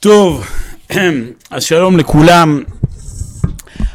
טוב, 0.00 0.46
אז 1.50 1.64
שלום 1.64 1.98
לכולם. 1.98 2.62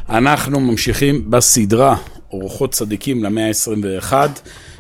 אנחנו 0.10 0.60
ממשיכים 0.60 1.32
בסדרה 1.32 1.98
אורחות 2.32 2.72
צדיקים 2.72 3.24
למאה 3.24 3.48
ה-21 3.48 4.14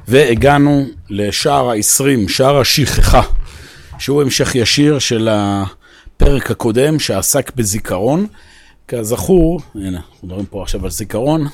והגענו 0.07 0.85
לשער 1.09 1.69
ה-20, 1.69 2.29
שער 2.29 2.59
השכחה, 2.59 3.21
שהוא 3.99 4.21
המשך 4.21 4.55
ישיר 4.55 4.99
של 4.99 5.29
הפרק 5.31 6.51
הקודם 6.51 6.99
שעסק 6.99 7.55
בזיכרון. 7.55 8.27
כזכור, 8.87 9.59
הנה, 9.75 9.97
אנחנו 9.97 10.27
מדברים 10.27 10.45
פה 10.45 10.61
עכשיו 10.61 10.83
על 10.83 10.91
זיכרון. 10.91 11.47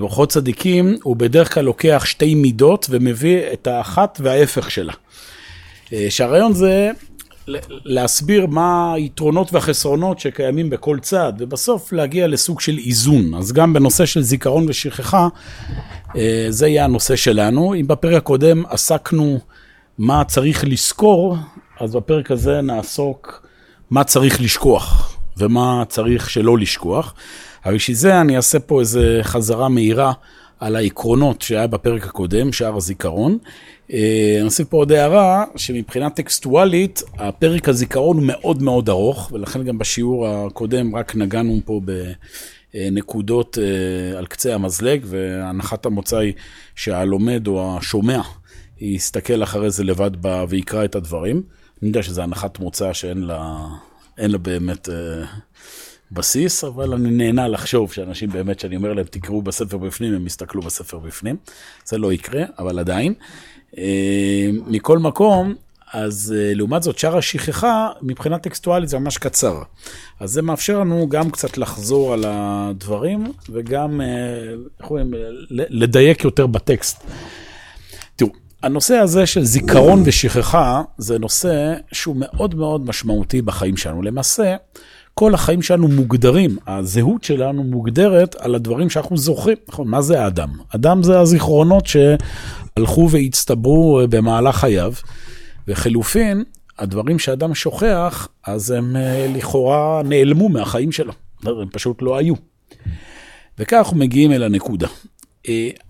אורחות 0.00 0.28
צדיקים 0.28 0.96
הוא 1.02 1.16
בדרך 1.16 1.54
כלל 1.54 1.64
לוקח 1.64 2.02
שתי 2.06 2.34
מידות 2.34 2.86
ומביא 2.90 3.40
את 3.52 3.66
האחת 3.66 4.20
וההפך 4.22 4.70
שלה. 4.70 4.92
שהרעיון 6.08 6.52
זה 6.52 6.90
להסביר 7.84 8.46
מה 8.46 8.92
היתרונות 8.94 9.52
והחסרונות 9.52 10.18
שקיימים 10.18 10.70
בכל 10.70 10.98
צד, 10.98 11.32
ובסוף 11.38 11.92
להגיע 11.92 12.26
לסוג 12.26 12.60
של 12.60 12.78
איזון. 12.86 13.34
אז 13.34 13.52
גם 13.52 13.72
בנושא 13.72 14.06
של 14.06 14.22
זיכרון 14.22 14.66
ושכחה, 14.68 15.28
זה 16.48 16.68
יהיה 16.68 16.84
הנושא 16.84 17.16
שלנו. 17.16 17.74
אם 17.74 17.86
בפרק 17.86 18.14
הקודם 18.14 18.62
עסקנו 18.66 19.38
מה 19.98 20.24
צריך 20.24 20.64
לזכור, 20.66 21.36
אז 21.80 21.96
בפרק 21.96 22.30
הזה 22.30 22.60
נעסוק 22.60 23.46
מה 23.90 24.04
צריך 24.04 24.40
לשכוח, 24.40 25.16
ומה 25.36 25.82
צריך 25.88 26.30
שלא 26.30 26.58
לשכוח. 26.58 27.14
אבל 27.66 27.74
בשביל 27.74 27.96
זה 27.96 28.20
אני 28.20 28.36
אעשה 28.36 28.58
פה 28.58 28.80
איזה 28.80 29.20
חזרה 29.22 29.68
מהירה 29.68 30.12
על 30.60 30.76
העקרונות 30.76 31.42
שהיה 31.42 31.66
בפרק 31.66 32.06
הקודם, 32.06 32.52
שער 32.52 32.76
הזיכרון. 32.76 33.38
אני 33.90 34.42
אוסיף 34.42 34.68
פה 34.68 34.76
עוד 34.76 34.92
הערה, 34.92 35.44
שמבחינה 35.56 36.10
טקסטואלית, 36.10 37.02
הפרק 37.18 37.68
הזיכרון 37.68 38.16
הוא 38.16 38.26
מאוד 38.26 38.62
מאוד 38.62 38.88
ארוך, 38.88 39.32
ולכן 39.32 39.64
גם 39.64 39.78
בשיעור 39.78 40.28
הקודם 40.28 40.96
רק 40.96 41.16
נגענו 41.16 41.60
פה 41.64 41.80
בנקודות 42.74 43.58
על 44.18 44.26
קצה 44.26 44.54
המזלג, 44.54 45.00
והנחת 45.06 45.86
המוצא 45.86 46.16
היא 46.16 46.32
שהלומד 46.74 47.46
או 47.46 47.78
השומע 47.78 48.20
יסתכל 48.80 49.42
אחרי 49.42 49.70
זה 49.70 49.84
לבד 49.84 50.10
ויקרא 50.48 50.84
את 50.84 50.94
הדברים. 50.94 51.42
אני 51.82 51.88
יודע 51.88 52.02
שזו 52.02 52.22
הנחת 52.22 52.58
מוצא 52.58 52.92
שאין 52.92 53.18
לה, 53.18 53.66
לה 54.18 54.38
באמת... 54.38 54.88
בסיס, 56.14 56.64
אבל 56.64 56.92
אני 56.92 57.10
נהנה 57.10 57.48
לחשוב 57.48 57.92
שאנשים 57.92 58.30
באמת, 58.30 58.60
שאני 58.60 58.76
אומר 58.76 58.92
להם, 58.92 59.04
תקראו 59.04 59.42
בספר 59.42 59.76
בפנים, 59.76 60.14
הם 60.14 60.26
יסתכלו 60.26 60.62
בספר 60.62 60.98
בפנים. 60.98 61.36
זה 61.84 61.98
לא 61.98 62.12
יקרה, 62.12 62.42
אבל 62.58 62.78
עדיין. 62.78 63.14
מכל 64.66 64.98
מקום, 64.98 65.54
אז 65.92 66.34
לעומת 66.36 66.82
זאת, 66.82 66.98
שער 66.98 67.16
השכחה, 67.16 67.88
מבחינה 68.02 68.38
טקסטואלית 68.38 68.88
זה 68.88 68.98
ממש 68.98 69.18
קצר. 69.18 69.62
אז 70.20 70.30
זה 70.30 70.42
מאפשר 70.42 70.80
לנו 70.80 71.08
גם 71.08 71.30
קצת 71.30 71.58
לחזור 71.58 72.12
על 72.12 72.24
הדברים, 72.26 73.32
וגם, 73.48 74.00
איך 74.80 74.90
אומרים, 74.90 75.14
לדייק 75.50 76.24
יותר 76.24 76.46
בטקסט. 76.46 77.04
תראו, 78.16 78.30
הנושא 78.62 78.94
הזה 78.94 79.26
של 79.26 79.44
זיכרון 79.44 80.02
ושכחה, 80.04 80.82
זה 80.98 81.18
נושא 81.18 81.74
שהוא 81.92 82.16
מאוד 82.18 82.54
מאוד 82.54 82.86
משמעותי 82.86 83.42
בחיים 83.42 83.76
שלנו. 83.76 84.02
למעשה, 84.02 84.56
כל 85.14 85.34
החיים 85.34 85.62
שלנו 85.62 85.88
מוגדרים, 85.88 86.56
הזהות 86.66 87.24
שלנו 87.24 87.64
מוגדרת 87.64 88.34
על 88.34 88.54
הדברים 88.54 88.90
שאנחנו 88.90 89.16
זוכרים. 89.16 89.56
נכון, 89.68 89.88
מה 89.88 90.02
זה 90.02 90.24
האדם? 90.24 90.48
אדם 90.74 91.02
זה 91.02 91.20
הזיכרונות 91.20 91.86
שהלכו 91.86 93.08
והצטברו 93.10 94.00
במהלך 94.10 94.56
חייו, 94.56 94.92
וחילופין, 95.68 96.44
הדברים 96.78 97.18
שאדם 97.18 97.54
שוכח, 97.54 98.28
אז 98.46 98.70
הם 98.70 98.96
לכאורה 99.34 100.02
נעלמו 100.04 100.48
מהחיים 100.48 100.92
שלו, 100.92 101.12
הם 101.44 101.68
פשוט 101.72 102.02
לא 102.02 102.16
היו. 102.16 102.34
וכך 103.58 103.76
אנחנו 103.76 103.96
מגיעים 103.96 104.32
אל 104.32 104.42
הנקודה. 104.42 104.88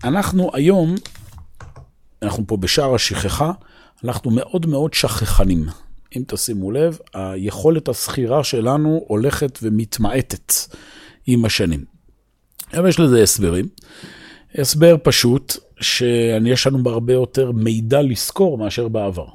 אנחנו 0.03 0.51
היום, 0.53 0.95
אנחנו 2.21 2.43
פה 2.47 2.57
בשער 2.57 2.95
השכחה, 2.95 3.51
אנחנו 4.03 4.31
מאוד 4.31 4.65
מאוד 4.65 4.93
שכחנים. 4.93 5.65
אם 6.17 6.23
תשימו 6.27 6.71
לב, 6.71 6.97
היכולת 7.13 7.87
הסחירה 7.87 8.43
שלנו 8.43 9.05
הולכת 9.07 9.59
ומתמעטת 9.61 10.53
עם 11.27 11.45
השנים. 11.45 11.85
אבל 12.73 12.89
יש 12.89 12.99
לזה 12.99 13.23
הסברים. 13.23 13.65
הסבר 14.55 14.95
פשוט, 15.03 15.53
שיש 15.81 16.67
לנו 16.67 16.89
הרבה 16.89 17.13
יותר 17.13 17.51
מידע 17.51 18.01
לזכור 18.01 18.57
מאשר 18.57 18.87
בעבר. 18.87 19.27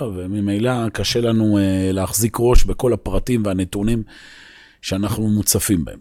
וממילא 0.00 0.88
קשה 0.88 1.20
לנו 1.20 1.58
להחזיק 1.92 2.36
ראש 2.40 2.64
בכל 2.64 2.92
הפרטים 2.92 3.42
והנתונים 3.44 4.02
שאנחנו 4.82 5.28
מוצפים 5.28 5.84
בהם. 5.84 5.98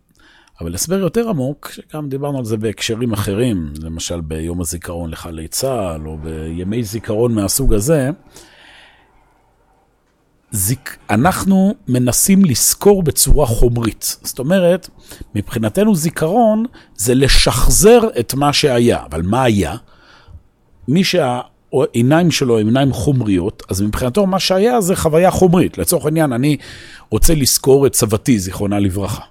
אבל 0.61 0.75
הסבר 0.75 0.99
יותר 0.99 1.29
עמוק, 1.29 1.71
שגם 1.71 2.09
דיברנו 2.09 2.37
על 2.37 2.45
זה 2.45 2.57
בהקשרים 2.57 3.13
אחרים, 3.13 3.73
למשל 3.81 4.21
ביום 4.21 4.61
הזיכרון 4.61 5.09
לחיילי 5.09 5.47
צה"ל, 5.47 6.07
או 6.07 6.17
בימי 6.17 6.83
זיכרון 6.83 7.33
מהסוג 7.33 7.73
הזה, 7.73 8.09
זיק... 10.51 10.97
אנחנו 11.09 11.75
מנסים 11.87 12.45
לזכור 12.45 13.03
בצורה 13.03 13.45
חומרית. 13.45 14.17
זאת 14.23 14.39
אומרת, 14.39 14.89
מבחינתנו 15.35 15.95
זיכרון 15.95 16.65
זה 16.95 17.15
לשחזר 17.15 17.99
את 18.19 18.33
מה 18.33 18.53
שהיה. 18.53 19.03
אבל 19.11 19.21
מה 19.21 19.43
היה? 19.43 19.75
מי 20.87 21.03
שהעיניים 21.03 22.31
שלו 22.31 22.59
הם 22.59 22.67
עיניים 22.67 22.93
חומריות, 22.93 23.63
אז 23.69 23.81
מבחינתו 23.81 24.27
מה 24.27 24.39
שהיה 24.39 24.81
זה 24.81 24.95
חוויה 24.95 25.31
חומרית. 25.31 25.77
לצורך 25.77 26.05
העניין, 26.05 26.33
אני 26.33 26.57
רוצה 27.09 27.35
לזכור 27.35 27.87
את 27.87 27.95
סבתי, 27.95 28.39
זיכרונה 28.39 28.79
לברכה. 28.79 29.23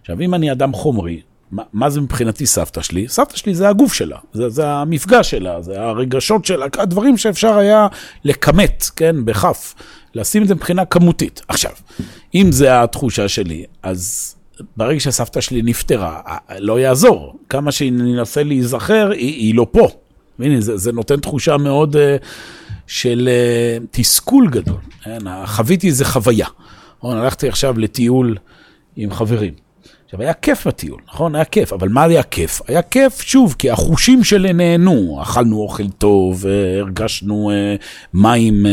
עכשיו, 0.00 0.20
אם 0.20 0.34
אני 0.34 0.52
אדם 0.52 0.72
חומרי, 0.72 1.20
מה, 1.52 1.62
מה 1.72 1.90
זה 1.90 2.00
מבחינתי 2.00 2.46
סבתא 2.46 2.82
שלי? 2.82 3.08
סבתא 3.08 3.36
שלי 3.36 3.54
זה 3.54 3.68
הגוף 3.68 3.92
שלה, 3.92 4.18
זה, 4.32 4.48
זה 4.48 4.68
המפגש 4.68 5.30
שלה, 5.30 5.62
זה 5.62 5.80
הרגשות 5.80 6.44
שלה, 6.44 6.66
הדברים 6.78 7.16
שאפשר 7.16 7.58
היה 7.58 7.86
לכמת, 8.24 8.90
כן, 8.96 9.24
בכף. 9.24 9.74
לשים 10.14 10.42
את 10.42 10.48
זה 10.48 10.54
מבחינה 10.54 10.84
כמותית. 10.84 11.42
עכשיו, 11.48 11.70
אם 12.34 12.52
זה 12.52 12.82
התחושה 12.82 13.28
שלי, 13.28 13.64
אז 13.82 14.34
ברגע 14.76 15.00
שסבתא 15.00 15.40
שלי 15.40 15.62
נפטרה, 15.62 16.20
לא 16.58 16.80
יעזור. 16.80 17.38
כמה 17.48 17.72
שאני 17.72 18.18
אנסה 18.18 18.42
להיזכר, 18.42 19.10
היא, 19.10 19.34
היא 19.34 19.54
לא 19.54 19.66
פה. 19.70 19.88
והנה, 20.38 20.60
זה, 20.60 20.76
זה 20.76 20.92
נותן 20.92 21.20
תחושה 21.20 21.56
מאוד 21.56 21.96
uh, 21.96 21.98
של 22.86 23.28
uh, 23.28 23.86
תסכול 23.90 24.48
גדול. 24.50 24.80
כן? 25.04 25.18
חוויתי 25.46 25.86
איזה 25.86 26.04
חוויה. 26.04 26.46
הלכתי 27.02 27.48
עכשיו 27.48 27.78
לטיול 27.78 28.36
עם 28.96 29.12
חברים. 29.12 29.54
עכשיו, 30.12 30.22
היה 30.22 30.34
כיף 30.34 30.66
בטיול, 30.66 31.00
נכון? 31.08 31.34
היה 31.34 31.44
כיף, 31.44 31.72
אבל 31.72 31.88
מה 31.88 32.02
היה 32.02 32.22
כיף? 32.22 32.60
היה 32.68 32.82
כיף, 32.82 33.20
שוב, 33.20 33.54
כי 33.58 33.70
החושים 33.70 34.24
שלי 34.24 34.52
נהנו. 34.52 35.18
אכלנו 35.22 35.60
אוכל 35.60 35.88
טוב, 35.88 36.44
הרגשנו 36.80 37.50
מים 38.14 38.66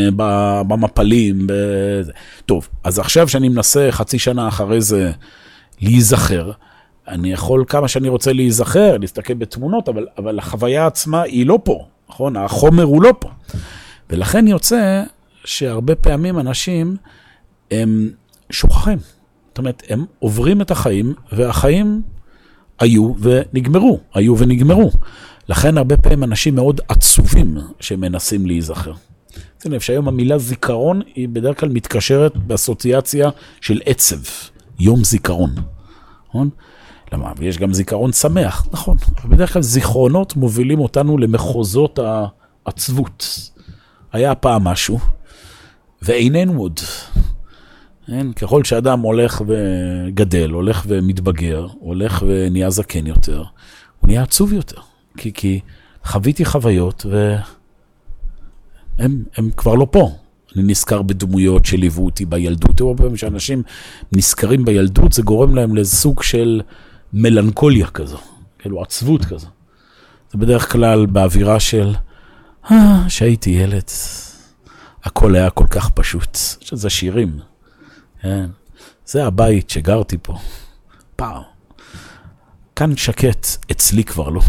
במפלים. 0.68 1.46
בזה. 1.46 2.12
טוב, 2.46 2.68
אז 2.84 2.98
עכשיו 2.98 3.28
שאני 3.28 3.48
מנסה 3.48 3.88
חצי 3.90 4.18
שנה 4.18 4.48
אחרי 4.48 4.80
זה 4.80 5.12
להיזכר, 5.80 6.50
אני 7.08 7.32
יכול 7.32 7.64
כמה 7.68 7.88
שאני 7.88 8.08
רוצה 8.08 8.32
להיזכר, 8.32 8.96
להסתכל 8.96 9.34
בתמונות, 9.34 9.88
אבל, 9.88 10.06
אבל 10.18 10.38
החוויה 10.38 10.86
עצמה 10.86 11.22
היא 11.22 11.46
לא 11.46 11.58
פה, 11.64 11.86
נכון? 12.08 12.36
החומר 12.36 12.84
הוא 12.84 13.02
לא 13.02 13.14
פה. 13.18 13.28
ולכן 14.10 14.46
יוצא 14.46 15.02
שהרבה 15.44 15.94
פעמים 15.94 16.38
אנשים 16.38 16.96
הם 17.70 18.10
שוכחים. 18.50 18.98
זאת 19.50 19.58
אומרת, 19.58 19.82
הם 19.88 20.04
עוברים 20.18 20.60
את 20.60 20.70
החיים, 20.70 21.14
והחיים 21.32 22.02
היו 22.80 23.12
ונגמרו, 23.20 24.00
היו 24.14 24.38
ונגמרו. 24.38 24.90
לכן 25.48 25.78
הרבה 25.78 25.96
פעמים 25.96 26.24
אנשים 26.24 26.54
מאוד 26.54 26.80
עצובים 26.88 27.56
שמנסים 27.80 28.46
להיזכר. 28.46 28.92
שימו 29.62 29.74
לב 29.74 29.80
שהיום 29.80 30.08
המילה 30.08 30.38
זיכרון 30.38 31.02
היא 31.14 31.28
בדרך 31.28 31.60
כלל 31.60 31.68
מתקשרת 31.68 32.36
באסוציאציה 32.36 33.30
של 33.60 33.80
עצב, 33.84 34.16
יום 34.78 35.04
זיכרון, 35.04 35.50
נכון? 36.28 36.50
למה? 37.12 37.32
ויש 37.36 37.58
גם 37.58 37.74
זיכרון 37.74 38.12
שמח, 38.12 38.66
נכון. 38.72 38.96
בדרך 39.24 39.52
כלל 39.52 39.62
זיכרונות 39.62 40.36
מובילים 40.36 40.80
אותנו 40.80 41.18
למחוזות 41.18 41.98
העצבות. 42.66 43.50
היה 44.12 44.34
פעם 44.34 44.64
משהו, 44.64 44.98
ואיננו 46.02 46.60
עוד. 46.60 46.80
אין, 48.08 48.32
ככל 48.32 48.64
שאדם 48.64 49.00
הולך 49.00 49.42
וגדל, 49.46 50.50
הולך 50.50 50.84
ומתבגר, 50.88 51.66
הולך 51.78 52.22
ונהיה 52.26 52.70
זקן 52.70 53.06
יותר, 53.06 53.44
הוא 54.00 54.08
נהיה 54.08 54.22
עצוב 54.22 54.52
יותר. 54.52 54.80
כי, 55.16 55.32
כי 55.32 55.60
חוויתי 56.04 56.44
חוויות 56.44 57.06
והם 58.98 59.50
כבר 59.56 59.74
לא 59.74 59.86
פה. 59.90 60.10
אני 60.56 60.62
נזכר 60.62 61.02
בדמויות 61.02 61.64
שליוו 61.64 62.04
אותי 62.04 62.24
בילדות. 62.24 62.80
הרבה 62.80 63.02
פעמים 63.02 63.16
שאנשים 63.16 63.62
נזכרים 64.12 64.64
בילדות, 64.64 65.12
זה 65.12 65.22
גורם 65.22 65.54
להם 65.54 65.76
לסוג 65.76 66.22
של 66.22 66.60
מלנכוליה 67.12 67.86
כזו, 67.86 68.18
כאילו 68.58 68.82
עצבות 68.82 69.24
כזו. 69.24 69.46
זה 70.32 70.38
בדרך 70.38 70.72
כלל 70.72 71.06
באווירה 71.06 71.60
של, 71.60 71.94
אה, 72.70 73.04
שהייתי 73.08 73.50
ילד. 73.50 73.90
הכל 75.04 75.34
היה 75.34 75.50
כל 75.50 75.66
כך 75.70 75.90
פשוט. 75.90 76.38
יש 76.62 76.72
איזה 76.72 76.90
שירים. 76.90 77.49
כן. 78.22 78.46
זה 79.06 79.26
הבית 79.26 79.70
שגרתי 79.70 80.16
פה. 80.22 80.38
פעם. 81.16 81.42
כאן 82.76 82.96
שקט, 82.96 83.46
אצלי 83.70 84.04
כבר 84.04 84.28
לא. 84.28 84.40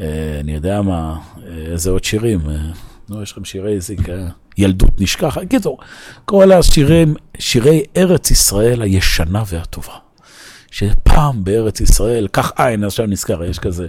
אה, 0.00 0.40
אני 0.40 0.54
יודע 0.54 0.82
מה, 0.82 1.18
איזה 1.46 1.90
עוד 1.90 2.04
שירים. 2.04 2.40
אה, 2.50 2.56
נו, 3.08 3.22
יש 3.22 3.32
לכם 3.32 3.44
שירי 3.44 3.80
זיקה, 3.80 4.12
ילדות 4.58 5.00
נשכחת. 5.00 5.42
קיצור, 5.50 5.78
כל 6.24 6.52
השירים, 6.52 7.14
שירי 7.38 7.84
ארץ 7.96 8.30
ישראל 8.30 8.82
הישנה 8.82 9.42
והטובה. 9.46 9.94
שפעם 10.70 11.44
בארץ 11.44 11.80
ישראל, 11.80 12.28
כך, 12.32 12.52
אה, 12.58 12.72
הנה 12.72 12.86
עכשיו 12.86 13.06
נזכר, 13.06 13.44
יש 13.44 13.58
כזה, 13.58 13.86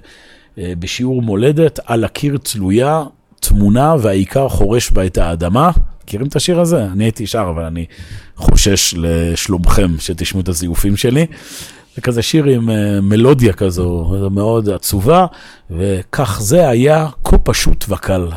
אה, 0.58 0.74
בשיעור 0.80 1.22
מולדת, 1.22 1.80
על 1.86 2.04
הקיר 2.04 2.38
תלויה 2.38 3.04
תמונה 3.40 3.96
והעיקר 4.02 4.50
חורש 4.50 4.92
בה 4.92 5.06
את 5.06 5.18
האדמה. 5.18 5.72
מכירים 6.04 6.28
את 6.28 6.36
השיר 6.36 6.60
הזה? 6.60 6.86
אני 6.86 7.04
הייתי 7.04 7.28
שר, 7.28 7.48
אבל 7.50 7.64
אני 7.64 7.86
חושש 8.36 8.94
לשלומכם 8.98 9.92
שתשמעו 10.00 10.42
את 10.42 10.50
הזיופים 10.50 10.98
שלי. 10.98 11.26
זה 11.96 12.02
כזה 12.02 12.22
שיר 12.22 12.46
עם 12.46 12.70
אה, 12.70 13.02
מלודיה 13.02 13.54
כזו, 13.54 14.16
מאוד 14.32 14.70
עצובה, 14.70 15.26
וכך 15.72 16.38
זה 16.42 16.70
היה 16.70 17.08
כה 17.24 17.38
פשוט 17.38 17.86
וקל. 17.90 18.28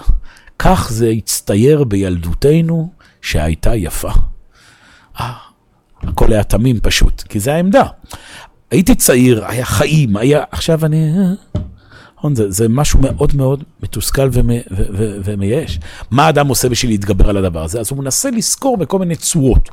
כך 0.59 0.89
זה 0.93 1.09
הצטייר 1.09 1.85
בילדותנו 1.85 2.91
שהייתה 3.23 3.75
יפה. 3.75 4.11
אה, 5.21 5.33
הכל 6.03 6.33
היה 6.33 6.45
תמים 6.45 6.81
פשוט, 6.81 7.23
כי 7.23 7.41
זה 7.41 7.55
העמדה. 7.55 7.85
הייתי 8.71 8.95
צעיר, 8.95 9.45
היה 9.47 9.65
חיים, 9.65 10.17
היה... 10.17 10.45
עכשיו 10.51 10.85
אני... 10.85 11.13
נכון, 12.27 12.35
זה, 12.35 12.51
זה 12.51 12.69
משהו 12.69 13.01
מאוד 13.03 13.37
מאוד 13.37 13.65
מתוסכל 13.83 14.29
ומייאש. 15.25 15.79
מה 16.11 16.27
האדם 16.27 16.49
עושה 16.49 16.69
בשביל 16.69 16.91
להתגבר 16.91 17.31
על 17.31 17.37
הדבר 17.37 17.65
הזה? 17.65 17.81
אז 17.81 17.91
הוא 17.91 17.99
מנסה 17.99 18.31
לזכור 18.31 18.77
בכל 18.77 18.99
מיני 18.99 19.17
צורות. 19.17 19.69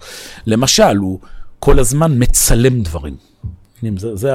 למשל, 0.45 0.97
הוא 0.97 1.19
כל 1.59 1.79
הזמן 1.79 2.11
מצלם 2.15 2.81
דברים. 2.81 3.15
זה, 3.97 4.15
זה 4.15 4.31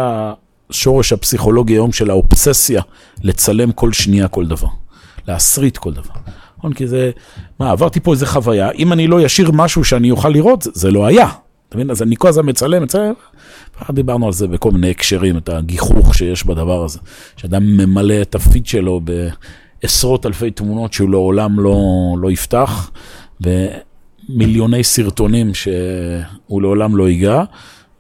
השורש 0.70 1.12
הפסיכולוגי 1.12 1.73
היום 1.73 1.93
של 1.93 2.11
האובססיה, 2.11 2.82
לצלם 3.23 3.73
כל 3.73 3.93
שנייה 3.93 4.29
כל 4.29 4.47
דבר. 4.47 4.69
להסריט 5.29 5.76
כל 5.76 5.93
דבר. 5.93 6.14
נכון? 6.59 6.73
כי 6.73 6.87
זה, 6.87 7.11
מה, 7.61 7.71
עברתי 7.71 8.00
פה 8.00 8.12
איזה 8.12 8.26
חוויה, 8.26 8.71
אם 8.71 8.93
אני 8.93 9.06
לא 9.06 9.26
אשאיר 9.26 9.50
משהו 9.50 9.85
שאני 9.85 10.11
אוכל 10.11 10.29
לראות, 10.29 10.67
זה 10.73 10.91
לא 10.91 11.06
היה. 11.06 11.29
אתה 11.69 11.76
מבין? 11.76 11.91
אז 11.91 12.03
אני 12.03 12.17
כל 12.19 12.29
הזמן 12.29 12.49
מצלם, 12.49 12.82
מצלם. 12.82 13.12
דיברנו 13.91 14.26
על 14.26 14.32
זה 14.32 14.47
בכל 14.47 14.70
מיני 14.70 14.91
הקשרים, 14.91 15.37
את 15.37 15.49
הגיחוך 15.49 16.15
שיש 16.15 16.47
בדבר 16.47 16.85
הזה. 16.85 16.99
שאדם 17.37 17.76
ממלא 17.76 18.23
את 18.23 18.35
הפיד 18.35 18.67
שלו 18.67 19.00
בעשרות 19.81 20.26
אלפי 20.26 20.50
תמונות 20.50 20.93
שהוא 20.93 21.11
לעולם 21.11 21.61
לא, 21.61 21.76
לא 22.20 22.31
יפתח, 22.31 22.91
ומיליוני 23.41 24.85
סרטונים 24.85 25.55
שהוא 25.55 26.62
לעולם 26.62 26.97
לא 26.97 27.09
ייגע, 27.09 27.43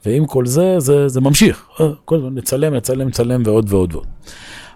ועם 0.06 0.26
כל 0.26 0.46
זה, 0.46 0.74
זה, 0.78 1.08
זה 1.08 1.20
ממשיך. 1.20 1.64
אה, 1.80 1.86
כל 2.04 2.16
הזמן 2.16 2.34
נצלם, 2.34 2.74
נצלם, 2.74 3.08
נצלם 3.08 3.42
ועוד 3.44 3.72
ועוד 3.72 3.92
ועוד. 3.92 4.06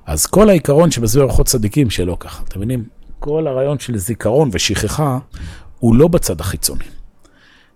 אז 0.07 0.27
כל 0.27 0.49
העיקרון 0.49 0.91
שבסביב 0.91 1.23
ארוחות 1.23 1.47
צדיקים 1.47 1.91
שלא 1.91 2.17
ככה, 2.21 2.43
אתם 2.49 2.59
מבינים? 2.59 2.85
כל 3.19 3.47
הרעיון 3.47 3.79
של 3.79 3.97
זיכרון 3.97 4.49
ושכחה 4.53 5.19
הוא 5.79 5.97
לא 5.97 6.09
בצד 6.09 6.41
החיצוני. 6.41 6.85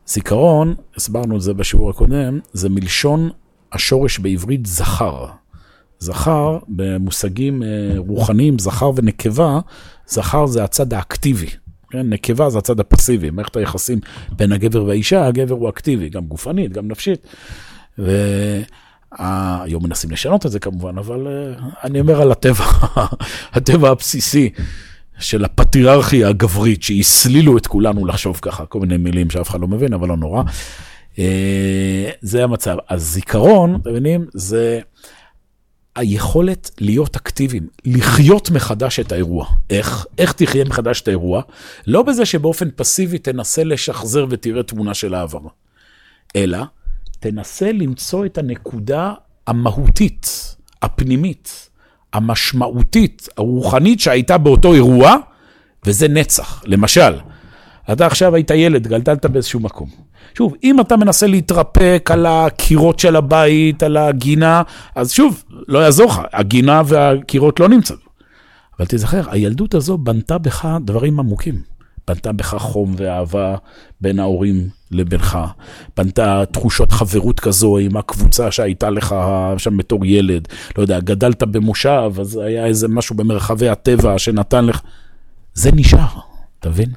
זיכרון, 0.07 0.75
הסברנו 0.97 1.37
את 1.37 1.43
זה 1.43 1.55
בשיעור 1.55 1.91
הקודם, 1.91 2.41
זה 2.53 2.69
מלשון 2.69 3.31
השורש 3.73 4.19
בעברית 4.19 4.67
זכר. 4.67 5.27
זכר, 5.99 6.59
במושגים 6.69 7.63
אה, 7.63 7.69
רוחניים, 7.97 8.59
זכר 8.59 8.91
ונקבה, 8.97 9.61
זכר 10.07 10.47
זה 10.47 10.65
הצד 10.65 10.93
האקטיבי. 10.93 11.47
כן? 11.91 12.09
נקבה 12.11 12.51
זה 12.51 12.59
הצד 12.59 12.81
הפסיבי, 12.81 13.31
מערכת 13.31 13.57
היחסים 13.57 14.01
בין 14.31 14.53
הגבר 14.53 14.85
והאישה, 14.85 15.27
הגבר 15.27 15.55
הוא 15.55 15.69
אקטיבי, 15.69 16.09
גם 16.09 16.27
גופנית, 16.27 16.73
גם 16.73 16.89
נפשית. 16.89 17.27
והיום 17.99 19.85
מנסים 19.85 20.11
לשנות 20.11 20.47
את 20.47 20.51
זה 20.51 20.59
כמובן, 20.59 20.99
אבל 20.99 21.27
אה, 21.27 21.69
אני 21.85 22.01
אומר 22.01 22.23
על 22.23 22.33
הטבע, 22.33 22.65
הטבע 23.57 23.91
הבסיסי. 23.91 24.51
של 25.19 25.45
הפטריארכיה 25.45 26.29
הגברית, 26.29 26.83
שהסלילו 26.83 27.59
את 27.59 27.67
כולנו 27.67 28.07
לחשוב 28.07 28.39
ככה, 28.43 28.67
כל 28.67 28.81
מיני 28.81 28.97
מילים 28.97 29.31
שאף 29.31 29.51
אחד 29.51 29.61
לא 29.61 29.69
מבין, 29.69 29.93
אבל 29.93 30.09
לא 30.09 30.17
נורא. 30.17 30.43
אה, 31.19 32.11
זה 32.21 32.45
המצב. 32.45 32.77
הזיכרון, 32.91 33.75
אתם 33.75 33.91
מבינים, 33.91 34.27
זה 34.35 34.81
היכולת 35.97 36.71
להיות 36.81 37.17
אקטיביים, 37.17 37.67
לחיות 37.85 38.51
מחדש 38.51 39.01
את 39.01 39.13
האירוע. 39.13 39.47
איך? 39.71 40.07
איך 40.19 40.33
תחיה 40.33 40.65
מחדש 40.65 41.01
את 41.01 41.09
האירוע? 41.09 41.43
לא 41.87 42.03
בזה 42.03 42.27
שבאופן 42.27 42.69
פסיבי 42.77 43.19
תנסה 43.19 43.65
לשחזר 43.65 44.27
ותראה 44.31 44.63
תמונה 44.63 44.95
של 44.95 45.15
העבר, 45.15 45.41
אלא 46.37 46.59
תנסה 47.21 47.73
למצוא 47.73 48.27
את 48.27 48.39
הנקודה 48.39 49.13
המהותית, 49.47 50.57
הפנימית, 50.83 51.71
המשמעותית, 52.13 53.29
הרוחנית 53.37 54.01
שהייתה 54.01 54.39
באותו 54.39 54.75
אירוע, 54.75 55.17
וזה 55.87 56.09
נצח. 56.09 56.63
למשל, 56.67 57.19
אתה 57.93 58.07
עכשיו 58.07 58.35
היית 58.35 58.51
ילד, 58.51 58.87
גלגלת 58.87 59.27
באיזשהו 59.27 59.61
מקום. 59.61 59.89
שוב, 60.39 60.55
אם 60.65 60.81
אתה 60.81 60.97
מנסה 60.97 61.27
להתרפק 61.27 62.11
על 62.13 62.27
הקירות 62.27 62.99
של 62.99 63.17
הבית, 63.17 63.83
על 63.83 63.97
הגינה, 63.97 64.63
אז 64.95 65.13
שוב, 65.13 65.45
לא 65.69 65.79
יעזור 65.79 66.07
לך, 66.07 66.21
הגינה 66.33 66.83
והקירות 66.87 67.61
לא 67.61 67.69
נמצאים. 67.69 67.99
אבל 68.79 68.87
תזכר, 68.89 69.31
הילדות 69.31 69.75
הזו 69.75 69.99
בנתה 69.99 70.39
בך 70.39 70.69
דברים 70.85 71.21
עמוקים. 71.21 71.76
בנתה 72.09 72.33
בך 72.33 72.57
חום 72.59 72.95
ואהבה 72.97 73.57
בין 74.01 74.21
ההורים 74.21 74.69
לבינך, 74.91 75.39
בנתה 75.97 76.45
תחושות 76.53 76.93
חברות 76.93 77.41
כזו 77.41 77.79
עם 77.79 77.97
הקבוצה 77.97 78.51
שהייתה 78.51 78.91
לך 78.91 79.15
שם 79.59 79.77
בתור 79.77 80.07
ילד, 80.07 80.49
לא 80.79 80.83
יודע, 80.83 81.01
גדלת 81.01 81.43
במושב, 81.43 82.13
אז 82.21 82.37
היה 82.37 82.67
איזה 82.67 82.89
משהו 82.89 83.17
במרחבי 83.17 83.69
הטבע 83.69 84.19
שנתן 84.19 84.65
לך, 84.65 84.81
זה 85.55 85.71
נשאר, 85.73 86.07
אתה 86.61 86.69
מבין? 86.69 86.91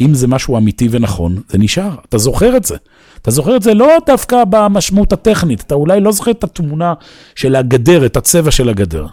אם 0.00 0.14
זה 0.14 0.26
משהו 0.26 0.56
אמיתי 0.56 0.88
ונכון, 0.90 1.42
זה 1.48 1.58
נשאר, 1.58 1.94
אתה 2.08 2.18
זוכר 2.18 2.56
את 2.56 2.64
זה. 2.64 2.76
אתה 3.22 3.30
זוכר 3.30 3.56
את 3.56 3.62
זה 3.62 3.74
לא 3.74 3.88
דווקא 4.06 4.44
במשמעות 4.50 5.12
הטכנית, 5.12 5.60
אתה 5.60 5.74
אולי 5.74 6.00
לא 6.00 6.12
זוכר 6.12 6.30
את 6.30 6.44
התמונה 6.44 6.94
של 7.34 7.56
הגדר, 7.56 8.06
את 8.06 8.16
הצבע 8.16 8.50
של 8.50 8.68
הגדר, 8.68 9.06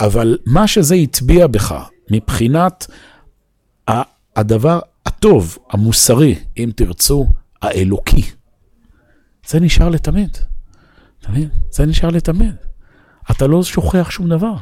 אבל 0.00 0.38
מה 0.46 0.66
שזה 0.66 0.94
הטביע 0.94 1.46
בך 1.46 1.74
מבחינת 2.10 2.86
הדבר 4.36 4.80
הטוב, 5.06 5.58
המוסרי, 5.70 6.34
אם 6.58 6.70
תרצו, 6.76 7.26
האלוקי, 7.62 8.22
זה 9.46 9.60
נשאר 9.60 9.88
לתמיד. 9.88 10.36
אתה 11.20 11.30
מבין? 11.30 11.48
זה 11.70 11.86
נשאר 11.86 12.08
לתמיד. 12.08 12.54
אתה 13.30 13.46
לא 13.46 13.62
שוכח 13.62 14.10
שום 14.10 14.28
דבר. 14.28 14.54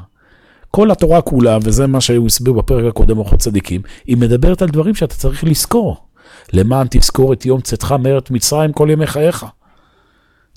כל 0.71 0.91
התורה 0.91 1.23
כולה, 1.23 1.59
וזה 1.62 1.87
מה 1.87 2.00
שהיו 2.00 2.27
הסבירו 2.27 2.57
בפרק 2.57 2.85
הקודם, 2.85 3.19
אורחות 3.19 3.39
צדיקים, 3.39 3.83
היא 4.07 4.17
מדברת 4.17 4.62
על 4.62 4.69
דברים 4.69 4.95
שאתה 4.95 5.15
צריך 5.15 5.45
לזכור. 5.45 6.07
למען 6.53 6.87
תזכור 6.91 7.33
את 7.33 7.47
יום 7.47 7.61
צאתך 7.61 7.93
מארץ 7.93 8.31
מצרים 8.31 8.73
כל 8.73 8.89
ימי 8.91 9.07
חייך. 9.07 9.47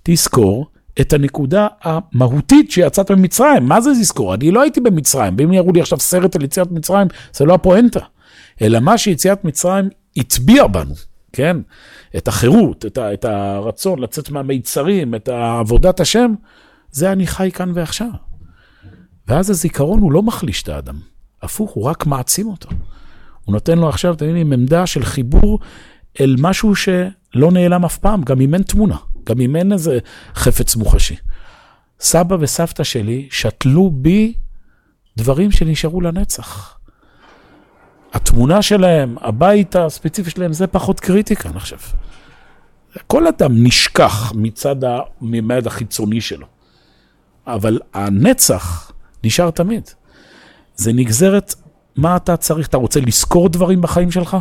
תזכור 0.03 0.67
את 1.01 1.13
הנקודה 1.13 1.67
המהותית 1.81 2.71
שיצאת 2.71 3.11
ממצרים. 3.11 3.65
מה 3.65 3.81
זה 3.81 3.89
לזכור? 3.89 4.33
אני 4.33 4.51
לא 4.51 4.61
הייתי 4.61 4.81
במצרים, 4.81 5.35
ואם 5.37 5.53
יראו 5.53 5.71
לי 5.71 5.81
עכשיו 5.81 5.99
סרט 5.99 6.35
על 6.35 6.43
יציאת 6.43 6.71
מצרים, 6.71 7.07
זה 7.33 7.45
לא 7.45 7.53
הפואנטה. 7.53 7.99
אלא 8.61 8.79
מה 8.79 8.97
שיציאת 8.97 9.45
מצרים 9.45 9.89
הטביע 10.17 10.67
בנו, 10.67 10.95
כן? 11.33 11.57
את 12.17 12.27
החירות, 12.27 12.85
את, 12.85 12.97
ה, 12.97 13.13
את 13.13 13.25
הרצון 13.25 13.99
לצאת 13.99 14.29
מהמיצרים, 14.29 15.15
את 15.15 15.29
עבודת 15.29 15.99
השם, 15.99 16.33
זה 16.91 17.11
אני 17.11 17.27
חי 17.27 17.51
כאן 17.53 17.71
ועכשיו. 17.73 18.09
ואז 19.27 19.49
הזיכרון 19.49 19.99
הוא 19.99 20.11
לא 20.11 20.23
מחליש 20.23 20.63
את 20.63 20.69
האדם, 20.69 20.99
הפוך, 21.41 21.71
הוא 21.71 21.83
רק 21.83 22.05
מעצים 22.05 22.47
אותו. 22.47 22.69
הוא 23.45 23.53
נותן 23.53 23.77
לו 23.77 23.89
עכשיו, 23.89 24.13
אתם 24.13 24.25
יודעים, 24.25 24.53
עמדה 24.53 24.87
של 24.87 25.05
חיבור 25.05 25.59
אל 26.21 26.35
משהו 26.39 26.75
שלא 26.75 27.51
נעלם 27.51 27.85
אף 27.85 27.97
פעם, 27.97 28.21
גם 28.23 28.41
אם 28.41 28.53
אין 28.53 28.63
תמונה, 28.63 28.97
גם 29.23 29.41
אם 29.41 29.55
אין 29.55 29.73
איזה 29.73 29.99
חפץ 30.35 30.75
מוחשי. 30.75 31.15
סבא 31.99 32.37
וסבתא 32.39 32.83
שלי 32.83 33.27
שתלו 33.31 33.91
בי 33.91 34.33
דברים 35.17 35.51
שנשארו 35.51 36.01
לנצח. 36.01 36.77
התמונה 38.13 38.61
שלהם, 38.61 39.15
הבית 39.21 39.75
הספציפי 39.75 40.29
שלהם, 40.29 40.53
זה 40.53 40.67
פחות 40.67 40.99
קריטי 40.99 41.35
כאן 41.35 41.51
עכשיו. 41.55 41.79
כל 43.07 43.27
אדם 43.27 43.63
נשכח 43.63 44.33
מצד 44.35 44.75
הממד 44.83 45.67
החיצוני 45.67 46.21
שלו, 46.21 46.45
אבל 47.47 47.79
הנצח 47.93 48.91
נשאר 49.23 49.51
תמיד. 49.51 49.89
זה 50.75 50.93
נגזרת 50.93 51.55
מה 51.95 52.15
אתה 52.15 52.37
צריך, 52.37 52.67
אתה 52.67 52.77
רוצה 52.77 52.99
לזכור 52.99 53.49
דברים 53.49 53.81
בחיים 53.81 54.11
שלך? 54.11 54.37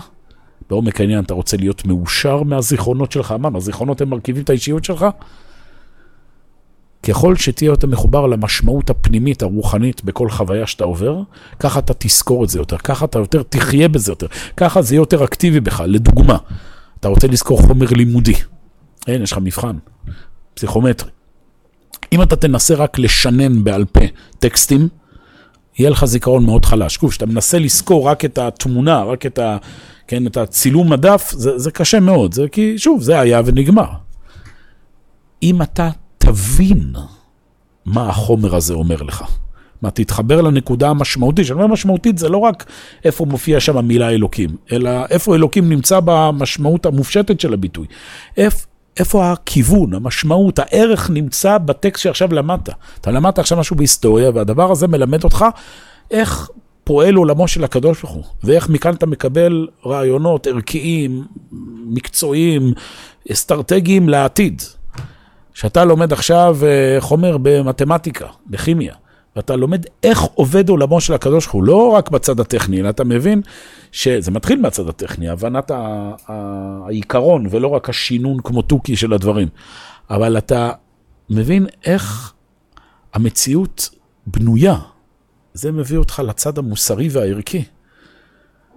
בעומק 0.70 1.00
העניין 1.00 1.24
אתה 1.24 1.34
רוצה 1.34 1.56
להיות 1.56 1.84
מאושר 1.84 2.42
מהזיכרונות 2.42 3.12
שלך, 3.12 3.32
אמרנו, 3.32 3.58
הזיכרונות 3.58 4.00
הם 4.00 4.10
מרכיבים 4.10 4.42
את 4.42 4.50
האישיות 4.50 4.84
שלך? 4.84 5.06
ככל 7.02 7.36
שתהיה 7.36 7.68
יותר 7.68 7.86
מחובר 7.86 8.26
למשמעות 8.26 8.90
הפנימית, 8.90 9.42
הרוחנית, 9.42 10.04
בכל 10.04 10.30
חוויה 10.30 10.66
שאתה 10.66 10.84
עובר, 10.84 11.22
ככה 11.60 11.78
אתה 11.78 11.92
תזכור 11.98 12.44
את 12.44 12.48
זה 12.48 12.58
יותר, 12.58 12.78
ככה 12.78 13.04
אתה 13.04 13.18
יותר 13.18 13.42
תחיה 13.42 13.88
בזה 13.88 14.12
יותר, 14.12 14.26
ככה 14.56 14.82
זה 14.82 14.94
יהיה 14.94 15.00
יותר 15.00 15.24
אקטיבי 15.24 15.60
בך. 15.60 15.82
לדוגמה, 15.86 16.36
אתה 17.00 17.08
רוצה 17.08 17.26
לזכור 17.26 17.62
חומר 17.62 17.86
לימודי, 17.90 18.34
אין, 19.06 19.22
יש 19.22 19.32
לך 19.32 19.38
מבחן, 19.38 19.76
פסיכומטרי. 20.54 21.10
אם 22.12 22.22
אתה 22.22 22.36
תנסה 22.36 22.74
רק 22.74 22.98
לשנן 22.98 23.64
בעל 23.64 23.84
פה 23.84 24.00
טקסטים, 24.38 24.88
יהיה 25.78 25.90
לך 25.90 26.04
זיכרון 26.04 26.44
מאוד 26.44 26.64
חלש. 26.64 26.94
שוב, 26.94 27.10
כשאתה 27.10 27.26
מנסה 27.26 27.58
לזכור 27.58 28.08
רק 28.08 28.24
את 28.24 28.38
התמונה, 28.38 29.02
רק 29.02 29.26
את, 29.26 29.38
ה, 29.38 29.56
כן, 30.06 30.26
את 30.26 30.36
הצילום 30.36 30.92
מדף, 30.92 31.32
זה, 31.36 31.58
זה 31.58 31.70
קשה 31.70 32.00
מאוד, 32.00 32.34
זה 32.34 32.48
כי, 32.48 32.78
שוב, 32.78 33.02
זה 33.02 33.20
היה 33.20 33.42
ונגמר. 33.44 33.88
אם 35.42 35.62
אתה 35.62 35.90
תבין 36.22 36.92
מה 37.84 38.08
החומר 38.08 38.56
הזה 38.56 38.74
אומר 38.74 39.02
לך, 39.02 39.24
מה, 39.82 39.90
תתחבר 39.90 40.40
לנקודה 40.40 40.88
המשמעותית, 40.88 41.44
כשאני 41.44 41.62
אומר 41.62 41.72
משמעותית 41.72 42.18
זה 42.18 42.28
לא 42.28 42.38
רק 42.38 42.64
איפה 43.04 43.24
מופיע 43.24 43.60
שם 43.60 43.76
המילה 43.76 44.10
אלוקים, 44.10 44.50
אלא 44.72 44.90
איפה 45.10 45.34
אלוקים 45.34 45.68
נמצא 45.68 46.00
במשמעות 46.04 46.86
המופשטת 46.86 47.40
של 47.40 47.54
הביטוי. 47.54 47.86
איפה, 48.36 48.66
איפה 48.98 49.32
הכיוון, 49.32 49.94
המשמעות, 49.94 50.58
הערך 50.58 51.10
נמצא 51.10 51.58
בטקסט 51.58 52.02
שעכשיו 52.02 52.32
למדת. 52.34 52.68
אתה 53.00 53.10
למדת 53.10 53.38
עכשיו 53.38 53.58
משהו 53.58 53.76
בהיסטוריה, 53.76 54.30
והדבר 54.34 54.70
הזה 54.70 54.88
מלמד 54.88 55.24
אותך 55.24 55.44
איך 56.10 56.50
פועל 56.84 57.14
עולמו 57.14 57.48
של 57.48 57.64
הקדוש 57.64 58.02
ברוך 58.02 58.14
הוא, 58.14 58.24
ואיך 58.44 58.68
מכאן 58.68 58.94
אתה 58.94 59.06
מקבל 59.06 59.66
רעיונות 59.86 60.46
ערכיים, 60.46 61.24
מקצועיים, 61.86 62.72
אסטרטגיים 63.32 64.08
לעתיד. 64.08 64.62
שאתה 65.54 65.84
לומד 65.84 66.12
עכשיו 66.12 66.56
אה, 66.62 66.96
חומר 67.00 67.36
במתמטיקה, 67.42 68.26
בכימיה, 68.46 68.94
ואתה 69.36 69.56
לומד 69.56 69.86
איך 70.02 70.22
עובד 70.22 70.68
עולמו 70.68 71.00
של 71.00 71.14
הקדוש 71.14 71.44
ברוך 71.44 71.54
הוא, 71.54 71.64
לא 71.64 71.88
רק 71.88 72.10
בצד 72.10 72.40
הטכני, 72.40 72.80
אלא 72.80 72.88
אתה 72.88 73.04
מבין 73.04 73.42
שזה 73.92 74.30
מתחיל 74.30 74.60
מהצד 74.60 74.88
הטכני, 74.88 75.28
הבנת 75.28 75.70
העיקרון, 76.28 77.46
ולא 77.50 77.68
רק 77.68 77.88
השינון 77.88 78.36
כמו 78.44 78.62
תוכי 78.62 78.96
של 78.96 79.12
הדברים. 79.12 79.48
אבל 80.10 80.38
אתה 80.38 80.72
מבין 81.30 81.66
איך 81.84 82.32
המציאות 83.14 83.90
בנויה. 84.26 84.78
זה 85.54 85.72
מביא 85.72 85.98
אותך 85.98 86.22
לצד 86.26 86.58
המוסרי 86.58 87.08
והערכי. 87.08 87.64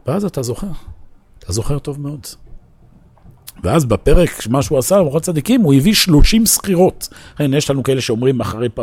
ואז 0.08 0.26
אתה 0.26 0.44
זוכר. 0.44 0.68
אתה 1.40 1.54
זוכר 1.54 1.80
טוב 1.80 2.02
מאוד. 2.02 2.28
ואז 3.64 3.86
בפרק, 3.86 4.48
מה 4.50 4.62
שהוא 4.62 4.78
עשה 4.78 4.98
למוחות 4.98 5.24
צדיקים, 5.24 5.62
הוא 5.62 5.74
הביא 5.74 5.94
30 5.94 6.46
סחירות. 6.46 7.10
כן, 7.38 7.54
יש 7.54 7.70
לנו 7.70 7.84
כאלה 7.84 8.02
שאומרים 8.02 8.42
אחרי 8.42 8.70
פ... 8.70 8.80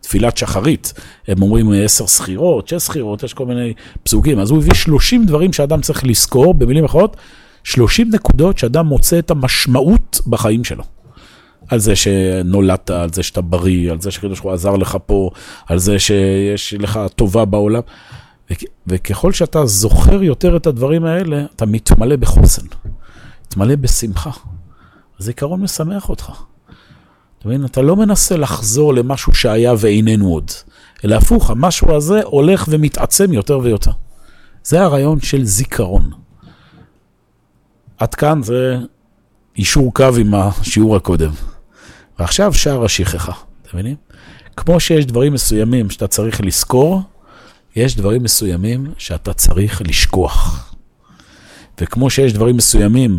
תפילת 0.00 0.36
שחרית, 0.36 0.92
הם 1.28 1.42
אומרים 1.42 1.72
10 1.84 2.06
סחירות, 2.06 2.68
6 2.68 2.74
סחירות, 2.74 3.22
יש 3.22 3.34
כל 3.34 3.46
מיני 3.46 3.72
פסוקים. 4.02 4.38
אז 4.38 4.50
הוא 4.50 4.58
הביא 4.58 4.74
30 4.74 5.26
דברים 5.26 5.52
שאדם 5.52 5.80
צריך 5.80 6.04
לזכור, 6.04 6.54
במילים 6.54 6.84
אחרות, 6.84 7.16
30 7.64 8.10
נקודות 8.12 8.58
שאדם 8.58 8.86
מוצא 8.86 9.18
את 9.18 9.30
המשמעות 9.30 10.20
בחיים 10.26 10.64
שלו. 10.64 10.84
על 11.68 11.78
זה 11.78 11.96
שנולדת, 11.96 12.90
על 12.90 13.12
זה 13.12 13.22
שאתה 13.22 13.40
בריא, 13.40 13.92
על 13.92 14.00
זה 14.00 14.10
שקדוש 14.10 14.38
ברוך 14.38 14.44
הוא 14.44 14.52
עזר 14.52 14.76
לך 14.76 14.96
פה, 15.06 15.30
על 15.66 15.78
זה 15.78 15.98
שיש 15.98 16.74
לך 16.78 17.00
טובה 17.16 17.44
בעולם. 17.44 17.80
וככל 18.86 19.32
שאתה 19.32 19.66
זוכר 19.66 20.22
יותר 20.22 20.56
את 20.56 20.66
הדברים 20.66 21.04
האלה, 21.04 21.44
אתה 21.56 21.66
מתמלא 21.66 22.16
בחוסן. 22.16 22.66
תמלא 23.54 23.76
בשמחה. 23.76 24.30
הזיכרון 25.20 25.62
משמח 25.62 26.08
אותך. 26.08 26.32
אתה 27.38 27.48
מבין? 27.48 27.64
אתה 27.64 27.82
לא 27.82 27.96
מנסה 27.96 28.36
לחזור 28.36 28.94
למשהו 28.94 29.34
שהיה 29.34 29.72
ואיננו 29.78 30.28
עוד, 30.28 30.50
אלא 31.04 31.14
הפוך, 31.14 31.50
המשהו 31.50 31.96
הזה 31.96 32.20
הולך 32.24 32.64
ומתעצם 32.68 33.32
יותר 33.32 33.58
ויותר. 33.58 33.90
זה 34.64 34.82
הרעיון 34.82 35.20
של 35.20 35.44
זיכרון. 35.44 36.10
עד 37.98 38.14
כאן 38.14 38.42
זה 38.42 38.76
אישור 39.56 39.94
קו 39.94 40.08
עם 40.18 40.34
השיעור 40.34 40.96
הקודם. 40.96 41.30
ועכשיו 42.18 42.54
שער 42.54 42.84
השכחה, 42.84 43.32
אתם 43.62 43.70
מבינים? 43.74 43.96
כמו 44.56 44.80
שיש 44.80 45.06
דברים 45.06 45.32
מסוימים 45.32 45.90
שאתה 45.90 46.06
צריך 46.06 46.40
לזכור, 46.40 47.02
יש 47.76 47.96
דברים 47.96 48.22
מסוימים 48.22 48.86
שאתה 48.98 49.32
צריך 49.32 49.82
לשכוח. 49.82 50.73
וכמו 51.80 52.10
שיש 52.10 52.32
דברים 52.32 52.56
מסוימים 52.56 53.18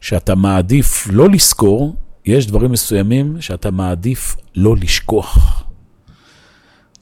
שאתה 0.00 0.34
מעדיף 0.34 1.08
לא 1.10 1.28
לזכור, 1.28 1.96
יש 2.24 2.46
דברים 2.46 2.72
מסוימים 2.72 3.40
שאתה 3.40 3.70
מעדיף 3.70 4.36
לא 4.54 4.76
לשכוח. 4.76 5.64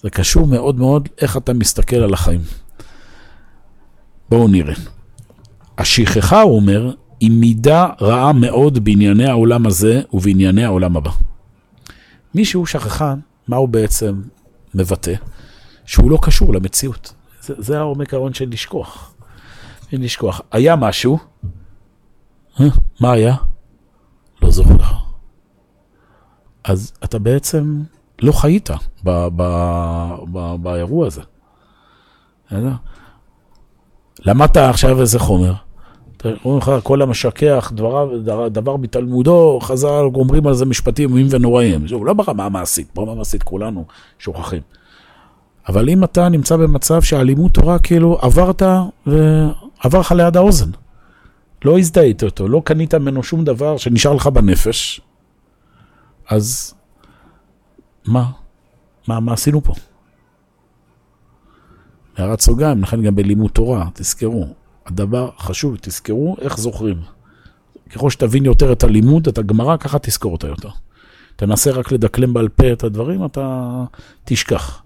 זה 0.02 0.10
קשור 0.10 0.46
מאוד 0.46 0.78
מאוד 0.78 1.08
איך 1.20 1.36
אתה 1.36 1.52
מסתכל 1.52 1.96
על 1.96 2.14
החיים. 2.14 2.40
בואו 4.28 4.48
נראה. 4.48 4.74
השכחה, 5.78 6.40
הוא 6.40 6.56
אומר, 6.56 6.92
היא 7.20 7.30
מידה 7.30 7.86
רעה 8.00 8.32
מאוד 8.32 8.84
בענייני 8.84 9.26
העולם 9.26 9.66
הזה 9.66 10.02
ובענייני 10.12 10.64
העולם 10.64 10.96
הבא. 10.96 11.10
מי 12.34 12.44
שהוא 12.44 12.66
שכחן, 12.66 13.18
מה 13.48 13.56
הוא 13.56 13.68
בעצם 13.68 14.22
מבטא? 14.74 15.14
שהוא 15.86 16.10
לא 16.10 16.18
קשור 16.22 16.54
למציאות. 16.54 17.12
זה, 17.42 17.54
זה 17.58 17.78
העומק 17.78 18.14
ההון 18.14 18.34
של 18.34 18.48
לשכוח. 18.48 19.13
אין 19.92 20.02
לשכוח. 20.02 20.40
היה 20.52 20.76
משהו, 20.76 21.18
אה, 22.60 22.66
מה 23.00 23.12
היה? 23.12 23.34
לא 24.42 24.50
זוכר. 24.50 24.74
אז 26.64 26.92
אתה 27.04 27.18
בעצם 27.18 27.82
לא 28.22 28.32
חיית 28.32 28.70
ב- 29.04 29.28
ב- 29.36 30.16
ב- 30.32 30.54
באירוע 30.62 31.06
הזה. 31.06 31.20
למדת 34.26 34.56
עכשיו 34.56 35.00
איזה 35.00 35.18
חומר, 35.18 35.52
אומרים 36.44 36.58
לך, 36.58 36.72
כל 36.82 37.02
המשכח 37.02 37.72
דבריו, 37.74 38.08
דבר 38.50 38.76
בתלמודו, 38.76 39.58
חז"ל 39.62 40.04
אומרים 40.14 40.46
על 40.46 40.54
זה 40.54 40.64
משפטים 40.64 41.08
איומים 41.08 41.26
ונוראים. 41.30 41.88
שוב, 41.88 42.06
לא 42.06 42.12
ברמה 42.12 42.44
המעשית, 42.44 42.88
ברמה 42.94 43.12
המעשית 43.12 43.42
כולנו 43.42 43.84
שוכחים. 44.18 44.62
אבל 45.68 45.88
אם 45.88 46.04
אתה 46.04 46.28
נמצא 46.28 46.56
במצב 46.56 47.02
שהלימוד 47.02 47.50
תורה 47.50 47.78
כאילו 47.78 48.18
עברת 48.20 48.62
ועבר 49.84 50.00
לך 50.00 50.12
ליד 50.12 50.36
האוזן, 50.36 50.70
לא 51.64 51.78
הזדהית 51.78 52.22
אותו, 52.22 52.48
לא 52.48 52.62
קנית 52.64 52.94
ממנו 52.94 53.22
שום 53.22 53.44
דבר 53.44 53.76
שנשאר 53.76 54.14
לך 54.14 54.26
בנפש, 54.26 55.00
אז 56.28 56.74
מה? 58.06 58.30
מה, 59.08 59.20
מה 59.20 59.32
עשינו 59.32 59.60
פה? 59.60 59.74
הערת 62.16 62.40
סוגריים, 62.40 62.82
לכן 62.82 63.02
גם 63.02 63.14
בלימוד 63.14 63.50
תורה, 63.50 63.88
תזכרו, 63.94 64.46
הדבר 64.86 65.30
חשוב, 65.38 65.76
תזכרו 65.80 66.36
איך 66.40 66.58
זוכרים. 66.58 67.00
ככל 67.90 68.10
שתבין 68.10 68.44
יותר 68.44 68.72
את 68.72 68.84
הלימוד, 68.84 69.28
את 69.28 69.38
הגמרא, 69.38 69.76
ככה 69.76 69.98
תזכור 69.98 70.32
אותה 70.32 70.46
יותר. 70.46 70.68
תנסה 71.36 71.70
רק 71.70 71.92
לדקלם 71.92 72.34
בעל 72.34 72.48
פה 72.48 72.72
את 72.72 72.84
הדברים, 72.84 73.24
אתה 73.24 73.84
תשכח. 74.24 74.83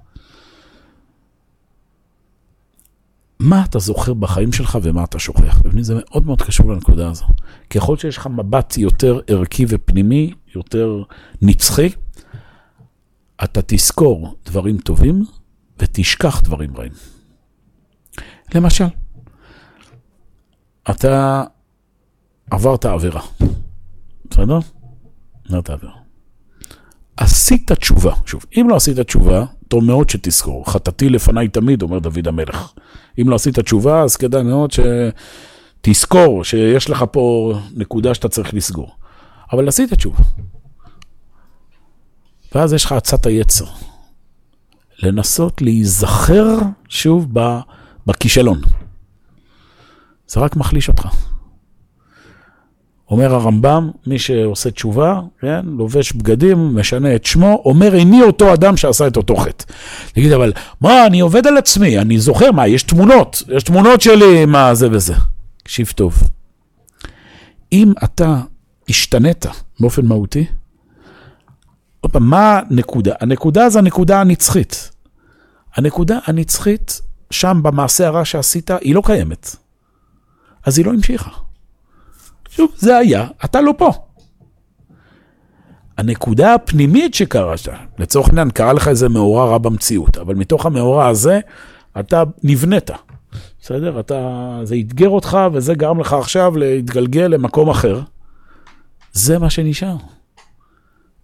מה 3.40 3.64
אתה 3.64 3.78
זוכר 3.78 4.14
בחיים 4.14 4.52
שלך 4.52 4.78
ומה 4.82 5.04
אתה 5.04 5.18
שוכח. 5.18 5.62
זה 5.80 5.94
מאוד 5.94 6.26
מאוד 6.26 6.42
קשור 6.42 6.72
לנקודה 6.72 7.10
הזו. 7.10 7.24
ככל 7.70 7.96
שיש 7.96 8.16
לך 8.16 8.26
מבט 8.26 8.76
יותר 8.76 9.20
ערכי 9.26 9.66
ופנימי, 9.68 10.32
יותר 10.54 11.02
נצחי, 11.42 11.88
אתה 13.44 13.60
תזכור 13.66 14.36
דברים 14.44 14.78
טובים 14.78 15.24
ותשכח 15.78 16.40
דברים 16.40 16.76
רעים. 16.76 16.92
למשל, 18.54 18.84
אתה 20.90 21.44
עברת 22.50 22.84
עבירה, 22.84 23.22
בסדר? 24.30 24.58
עברת 25.48 25.70
עבירה. 25.70 25.97
עשית 27.18 27.72
תשובה. 27.72 28.14
שוב, 28.26 28.44
אם 28.60 28.66
לא 28.70 28.76
עשית 28.76 28.98
תשובה, 29.00 29.44
טוב 29.68 29.84
מאוד 29.84 30.10
שתזכור. 30.10 30.70
חטאתי 30.70 31.08
לפניי 31.08 31.48
תמיד, 31.48 31.82
אומר 31.82 31.98
דוד 31.98 32.28
המלך. 32.28 32.72
אם 33.20 33.28
לא 33.28 33.34
עשית 33.34 33.58
תשובה, 33.58 34.02
אז 34.02 34.16
כדאי 34.16 34.42
מאוד 34.42 34.70
שתזכור 35.80 36.44
שיש 36.44 36.90
לך 36.90 37.04
פה 37.12 37.54
נקודה 37.74 38.14
שאתה 38.14 38.28
צריך 38.28 38.54
לסגור. 38.54 38.90
אבל 39.52 39.68
עשית 39.68 39.92
תשובה. 39.92 40.22
ואז 42.54 42.72
יש 42.72 42.84
לך 42.84 42.92
עצת 42.92 43.26
היצר. 43.26 43.66
לנסות 45.02 45.62
להיזכר 45.62 46.56
שוב 46.88 47.26
בכישלון. 48.06 48.60
זה 50.28 50.40
רק 50.40 50.56
מחליש 50.56 50.88
אותך. 50.88 51.08
אומר 53.10 53.34
הרמב"ם, 53.34 53.90
מי 54.06 54.18
שעושה 54.18 54.70
תשובה, 54.70 55.20
כן, 55.40 55.66
לובש 55.66 56.12
בגדים, 56.12 56.76
משנה 56.76 57.14
את 57.14 57.24
שמו, 57.24 57.62
אומר, 57.64 57.94
איני 57.94 58.22
אותו 58.22 58.54
אדם 58.54 58.76
שעשה 58.76 59.06
את 59.06 59.16
אותו 59.16 59.36
חטא. 59.36 59.64
תגיד, 60.12 60.32
אבל 60.32 60.52
מה, 60.80 61.06
אני 61.06 61.20
עובד 61.20 61.46
על 61.46 61.56
עצמי, 61.56 61.98
אני 61.98 62.18
זוכר, 62.18 62.52
מה, 62.52 62.66
יש 62.66 62.82
תמונות, 62.82 63.42
יש 63.56 63.62
תמונות 63.62 64.00
שלי, 64.00 64.44
מה 64.46 64.74
זה 64.74 64.88
וזה. 64.90 65.14
תקשיב 65.62 65.92
טוב. 65.94 66.22
אם 67.72 67.92
אתה 68.04 68.40
השתנית 68.88 69.46
באופן 69.80 70.06
מהותי, 70.06 70.46
פעם, 72.00 72.30
מה 72.30 72.60
הנקודה? 72.70 73.14
הנקודה 73.20 73.70
זה 73.70 73.78
הנקודה 73.78 74.20
הנצחית. 74.20 74.90
הנקודה 75.76 76.18
הנצחית, 76.26 77.00
שם 77.30 77.60
במעשה 77.62 78.06
הרע 78.06 78.24
שעשית, 78.24 78.70
היא 78.70 78.94
לא 78.94 79.02
קיימת. 79.04 79.56
אז 80.64 80.78
היא 80.78 80.86
לא 80.86 80.90
המשיכה. 80.90 81.30
שוב, 82.58 82.72
זה 82.76 82.96
היה, 82.96 83.26
אתה 83.44 83.60
לא 83.60 83.74
פה. 83.78 83.90
הנקודה 85.98 86.54
הפנימית 86.54 87.14
שקראת, 87.14 87.58
לצורך 87.98 88.28
העניין, 88.28 88.50
קרה 88.50 88.72
לך 88.72 88.88
איזה 88.88 89.08
מאורע 89.08 89.44
רע 89.44 89.58
במציאות, 89.58 90.18
אבל 90.18 90.34
מתוך 90.34 90.66
המאורע 90.66 91.08
הזה, 91.08 91.40
אתה 92.00 92.22
נבנית. 92.42 92.90
בסדר? 93.60 94.00
אתה, 94.00 94.60
זה 94.62 94.76
אתגר 94.80 95.08
אותך 95.08 95.38
וזה 95.52 95.74
גרם 95.74 96.00
לך 96.00 96.12
עכשיו 96.12 96.56
להתגלגל 96.56 97.26
למקום 97.26 97.70
אחר. 97.70 98.00
זה 99.12 99.38
מה 99.38 99.50
שנשאר. 99.50 99.96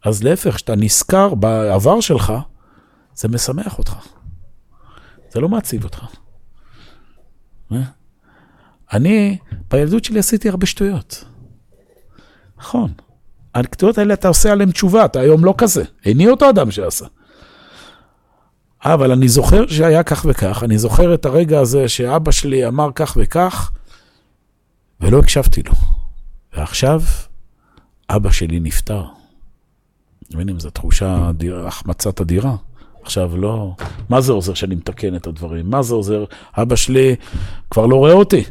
אז 0.05 0.23
להפך, 0.23 0.55
כשאתה 0.55 0.77
נזכר 0.77 1.35
בעבר 1.35 2.01
שלך, 2.01 2.33
זה 3.15 3.29
משמח 3.29 3.79
אותך. 3.79 3.97
זה 5.33 5.41
לא 5.41 5.49
מעציב 5.49 5.85
אותך. 5.85 6.05
אני, 8.93 9.39
בילדות 9.71 10.05
שלי 10.05 10.19
עשיתי 10.19 10.49
הרבה 10.49 10.67
שטויות. 10.67 11.25
נכון. 12.59 12.93
הכתובות 13.55 13.99
האלה, 13.99 14.15
אתה 14.15 14.29
עושה 14.29 14.53
עליהן 14.53 14.71
תשובה, 14.71 15.05
אתה 15.05 15.21
היום 15.21 15.45
לא 15.45 15.55
כזה. 15.59 15.85
איני 16.07 16.29
אותו 16.29 16.51
אדם 16.51 16.71
שעשה. 16.71 17.07
אבל 18.85 19.13
אני 19.13 19.29
זוכר 19.29 19.67
שהיה 19.67 20.03
כך 20.03 20.27
וכך, 20.29 20.63
אני 20.63 20.79
זוכר 20.79 21.15
את 21.15 21.27
הרגע 21.27 21.61
הזה 21.61 21.89
שאבא 21.89 22.31
שלי 22.31 22.67
אמר 22.67 22.91
כך 22.95 23.17
וכך, 23.21 23.71
ולא 25.01 25.19
הקשבתי 25.19 25.63
לו. 25.63 25.73
ועכשיו, 26.57 27.03
אבא 28.11 28.31
שלי 28.31 28.61
נפטר. 28.61 29.05
מבינים, 30.35 30.61
זו 30.61 30.71
תחושה, 30.71 31.31
החמצת 31.67 32.21
אדירה. 32.21 32.57
עכשיו 33.03 33.37
לא, 33.37 33.75
מה 34.09 34.21
זה 34.21 34.33
עוזר 34.33 34.55
שאני 34.55 34.75
מתקן 34.75 35.17
את 35.17 35.27
הדברים? 35.27 35.71
מה 35.71 35.83
זה 35.83 35.95
עוזר? 35.95 36.25
אבא 36.59 36.77
שלי 36.77 37.17
כבר 37.71 37.87
לא 37.87 37.97
רואה 37.97 38.13
אותי. 38.13 38.45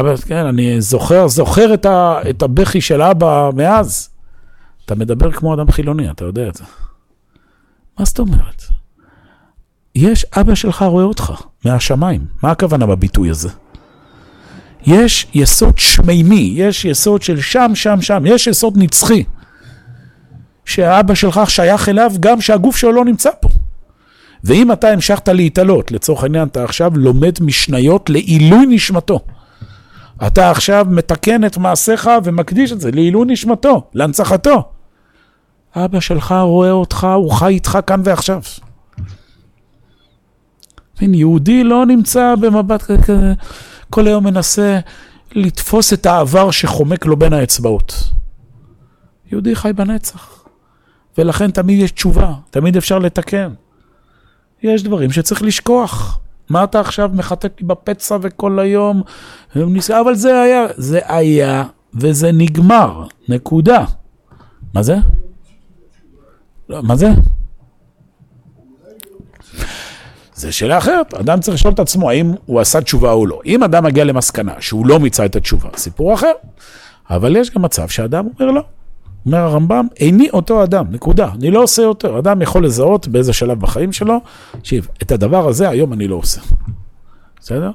אבא, 0.00 0.16
כן, 0.16 0.46
אני 0.46 0.80
זוכר, 0.80 1.28
זוכר 1.28 1.74
את, 1.74 1.86
ה, 1.86 2.18
את 2.30 2.42
הבכי 2.42 2.80
של 2.80 3.02
אבא 3.02 3.50
מאז. 3.54 4.08
אתה 4.84 4.94
מדבר 4.94 5.32
כמו 5.32 5.54
אדם 5.54 5.70
חילוני, 5.70 6.10
אתה 6.10 6.24
יודע 6.24 6.48
את 6.48 6.54
זה. 6.54 6.64
מה 7.98 8.04
זאת 8.04 8.18
אומרת? 8.18 8.62
יש, 9.94 10.26
אבא 10.36 10.54
שלך 10.54 10.82
רואה 10.82 11.04
אותך 11.04 11.32
מהשמיים. 11.64 12.24
מה 12.42 12.50
הכוונה 12.50 12.86
בביטוי 12.86 13.30
הזה? 13.30 13.48
יש 14.86 15.26
יסוד 15.34 15.78
שמימי, 15.78 16.52
יש 16.56 16.84
יסוד 16.84 17.22
של 17.22 17.40
שם, 17.40 17.70
שם, 17.74 18.00
שם, 18.00 18.22
יש 18.26 18.46
יסוד 18.46 18.74
נצחי. 18.76 19.24
שהאבא 20.64 21.14
שלך 21.14 21.40
שייך 21.48 21.88
אליו 21.88 22.12
גם 22.20 22.40
שהגוף 22.40 22.76
שלו 22.76 22.92
לא 22.92 23.04
נמצא 23.04 23.30
פה. 23.40 23.48
ואם 24.44 24.72
אתה 24.72 24.88
המשכת 24.88 25.28
להתעלות, 25.28 25.92
לצורך 25.92 26.22
העניין 26.22 26.48
אתה 26.48 26.64
עכשיו 26.64 26.92
לומד 26.94 27.32
משניות 27.40 28.10
לעילוי 28.10 28.66
נשמתו. 28.66 29.20
אתה 30.26 30.50
עכשיו 30.50 30.86
מתקן 30.90 31.44
את 31.44 31.56
מעשיך 31.56 32.10
ומקדיש 32.24 32.72
את 32.72 32.80
זה 32.80 32.90
לעילוי 32.90 33.26
נשמתו, 33.28 33.84
להנצחתו. 33.94 34.68
אבא 35.76 36.00
שלך 36.00 36.34
רואה 36.42 36.70
אותך, 36.70 37.06
הוא 37.16 37.32
חי 37.32 37.46
איתך 37.46 37.78
כאן 37.86 38.00
ועכשיו. 38.04 38.40
יהודי 41.00 41.64
לא 41.64 41.86
נמצא 41.86 42.34
במבט 42.40 42.82
כזה, 42.82 43.32
כל 43.90 44.06
היום 44.06 44.24
מנסה 44.24 44.78
לתפוס 45.32 45.92
את 45.92 46.06
העבר 46.06 46.50
שחומק 46.50 47.06
לו 47.06 47.16
בין 47.16 47.32
האצבעות. 47.32 48.10
יהודי 49.32 49.56
חי 49.56 49.72
בנצח, 49.72 50.44
ולכן 51.18 51.50
תמיד 51.50 51.78
יש 51.78 51.90
תשובה, 51.90 52.34
תמיד 52.50 52.76
אפשר 52.76 52.98
לתקן. 52.98 53.52
יש 54.62 54.82
דברים 54.82 55.12
שצריך 55.12 55.42
לשכוח. 55.42 56.20
מה 56.50 56.64
אתה 56.64 56.80
עכשיו 56.80 57.10
מחטט 57.14 57.60
לי 57.60 57.66
בפצע 57.66 58.16
וכל 58.22 58.58
היום, 58.58 59.02
אבל 60.00 60.14
זה 60.14 60.40
היה, 60.40 60.66
זה 60.76 61.00
היה 61.04 61.64
וזה 61.94 62.32
נגמר, 62.32 63.04
נקודה. 63.28 63.84
מה 64.74 64.82
זה? 64.82 64.96
לא, 66.68 66.82
מה 66.82 66.96
זה? 66.96 67.08
זה 70.34 70.52
שאלה 70.52 70.78
אחרת, 70.78 71.14
אדם 71.14 71.40
צריך 71.40 71.54
לשאול 71.54 71.74
את 71.74 71.78
עצמו 71.78 72.10
האם 72.10 72.32
הוא 72.46 72.60
עשה 72.60 72.80
תשובה 72.80 73.12
או 73.12 73.26
לא. 73.26 73.40
אם 73.46 73.62
אדם 73.62 73.84
מגיע 73.84 74.04
למסקנה 74.04 74.54
שהוא 74.60 74.86
לא 74.86 75.00
מיצה 75.00 75.24
את 75.24 75.36
התשובה, 75.36 75.68
סיפור 75.76 76.14
אחר. 76.14 76.32
אבל 77.10 77.36
יש 77.36 77.50
גם 77.50 77.62
מצב 77.62 77.88
שאדם 77.88 78.28
אומר 78.38 78.50
לא. 78.50 78.62
אומר 79.26 79.38
הרמב"ם, 79.38 79.86
איני 80.00 80.30
אותו 80.30 80.64
אדם, 80.64 80.86
נקודה. 80.90 81.28
אני 81.34 81.50
לא 81.50 81.62
עושה 81.62 81.82
יותר. 81.82 82.18
אדם 82.18 82.42
יכול 82.42 82.64
לזהות 82.64 83.08
באיזה 83.08 83.32
שלב 83.32 83.60
בחיים 83.60 83.92
שלו, 83.92 84.20
תקשיב, 84.60 84.88
את 85.02 85.12
הדבר 85.12 85.48
הזה 85.48 85.68
היום 85.68 85.92
אני 85.92 86.08
לא 86.08 86.16
עושה. 86.16 86.40
בסדר? 87.40 87.70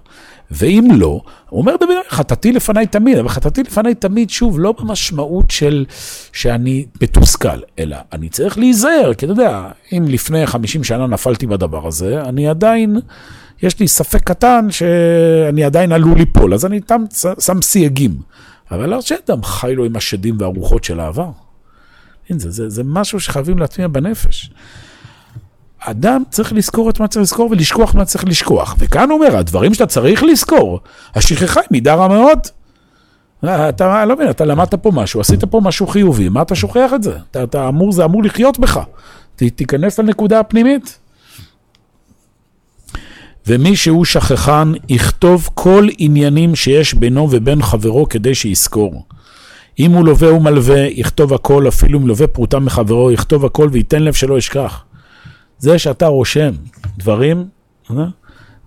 ואם 0.52 0.88
לא, 0.96 1.22
הוא 1.50 1.62
אומר 1.62 1.76
דוד, 1.80 1.90
חטאתי 2.10 2.52
לפניי 2.52 2.88
תמיד, 2.88 3.18
אבל 3.18 3.30
חטאתי 3.30 3.64
לפניי 3.64 3.96
תמיד, 3.96 4.30
שוב, 4.30 4.60
לא 4.60 4.74
במשמעות 4.80 5.52
של 5.52 5.86
שאני 6.34 6.86
מתוסכל, 7.02 7.60
אלא 7.80 7.98
אני 8.14 8.30
צריך 8.30 8.58
להיזהר, 8.58 9.14
כי 9.14 9.26
אתה 9.26 9.32
יודע, 9.32 9.68
אם 9.92 10.06
לפני 10.08 10.48
50 10.48 10.84
שנה 10.84 11.08
נפלתי 11.08 11.48
בדבר 11.48 11.88
הזה, 11.88 12.22
אני 12.22 12.48
עדיין, 12.48 13.00
יש 13.64 13.80
לי 13.80 13.88
ספק 13.88 14.24
קטן 14.24 14.68
שאני 14.72 15.64
עדיין 15.64 15.92
עלול 15.92 16.18
ליפול, 16.18 16.54
אז 16.54 16.66
אני 16.66 16.80
תם, 16.80 17.04
שם 17.40 17.62
סייגים. 17.62 18.12
אבל 18.72 18.90
לא 18.90 19.02
שאדם 19.02 19.44
חי 19.44 19.76
לו 19.76 19.86
עם 19.86 19.96
השדים 19.96 20.36
והרוחות 20.40 20.84
של 20.84 21.00
העבר. 21.00 21.30
זה, 22.30 22.52
זה, 22.52 22.70
זה 22.70 22.84
משהו 22.86 23.20
שחייבים 23.20 23.60
להטמיע 23.60 23.88
בנפש. 23.88 24.52
אדם 25.80 26.24
צריך 26.30 26.54
לזכור 26.54 26.90
את 26.90 27.00
מה 27.00 27.08
צריך 27.08 27.22
לזכור 27.24 27.52
ולשכוח 27.52 27.96
מה 27.96 28.06
צריך 28.06 28.26
לשכוח. 28.26 28.76
וכאן 28.80 29.10
הוא 29.10 29.20
אומר, 29.20 29.38
הדברים 29.38 29.74
שאתה 29.74 29.86
צריך 29.86 30.24
לזכור, 30.24 30.80
השכחה 31.16 31.60
היא 31.60 31.68
מידה 31.72 31.94
רע 31.96 32.08
מאוד. 32.08 32.40
אתה 33.46 34.06
לא 34.06 34.16
מבין, 34.16 34.30
אתה 34.30 34.46
למדת 34.46 34.76
פה 34.76 34.92
משהו, 34.94 35.22
עשית 35.22 35.44
פה 35.44 35.62
משהו 35.64 35.88
חיובי, 35.88 36.30
מה 36.30 36.42
אתה 36.42 36.56
שוכח 36.56 36.92
את 36.96 37.04
זה? 37.04 37.18
אתה, 37.32 37.44
אתה 37.44 37.68
אמור, 37.68 37.92
זה 37.92 38.06
אמור 38.06 38.24
לחיות 38.24 38.60
בך. 38.60 38.80
ת, 39.36 39.44
תיכנס 39.44 40.00
לנקודה 40.00 40.40
הפנימית. 40.40 41.00
ומי 43.48 43.76
שהוא 43.76 44.06
שכחן, 44.06 44.72
יכתוב 44.90 45.50
כל 45.54 45.88
עניינים 45.98 46.56
שיש 46.56 46.94
בינו 46.94 47.28
ובין 47.32 47.62
חברו 47.62 48.10
כדי 48.10 48.36
שיזכור. 48.36 49.06
אם 49.80 49.92
הוא 49.92 50.06
לווה 50.06 50.34
ומלווה, 50.34 50.80
יכתוב 50.80 51.34
הכל, 51.34 51.68
אפילו 51.68 52.00
אם 52.00 52.08
לווה 52.08 52.28
פרוטה 52.28 52.60
מחברו, 52.60 53.12
יכתוב 53.12 53.46
הכל 53.46 53.70
וייתן 53.72 54.04
לב 54.04 54.14
שלא 54.14 54.38
ישכח. 54.38 54.84
זה 55.58 55.80
שאתה 55.80 56.08
רושם 56.08 56.52
דברים, 56.98 57.46
אה, 57.92 58.06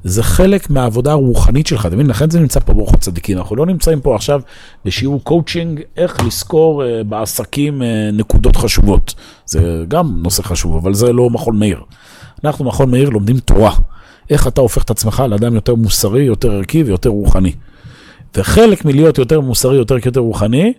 זה 0.05 0.23
חלק 0.23 0.71
מהעבודה 0.71 1.13
הרוחנית 1.13 1.67
שלך, 1.67 1.87
אתה 1.87 1.95
מבין? 1.95 2.07
לכן 2.07 2.31
זה 2.31 2.41
נמצא 2.41 2.61
פה 2.61 2.75
באורחות 2.75 2.95
צדיקים. 2.95 3.39
אנחנו 3.39 3.57
לא 3.57 3.67
נמצאים 3.67 4.01
פה 4.01 4.15
עכשיו 4.15 4.41
בשיעור 4.85 5.25
קואוצ'ינג, 5.25 5.81
איך 5.97 6.25
לזכור 6.27 6.83
uh, 6.83 7.05
בעסקים 7.05 7.83
uh, 7.83 7.85
נקודות 8.13 8.57
חשובות. 8.57 9.15
זה 9.47 9.85
גם 9.89 10.23
נושא 10.23 10.43
חשוב, 10.43 10.77
אבל 10.77 10.95
זה 10.95 11.13
לא 11.13 11.31
מכון 11.31 11.59
מאיר. 11.59 11.81
אנחנו, 12.45 12.65
מכון 12.65 12.91
מאיר, 12.91 13.11
לומדים 13.11 13.39
תורה. 13.39 13.75
איך 14.31 14.47
אתה 14.47 14.61
הופך 14.61 14.83
את 14.83 14.91
עצמך 14.91 15.23
לאדם 15.29 15.55
יותר 15.55 15.75
מוסרי, 15.75 16.23
יותר 16.23 16.53
ערכי 16.53 16.83
ויותר 16.83 17.09
רוחני. 17.09 17.53
וחלק 18.37 18.85
מלהיות 18.85 19.19
יותר 19.19 19.41
מוסרי, 19.41 19.77
יותר 19.77 19.97
יותר 20.07 20.21
רוחני, 20.21 20.73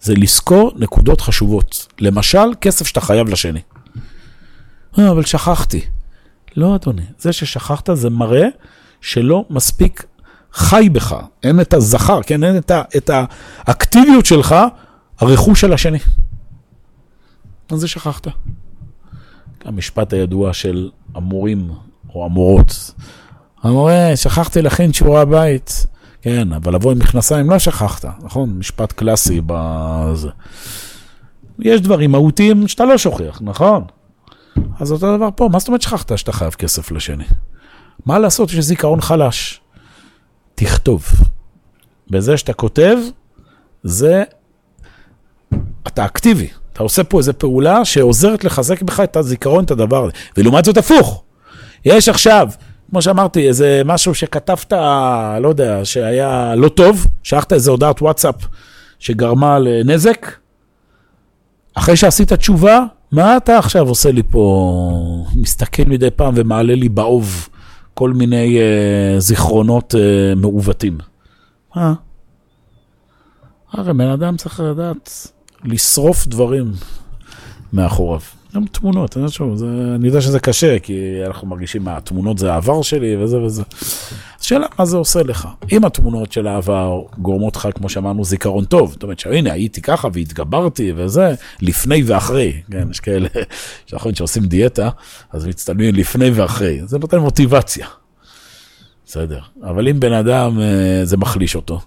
זה 0.00 0.14
לזכור 0.14 0.72
נקודות 0.76 1.20
חשובות. 1.20 1.86
למשל, 2.00 2.54
כסף 2.60 2.86
שאתה 2.86 3.00
חייב 3.00 3.28
לשני. 3.28 3.60
אה, 4.98 5.10
אבל 5.10 5.24
שכחתי. 5.24 5.80
לא, 6.56 6.74
אדוני, 6.74 7.02
זה 7.18 7.32
ששכחת 7.32 7.90
זה 7.94 8.10
מראה 8.10 8.48
שלא 9.00 9.44
מספיק 9.50 10.06
חי 10.52 10.88
בך. 10.92 11.16
אין 11.42 11.60
את 11.60 11.74
הזכר, 11.74 12.22
כן? 12.22 12.44
אין 12.44 12.56
את, 12.56 12.70
ה, 12.70 12.82
את 12.96 13.10
האקטיביות 13.66 14.26
שלך, 14.26 14.54
הרכוש 15.18 15.60
של 15.60 15.72
השני. 15.72 15.98
אז 17.70 17.80
זה 17.80 17.88
שכחת. 17.88 18.26
המשפט 19.64 20.12
הידוע 20.12 20.52
של 20.52 20.90
המורים 21.14 21.70
או 22.14 22.24
המורות. 22.24 22.94
המורה, 23.62 24.16
שכחתי 24.16 24.62
להכין 24.62 24.92
שיעורי 24.92 25.20
הבית. 25.20 25.86
כן, 26.22 26.52
אבל 26.52 26.74
לבוא 26.74 26.92
עם 26.92 26.98
מכנסיים 26.98 27.50
לא 27.50 27.58
שכחת, 27.58 28.04
נכון? 28.22 28.50
משפט 28.58 28.92
קלאסי 28.92 29.40
בזה. 29.46 30.28
יש 31.58 31.80
דברים 31.80 32.12
מהותיים 32.12 32.68
שאתה 32.68 32.84
לא 32.84 32.98
שוכח, 32.98 33.38
נכון? 33.40 33.84
אז 34.80 34.92
אותו 34.92 35.16
דבר 35.16 35.28
פה, 35.36 35.48
מה 35.52 35.58
זאת 35.58 35.68
אומרת 35.68 35.82
שכחת 35.82 36.18
שאתה 36.18 36.32
חייב 36.32 36.52
כסף 36.52 36.90
לשני? 36.90 37.24
מה 38.06 38.18
לעשות 38.18 38.52
יש 38.52 38.64
זיכרון 38.64 39.00
חלש? 39.00 39.60
תכתוב. 40.54 41.04
בזה 42.10 42.36
שאתה 42.36 42.52
כותב, 42.52 42.96
זה... 43.82 44.22
אתה 45.86 46.04
אקטיבי. 46.04 46.48
אתה 46.72 46.82
עושה 46.82 47.04
פה 47.04 47.18
איזו 47.18 47.32
פעולה 47.38 47.84
שעוזרת 47.84 48.44
לחזק 48.44 48.82
בך 48.82 49.00
את 49.00 49.16
הזיכרון, 49.16 49.64
את 49.64 49.70
הדבר 49.70 50.04
הזה. 50.04 50.12
ולעומת 50.36 50.64
זאת 50.64 50.76
הפוך. 50.76 51.22
יש 51.84 52.08
עכשיו, 52.08 52.48
כמו 52.90 53.02
שאמרתי, 53.02 53.48
איזה 53.48 53.82
משהו 53.84 54.14
שכתבת, 54.14 54.72
לא 55.40 55.48
יודע, 55.48 55.84
שהיה 55.84 56.54
לא 56.54 56.68
טוב, 56.68 57.06
שלחת 57.22 57.52
איזה 57.52 57.70
הודעת 57.70 58.02
וואטסאפ 58.02 58.34
שגרמה 58.98 59.58
לנזק, 59.58 60.26
אחרי 61.74 61.96
שעשית 61.96 62.32
תשובה, 62.32 62.84
מה 63.12 63.36
אתה 63.36 63.58
עכשיו 63.58 63.88
עושה 63.88 64.12
לי 64.12 64.22
פה, 64.30 65.26
מסתכל 65.34 65.82
מדי 65.86 66.10
פעם 66.10 66.34
ומעלה 66.36 66.74
לי 66.74 66.88
באוב 66.88 67.48
כל 67.94 68.10
מיני 68.12 68.58
uh, 68.58 69.20
זיכרונות 69.20 69.94
uh, 69.94 70.38
מעוותים? 70.38 70.98
מה? 71.76 71.94
הרי 73.72 73.94
בן 73.94 74.08
אדם 74.08 74.36
צריך 74.36 74.60
לדעת 74.60 75.10
לשרוף 75.64 76.26
דברים 76.26 76.72
מאחוריו. 77.72 78.20
גם 78.54 78.64
תמונות, 78.66 79.16
אני, 79.16 79.28
שוב, 79.28 79.56
זה, 79.56 79.66
אני 79.94 80.06
יודע 80.06 80.20
שזה 80.20 80.40
קשה, 80.40 80.78
כי 80.78 81.20
אנחנו 81.26 81.48
מרגישים 81.48 81.84
מה, 81.84 81.96
התמונות 81.96 82.38
זה 82.38 82.52
העבר 82.52 82.82
שלי 82.82 83.16
וזה 83.16 83.40
וזה. 83.40 83.62
השאלה 84.40 84.66
מה 84.78 84.84
זה 84.84 84.96
עושה 84.96 85.22
לך. 85.22 85.48
אם 85.72 85.84
התמונות 85.84 86.32
של 86.32 86.46
העבר 86.46 87.02
גורמות 87.18 87.56
לך, 87.56 87.68
כמו 87.74 87.88
שאמרנו, 87.88 88.24
זיכרון 88.24 88.64
טוב, 88.64 88.92
זאת 88.92 89.02
אומרת 89.02 89.18
שהנה, 89.18 89.52
הייתי 89.52 89.82
ככה 89.82 90.08
והתגברתי 90.12 90.92
וזה, 90.96 91.34
לפני 91.62 92.02
ואחרי, 92.06 92.62
כן, 92.70 92.90
יש 92.90 93.00
כאלה 93.00 93.28
שאנחנו 93.86 94.10
שעושים 94.14 94.46
דיאטה, 94.46 94.90
אז 95.32 95.46
מצטלמים 95.46 95.94
לפני 95.94 96.30
ואחרי, 96.30 96.80
זה 96.84 96.98
נותן 96.98 97.18
מוטיבציה. 97.18 97.86
בסדר, 99.06 99.40
אבל 99.62 99.88
אם 99.88 100.00
בן 100.00 100.12
אדם, 100.12 100.60
אה, 100.60 101.00
זה 101.04 101.16
מחליש 101.16 101.56
אותו. 101.56 101.80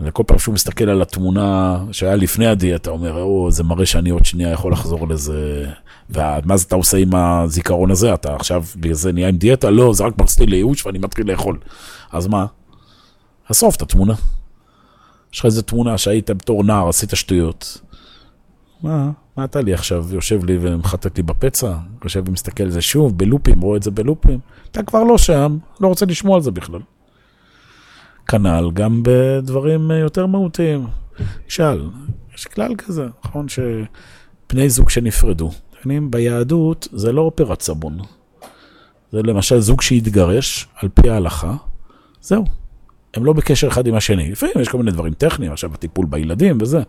וכל 0.00 0.22
פעם 0.26 0.38
שהוא 0.38 0.54
מסתכל 0.54 0.88
על 0.88 1.02
התמונה 1.02 1.78
שהיה 1.92 2.16
לפני 2.16 2.46
הדיאטה, 2.46 2.90
אומר, 2.90 3.22
או, 3.22 3.50
זה 3.50 3.64
מראה 3.64 3.86
שאני 3.86 4.10
עוד 4.10 4.24
שנייה 4.24 4.50
יכול 4.50 4.72
לחזור 4.72 5.08
לזה. 5.08 5.66
ומה 6.10 6.56
זה 6.56 6.64
אתה 6.68 6.76
עושה 6.76 6.96
עם 6.96 7.14
הזיכרון 7.14 7.90
הזה? 7.90 8.14
אתה 8.14 8.34
עכשיו 8.34 8.64
בגלל 8.76 8.94
זה 8.94 9.12
נהיה 9.12 9.28
עם 9.28 9.36
דיאטה? 9.36 9.70
לא, 9.70 9.92
זה 9.94 10.04
רק 10.04 10.18
מחזיר 10.18 10.46
לי 10.46 10.50
לייאוש 10.50 10.86
ואני 10.86 10.98
מתחיל 10.98 11.30
לאכול. 11.30 11.58
אז 12.12 12.26
מה? 12.26 12.46
אסוף 13.50 13.76
את 13.76 13.82
התמונה. 13.82 14.14
יש 15.32 15.38
לך 15.38 15.44
איזה 15.44 15.62
תמונה 15.62 15.98
שהיית 15.98 16.30
בתור 16.30 16.64
נער, 16.64 16.88
עשית 16.88 17.10
שטויות. 17.14 17.80
מה? 18.82 19.10
מה 19.36 19.44
אתה 19.44 19.60
לי 19.60 19.74
עכשיו? 19.74 20.06
יושב 20.14 20.44
לי 20.44 20.58
ומחטט 20.60 21.16
לי 21.16 21.22
בפצע? 21.22 21.74
יושב 22.04 22.22
ומסתכל 22.28 22.62
על 22.62 22.70
זה 22.70 22.80
שוב, 22.80 23.18
בלופים, 23.18 23.60
רואה 23.60 23.76
את 23.76 23.82
זה 23.82 23.90
בלופים? 23.90 24.38
אתה 24.70 24.82
כבר 24.82 25.04
לא 25.04 25.18
שם, 25.18 25.58
לא 25.80 25.88
רוצה 25.88 26.06
לשמוע 26.06 26.36
על 26.36 26.42
זה 26.42 26.50
בכלל. 26.50 26.80
כנ"ל 28.26 28.70
גם 28.74 29.02
בדברים 29.04 29.90
יותר 29.90 30.26
מהותיים. 30.26 30.86
שאל, 31.48 31.88
יש 32.34 32.44
כלל 32.44 32.74
כזה, 32.76 33.06
נכון? 33.24 33.46
שבני 33.48 34.68
זוג 34.68 34.90
שנפרדו? 34.90 35.50
ביהדות 36.10 36.88
זה 36.92 37.12
לא 37.12 37.20
אופרת 37.20 37.62
סבון. 37.62 37.98
זה 39.12 39.22
למשל 39.22 39.60
זוג 39.60 39.82
שהתגרש 39.82 40.68
על 40.82 40.88
פי 40.94 41.10
ההלכה, 41.10 41.54
זהו. 42.20 42.44
הם 43.14 43.24
לא 43.24 43.32
בקשר 43.32 43.68
אחד 43.68 43.86
עם 43.86 43.94
השני. 43.94 44.30
לפעמים 44.30 44.54
יש 44.60 44.68
כל 44.68 44.78
מיני 44.78 44.90
דברים 44.90 45.12
טכניים, 45.12 45.52
עכשיו 45.52 45.74
הטיפול 45.74 46.06
בילדים 46.06 46.58
וזה. 46.60 46.82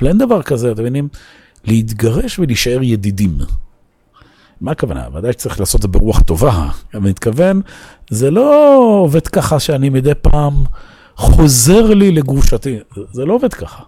אבל 0.00 0.08
אין 0.08 0.18
דבר 0.18 0.42
כזה, 0.42 0.72
אתם 0.72 0.80
מבינים? 0.80 1.08
להתגרש 1.64 2.38
ולהישאר 2.38 2.82
ידידים. 2.82 3.38
מה 4.60 4.70
הכוונה? 4.70 5.06
ודאי 5.14 5.32
שצריך 5.32 5.60
לעשות 5.60 5.78
את 5.78 5.82
זה 5.82 5.88
ברוח 5.88 6.20
טובה. 6.20 6.68
אני 6.94 7.10
מתכוון, 7.10 7.60
זה 8.10 8.30
לא 8.30 8.76
עובד 9.02 9.28
ככה 9.28 9.60
שאני 9.60 9.88
מדי 9.88 10.14
פעם 10.22 10.64
חוזר 11.16 11.94
לי 11.94 12.10
לגרושתי. 12.10 12.78
זה 13.12 13.24
לא 13.24 13.34
עובד 13.34 13.54
ככה. 13.54 13.82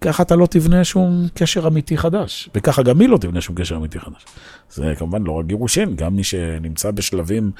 ככה 0.00 0.22
אתה 0.22 0.36
לא 0.36 0.46
תבנה 0.46 0.84
שום 0.84 1.26
קשר 1.34 1.66
אמיתי 1.66 1.98
חדש, 1.98 2.50
וככה 2.54 2.82
גם 2.82 3.00
היא 3.00 3.08
לא 3.08 3.18
תבנה 3.18 3.40
שום 3.40 3.56
קשר 3.56 3.76
אמיתי 3.76 4.00
חדש. 4.00 4.24
זה 4.70 4.94
כמובן 4.98 5.22
לא 5.22 5.32
רק 5.32 5.46
גירושין, 5.46 5.96
גם 5.96 6.16
מי 6.16 6.24
שנמצא 6.24 6.90
בשלבים, 6.90 7.50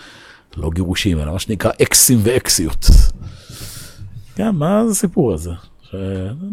לא 0.57 0.71
גירושים, 0.71 1.19
אלא 1.19 1.33
מה 1.33 1.39
שנקרא 1.39 1.71
אקסים 1.83 2.19
ואקסיות. 2.23 2.87
גם, 4.39 4.59
מה 4.59 4.85
זה 4.87 4.91
הסיפור 4.91 5.33
הזה? 5.33 5.51
ש... 5.83 5.95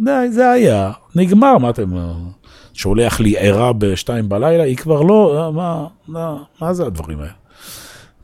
די, 0.05 0.31
זה 0.31 0.49
היה, 0.49 0.91
נגמר, 1.15 1.57
מה 1.57 1.69
אתם... 1.69 1.93
שולח 2.79 3.19
לי 3.19 3.37
ערה 3.37 3.73
בשתיים 3.73 4.29
בלילה, 4.29 4.63
היא 4.63 4.77
כבר 4.77 5.01
לא, 5.01 5.51
מה, 5.55 5.87
מה, 6.07 6.43
מה 6.61 6.73
זה 6.73 6.85
הדברים 6.85 7.19
האלה? 7.19 7.31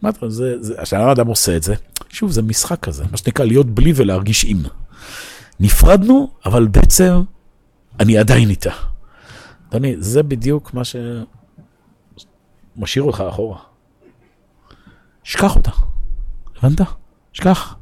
מה 0.01 0.09
אתה, 0.09 0.29
זה, 0.29 0.63
זה, 0.63 0.81
השאלה 0.81 1.11
אדם 1.11 1.27
עושה 1.27 1.55
את 1.55 1.63
זה, 1.63 1.75
שוב, 2.09 2.31
זה 2.31 2.41
משחק 2.41 2.79
כזה, 2.79 3.03
מה 3.11 3.17
שנקרא 3.17 3.45
להיות 3.45 3.65
בלי 3.65 3.93
ולהרגיש 3.95 4.45
עם. 4.45 4.57
נפרדנו, 5.59 6.29
אבל 6.45 6.67
בעצם 6.67 7.21
אני 7.99 8.17
עדיין 8.17 8.49
איתה. 8.49 8.71
אדוני, 9.69 9.95
זה 9.99 10.23
בדיוק 10.23 10.73
מה 10.73 10.81
שמשאיר 12.75 13.03
אותך 13.03 13.23
אחורה. 13.29 13.57
שכח 15.23 15.55
אותה, 15.55 15.71
הבנת? 16.57 16.81
שכח, 17.33 17.75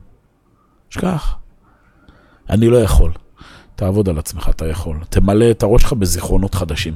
שכח. 0.89 1.36
אני 2.49 2.67
לא 2.67 2.77
יכול. 2.77 3.12
תעבוד 3.83 4.09
על 4.09 4.19
עצמך, 4.19 4.49
אתה 4.49 4.67
יכול. 4.67 4.97
תמלא 5.09 5.51
את 5.51 5.63
הראש 5.63 5.81
שלך 5.81 5.93
בזיכרונות 5.93 6.55
חדשים. 6.55 6.93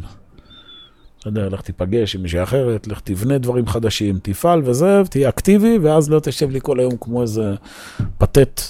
אתה 1.19 1.27
יודע, 1.27 1.49
לך 1.49 1.61
תיפגש 1.61 2.15
עם 2.15 2.21
מישהי 2.21 2.43
אחרת, 2.43 2.87
לך 2.87 2.99
תבנה 2.99 3.37
דברים 3.37 3.67
חדשים, 3.67 4.19
תפעל 4.21 4.61
וזה, 4.65 5.01
תהיה 5.09 5.29
אקטיבי, 5.29 5.77
ואז 5.77 6.09
לא 6.09 6.19
תשב 6.19 6.49
לי 6.49 6.59
כל 6.61 6.79
היום 6.79 6.93
כמו 6.99 7.21
איזה 7.21 7.55
פתט, 8.17 8.61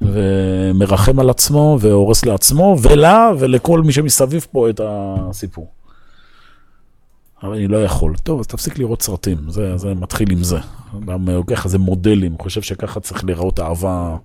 ומרחם 0.00 1.20
על 1.20 1.30
עצמו, 1.30 1.78
והורס 1.80 2.24
לעצמו, 2.24 2.76
ולה, 2.82 3.30
ולכל 3.38 3.80
מי 3.80 3.92
שמסביב 3.92 4.46
פה 4.52 4.70
את 4.70 4.80
הסיפור. 4.84 5.70
אבל 7.42 7.54
אני 7.54 7.66
לא 7.66 7.84
יכול. 7.84 8.14
טוב, 8.22 8.40
אז 8.40 8.46
תפסיק 8.46 8.78
לראות 8.78 9.02
סרטים, 9.02 9.38
זה, 9.48 9.76
זה 9.76 9.94
מתחיל 9.94 10.32
עם 10.32 10.42
זה. 10.42 10.58
גם 11.06 11.28
לוקח 11.28 11.64
איזה 11.64 11.78
מודלים, 11.78 12.38
חושב 12.38 12.62
שככה 12.62 13.00
צריך 13.00 13.24
לראות 13.24 13.60
אהבה 13.60 14.16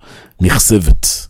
נכזבת. 0.41 1.27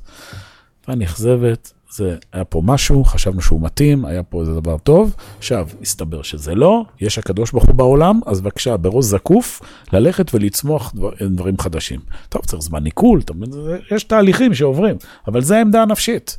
אהבה 0.89 0.99
נכזבת, 0.99 1.73
זה, 1.95 2.15
היה 2.33 2.43
פה 2.43 2.61
משהו, 2.63 3.05
חשבנו 3.05 3.41
שהוא 3.41 3.61
מתאים, 3.61 4.05
היה 4.05 4.23
פה 4.23 4.41
איזה 4.41 4.53
דבר 4.53 4.77
טוב, 4.77 5.15
עכשיו, 5.37 5.67
הסתבר 5.81 6.21
שזה 6.21 6.55
לא, 6.55 6.83
יש 7.01 7.17
הקדוש 7.17 7.51
ברוך 7.51 7.65
הוא 7.65 7.75
בעולם, 7.75 8.19
אז 8.25 8.41
בבקשה, 8.41 8.77
בראש 8.77 9.05
זקוף, 9.05 9.61
ללכת 9.93 10.33
ולצמוח 10.33 10.93
דבר, 10.95 11.09
דברים 11.21 11.57
חדשים. 11.59 11.99
טוב, 12.29 12.41
צריך 12.45 12.63
זמן 12.63 12.85
עיכול, 12.85 13.21
יש 13.91 14.03
תהליכים 14.03 14.53
שעוברים, 14.53 14.95
אבל 15.27 15.41
זה 15.41 15.57
העמדה 15.57 15.81
הנפשית. 15.81 16.37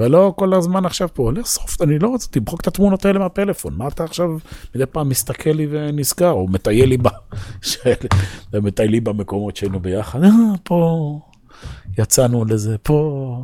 ולא 0.00 0.32
כל 0.36 0.54
הזמן 0.54 0.86
עכשיו 0.86 1.08
פה, 1.14 1.32
לשרוף, 1.32 1.82
אני 1.82 1.98
לא 1.98 2.08
רוצה, 2.08 2.28
תמחוק 2.30 2.60
את 2.60 2.66
התמונות 2.66 3.04
האלה 3.04 3.18
מהפלאפון, 3.18 3.74
מה 3.76 3.88
אתה 3.88 4.04
עכשיו 4.04 4.30
מדי 4.74 4.86
פעם 4.86 5.08
מסתכל 5.08 5.50
לי 5.50 5.66
ונזכר, 5.70 6.30
או 6.30 6.48
מטייל 6.48 6.88
לי, 6.88 6.96
ב... 6.96 7.08
מטייל 8.62 8.90
לי 8.90 9.00
במקומות 9.00 9.56
שהיינו 9.56 9.80
ביחד, 9.80 10.24
אה, 10.24 10.30
פה, 10.62 11.20
יצאנו 11.98 12.44
לזה 12.44 12.76
פה, 12.82 13.42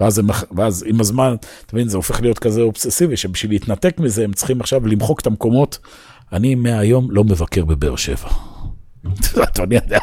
ואז, 0.00 0.18
הם, 0.18 0.26
ואז 0.56 0.84
עם 0.86 1.00
הזמן, 1.00 1.34
אתה 1.66 1.76
מבין, 1.76 1.88
זה 1.88 1.96
הופך 1.96 2.20
להיות 2.20 2.38
כזה 2.38 2.60
אובססיבי, 2.62 3.16
שבשביל 3.16 3.52
להתנתק 3.52 3.98
מזה, 3.98 4.24
הם 4.24 4.32
צריכים 4.32 4.60
עכשיו 4.60 4.86
למחוק 4.86 5.20
את 5.20 5.26
המקומות. 5.26 5.78
אני 6.32 6.54
מהיום 6.54 7.10
לא 7.10 7.24
מבקר 7.24 7.64
בבאר 7.64 7.96
שבע. 7.96 8.28
אתה 9.42 9.62
יודע? 9.62 9.98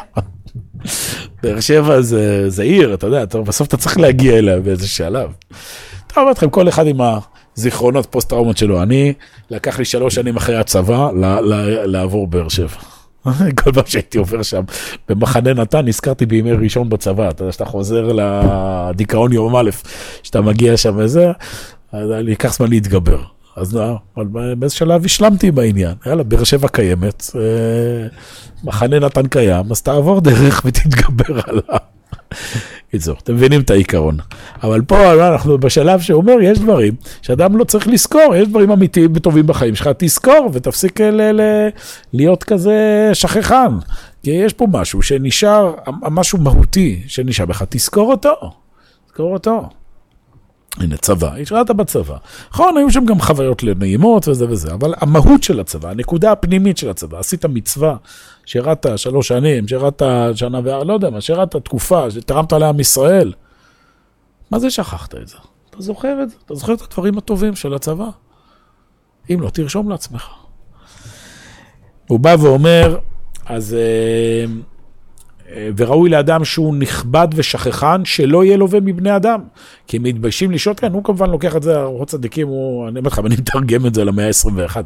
באר 1.42 1.60
שבע 1.60 2.00
זה, 2.00 2.50
זה 2.50 2.62
עיר, 2.62 2.94
אתה 2.94 3.06
יודע, 3.06 3.22
אתה, 3.22 3.40
בסוף 3.40 3.68
אתה 3.68 3.76
צריך 3.76 3.98
להגיע 3.98 4.38
אליה 4.38 4.60
באיזה 4.60 4.88
שלב. 4.88 5.30
אתה 6.06 6.20
אומר 6.20 6.30
לכם, 6.30 6.50
כל 6.50 6.68
אחד 6.68 6.86
עם 6.86 7.00
הזיכרונות 7.56 8.06
פוסט-טראומות 8.10 8.56
שלו. 8.56 8.82
אני, 8.82 9.12
לקח 9.50 9.78
לי 9.78 9.84
שלוש 9.84 10.14
שנים 10.14 10.36
אחרי 10.36 10.56
הצבא 10.56 11.10
לעבור 11.86 12.26
באר 12.26 12.48
שבע. 12.48 12.95
כל 13.62 13.72
פעם 13.72 13.84
שהייתי 13.86 14.18
עובר 14.18 14.42
שם 14.42 14.62
במחנה 15.08 15.54
נתן, 15.54 15.88
נזכרתי 15.88 16.26
בימי 16.26 16.52
ראשון 16.52 16.88
בצבא, 16.88 17.30
אתה 17.30 17.42
יודע, 17.42 17.52
שאתה 17.52 17.64
חוזר 17.64 18.12
לדיכאון 18.12 19.32
יום 19.32 19.56
א', 19.56 19.70
שאתה 20.22 20.40
מגיע 20.40 20.76
שם 20.76 20.94
וזה, 20.98 21.32
אז 21.92 22.10
אני 22.10 22.32
אקח 22.32 22.54
זמן 22.54 22.68
להתגבר. 22.70 23.22
אז 23.56 23.74
לא, 23.74 23.98
באיזה 24.58 24.74
שלב 24.74 25.04
השלמתי 25.04 25.50
בעניין. 25.50 25.94
יאללה, 26.06 26.22
באר 26.22 26.44
שבע 26.44 26.68
קיימת, 26.68 27.30
אה, 27.34 28.08
מחנה 28.64 28.98
נתן 28.98 29.26
קיים, 29.26 29.64
אז 29.70 29.82
תעבור 29.82 30.20
דרך 30.20 30.62
ותתגבר 30.64 31.40
עליו. 31.48 31.80
קיצור, 32.90 33.16
אתם 33.22 33.34
מבינים 33.34 33.60
את 33.60 33.70
העיקרון. 33.70 34.16
אבל 34.62 34.82
פה 34.82 35.28
אנחנו 35.28 35.58
בשלב 35.58 36.00
שאומר, 36.00 36.32
יש 36.42 36.58
דברים 36.58 36.94
שאדם 37.22 37.56
לא 37.56 37.64
צריך 37.64 37.88
לזכור, 37.88 38.34
יש 38.36 38.48
דברים 38.48 38.70
אמיתיים 38.70 39.12
וטובים 39.14 39.46
בחיים 39.46 39.74
שלך, 39.74 39.90
תזכור 39.98 40.50
ותפסיק 40.52 41.00
ל- 41.00 41.32
ל- 41.40 41.68
להיות 42.12 42.44
כזה 42.44 43.10
שכחן. 43.12 43.78
כי 44.22 44.30
יש 44.30 44.52
פה 44.52 44.66
משהו 44.72 45.02
שנשאר, 45.02 45.74
משהו 46.10 46.38
מהותי 46.38 47.02
שנשאר 47.06 47.46
בך, 47.46 47.62
תזכור 47.68 48.10
אותו. 48.10 48.34
תזכור 49.06 49.32
אותו. 49.32 49.68
הנה, 50.80 50.96
צבא, 50.96 51.34
השארת 51.34 51.70
בצבא. 51.70 52.16
נכון, 52.50 52.76
היו 52.76 52.90
שם 52.90 53.04
גם 53.04 53.20
חוויות 53.20 53.64
נעימות 53.64 54.28
וזה 54.28 54.50
וזה, 54.50 54.72
אבל 54.72 54.94
המהות 55.00 55.42
של 55.42 55.60
הצבא, 55.60 55.90
הנקודה 55.90 56.32
הפנימית 56.32 56.78
של 56.78 56.90
הצבא, 56.90 57.18
עשית 57.18 57.44
מצווה, 57.44 57.96
שירת 58.44 58.86
שלוש 58.96 59.28
שנים, 59.28 59.68
שירת 59.68 60.02
שנה 60.34 60.60
ואר, 60.64 60.82
לא 60.82 60.92
יודע 60.92 61.10
מה, 61.10 61.20
שירת 61.20 61.56
תקופה, 61.56 62.10
שתרמת 62.10 62.52
לעם 62.52 62.80
ישראל. 62.80 63.32
מה 64.50 64.58
זה 64.58 64.70
שכחת 64.70 65.14
את 65.14 65.28
זה? 65.28 65.36
אתה 65.70 65.82
זוכר 65.82 66.22
את 66.22 66.30
זה, 66.30 66.36
אתה 66.46 66.54
זוכר 66.54 66.72
את 66.74 66.82
הדברים 66.82 67.18
הטובים 67.18 67.56
של 67.56 67.74
הצבא. 67.74 68.08
אם 69.30 69.40
לא, 69.40 69.50
תרשום 69.50 69.90
לעצמך. 69.90 70.28
הוא 72.08 72.20
בא 72.20 72.36
ואומר, 72.40 72.98
אז... 73.46 73.74
אה, 73.74 74.44
וראוי 75.76 76.10
לאדם 76.10 76.44
שהוא 76.44 76.76
נכבד 76.76 77.28
ושכחן, 77.34 78.04
שלא 78.04 78.44
יהיה 78.44 78.56
לווה 78.56 78.80
מבני 78.80 79.16
אדם. 79.16 79.40
כי 79.86 79.96
הם 79.96 80.02
מתביישים 80.02 80.50
לשהות 80.50 80.80
כאן, 80.80 80.92
הוא 80.92 81.04
כמובן 81.04 81.30
לוקח 81.30 81.56
את 81.56 81.62
זה, 81.62 81.80
ארוחות 81.80 82.08
צדיקים, 82.08 82.48
הוא, 82.48 82.88
אני 82.88 82.98
אומר 82.98 83.08
לך, 83.08 83.18
אני 83.18 83.34
מתרגם 83.38 83.86
את 83.86 83.94
זה 83.94 84.04
למאה 84.04 84.26
ה-21, 84.26 84.76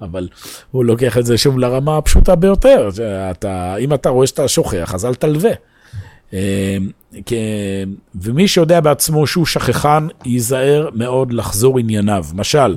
אבל 0.00 0.28
הוא 0.70 0.84
לוקח 0.84 1.18
את 1.18 1.26
זה 1.26 1.38
שוב 1.38 1.58
לרמה 1.58 1.96
הפשוטה 1.96 2.34
ביותר. 2.34 2.88
אתה, 3.30 3.76
אם 3.76 3.94
אתה 3.94 4.08
רואה 4.08 4.26
שאתה 4.26 4.48
שוכח, 4.48 4.94
אז 4.94 5.04
אל 5.04 5.14
תלווה. 5.14 5.50
אה, 6.32 6.76
ומי 8.14 8.48
שיודע 8.48 8.80
בעצמו 8.80 9.26
שהוא 9.26 9.46
שכחן, 9.46 10.06
ייזהר 10.24 10.88
מאוד 10.94 11.32
לחזור 11.32 11.78
ענייניו. 11.78 12.24
משל, 12.34 12.76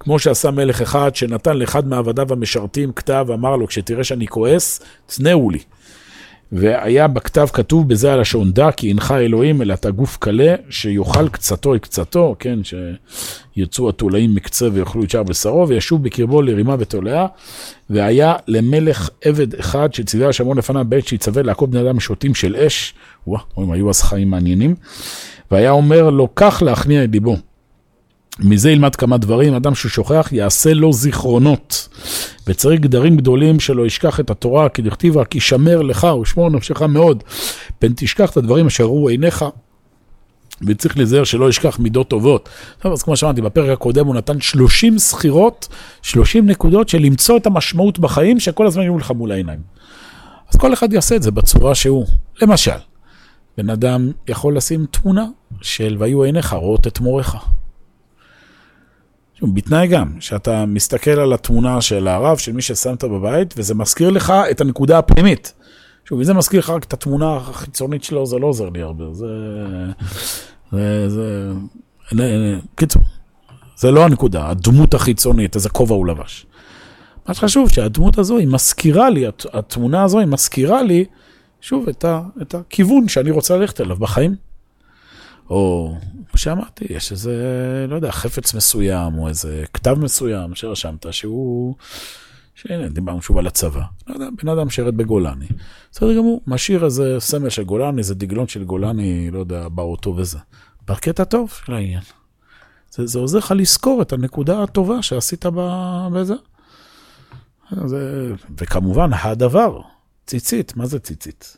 כמו 0.00 0.18
שעשה 0.18 0.50
מלך 0.50 0.82
אחד 0.82 1.16
שנתן 1.16 1.56
לאחד 1.56 1.88
מעבדיו 1.88 2.32
המשרתים 2.32 2.92
כתב, 2.92 3.26
אמר 3.34 3.56
לו, 3.56 3.66
כשתראה 3.66 4.04
שאני 4.04 4.26
כועס, 4.26 4.80
צנעו 5.06 5.50
לי. 5.50 5.58
והיה 6.52 7.08
בכתב 7.08 7.46
כתוב 7.52 7.88
בזה 7.88 8.12
הלשון, 8.12 8.52
דע 8.52 8.70
כי 8.70 8.90
הנחה 8.90 9.18
אלוהים 9.18 9.62
אלא 9.62 9.74
את 9.74 9.86
הגוף 9.86 10.16
קלה, 10.16 10.54
שיאכל 10.70 11.28
קצתו 11.28 11.74
את 11.74 11.80
קצתו, 11.80 12.36
כן, 12.38 12.58
שירצו 13.56 13.88
התולעים 13.88 14.34
מקצה 14.34 14.68
ויאכלו 14.72 15.04
את 15.04 15.10
שאר 15.10 15.22
בשרו, 15.22 15.68
וישוב 15.68 16.02
בקרבו 16.02 16.42
לרימה 16.42 16.76
ותולעה, 16.78 17.26
והיה 17.90 18.34
למלך 18.48 19.10
עבד 19.24 19.54
אחד 19.54 19.94
שציווה 19.94 20.28
השמון 20.28 20.58
לפניו 20.58 20.84
בעת 20.88 21.06
שיצווה 21.06 21.42
לעקוב 21.42 21.70
בני 21.70 21.80
אדם 21.80 22.00
שוטים 22.00 22.34
של 22.34 22.56
אש, 22.56 22.94
וואו, 23.26 23.42
הם 23.56 23.72
היו 23.72 23.90
אז 23.90 24.02
חיים 24.02 24.30
מעניינים, 24.30 24.74
והיה 25.50 25.70
אומר 25.70 26.10
לו, 26.10 26.28
כך 26.36 26.62
להכניע 26.66 27.04
את 27.04 27.08
ליבו. 27.12 27.36
מזה 28.38 28.70
ילמד 28.70 28.96
כמה 28.96 29.18
דברים, 29.18 29.54
אדם 29.54 29.74
ששוכח 29.74 30.28
יעשה 30.32 30.74
לו 30.74 30.92
זיכרונות. 30.92 31.88
וצריך 32.46 32.80
גדרים 32.80 33.16
גדולים 33.16 33.60
שלא 33.60 33.86
ישכח 33.86 34.20
את 34.20 34.30
התורה, 34.30 34.68
כי 34.68 34.82
דכתיב 34.82 35.16
רק 35.16 35.34
ישמר 35.34 35.82
לך 35.82 36.04
ושמור 36.04 36.50
נפשך 36.50 36.82
מאוד. 36.82 37.22
פן 37.78 37.92
תשכח 37.96 38.30
את 38.30 38.36
הדברים 38.36 38.66
אשר 38.66 38.84
ראו 38.84 39.08
עיניך. 39.08 39.44
וצריך 40.66 40.96
להיזהר 40.96 41.24
שלא 41.24 41.48
ישכח 41.48 41.78
מידות 41.78 42.08
טובות. 42.08 42.48
טוב, 42.78 42.92
אז 42.92 43.02
כמו 43.02 43.16
שאמרתי, 43.16 43.40
בפרק 43.40 43.70
הקודם 43.70 44.06
הוא 44.06 44.14
נתן 44.14 44.40
30 44.40 44.98
סחירות, 44.98 45.68
30 46.02 46.46
נקודות 46.46 46.88
של 46.88 46.98
למצוא 46.98 47.36
את 47.36 47.46
המשמעות 47.46 47.98
בחיים, 47.98 48.40
שכל 48.40 48.66
הזמן 48.66 48.82
יהיו 48.82 48.98
לך 48.98 49.10
מול 49.10 49.32
העיניים. 49.32 49.60
אז 50.52 50.56
כל 50.56 50.72
אחד 50.72 50.92
יעשה 50.92 51.16
את 51.16 51.22
זה 51.22 51.30
בצורה 51.30 51.74
שהוא. 51.74 52.06
למשל, 52.42 52.76
בן 53.58 53.70
אדם 53.70 54.10
יכול 54.28 54.56
לשים 54.56 54.86
תמונה 54.90 55.26
של 55.62 55.96
והיו 55.98 56.22
עיניך 56.22 56.52
רואות 56.52 56.86
את 56.86 57.00
מורך. 57.00 57.36
בתנאי 59.42 59.86
גם, 59.86 60.20
שאתה 60.20 60.66
מסתכל 60.66 61.10
על 61.10 61.32
התמונה 61.32 61.80
של 61.80 62.08
הרב, 62.08 62.38
של 62.38 62.52
מי 62.52 62.62
ששמת 62.62 63.04
בבית, 63.04 63.54
וזה 63.56 63.74
מזכיר 63.74 64.10
לך 64.10 64.32
את 64.50 64.60
הנקודה 64.60 64.98
הפנימית. 64.98 65.52
שוב, 66.04 66.18
אם 66.18 66.24
זה 66.24 66.34
מזכיר 66.34 66.60
לך 66.60 66.70
רק 66.70 66.84
את 66.84 66.92
התמונה 66.92 67.36
החיצונית 67.36 68.04
שלו, 68.04 68.26
זה 68.26 68.38
לא 68.38 68.46
עוזר 68.46 68.68
לי 68.68 68.82
הרבה. 68.82 69.04
זה... 69.12 69.26
זה... 70.72 71.08
זה... 71.08 71.50
קיצור, 72.74 73.02
זה 73.76 73.90
לא 73.90 74.04
הנקודה, 74.04 74.50
הדמות 74.50 74.94
החיצונית, 74.94 75.54
איזה 75.54 75.68
כובע 75.68 75.94
הוא 75.94 76.06
לבש. 76.06 76.46
מה 77.28 77.34
שחשוב, 77.34 77.68
שהדמות 77.68 78.18
הזו, 78.18 78.38
היא 78.38 78.48
מזכירה 78.48 79.10
לי, 79.10 79.24
התמונה 79.52 80.02
הזו, 80.02 80.18
היא 80.18 80.26
מזכירה 80.26 80.82
לי, 80.82 81.04
שוב, 81.60 81.88
את, 81.88 82.04
ה, 82.04 82.20
את 82.42 82.54
הכיוון 82.54 83.08
שאני 83.08 83.30
רוצה 83.30 83.56
ללכת 83.56 83.80
אליו 83.80 83.96
בחיים. 83.96 84.34
או, 85.50 85.94
כמו 86.28 86.38
שאמרתי, 86.38 86.84
יש 86.90 87.12
איזה, 87.12 87.36
לא 87.88 87.96
יודע, 87.96 88.10
חפץ 88.10 88.54
מסוים, 88.54 89.18
או 89.18 89.28
איזה 89.28 89.64
כתב 89.72 89.96
מסוים 89.98 90.54
שרשמת, 90.54 91.06
שהוא, 91.10 91.74
שהנה, 92.54 92.88
דיברנו 92.88 93.22
שוב 93.22 93.38
על 93.38 93.46
הצבא. 93.46 93.82
לא 94.06 94.14
יודע, 94.14 94.26
בן 94.42 94.48
אדם 94.48 94.70
שרת 94.70 94.94
בגולני. 94.94 95.46
בסדר 95.92 96.16
גמור, 96.16 96.40
משאיר 96.46 96.84
איזה 96.84 97.16
סמל 97.18 97.48
של 97.48 97.64
גולני, 97.64 97.98
איזה 97.98 98.14
דגלון 98.14 98.48
של 98.48 98.64
גולני, 98.64 99.30
לא 99.30 99.38
יודע, 99.38 99.68
באוטו 99.68 100.16
וזה. 100.16 100.38
בקטע 100.88 101.24
טוב 101.24 101.52
של 101.66 101.74
העניין. 101.74 102.02
זה, 102.90 103.06
זה 103.06 103.18
עוזר 103.18 103.38
לך 103.38 103.54
לזכור 103.56 104.02
את 104.02 104.12
הנקודה 104.12 104.62
הטובה 104.62 105.02
שעשית 105.02 105.46
בזה. 106.12 106.34
זה, 107.84 108.32
וכמובן, 108.58 109.10
הדבר, 109.12 109.80
ציצית, 110.26 110.76
מה 110.76 110.86
זה 110.86 110.98
ציצית? 110.98 111.56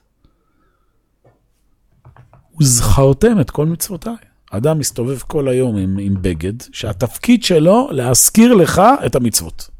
וזכרתם 2.60 3.40
את 3.40 3.50
כל 3.50 3.66
מצוותיי. 3.66 4.14
אדם 4.50 4.78
מסתובב 4.78 5.18
כל 5.18 5.48
היום 5.48 5.76
עם, 5.76 5.98
עם 6.00 6.14
בגד, 6.20 6.62
שהתפקיד 6.72 7.42
שלו 7.42 7.88
להזכיר 7.92 8.54
לך 8.54 8.82
את 9.06 9.16
המצוות. 9.16 9.70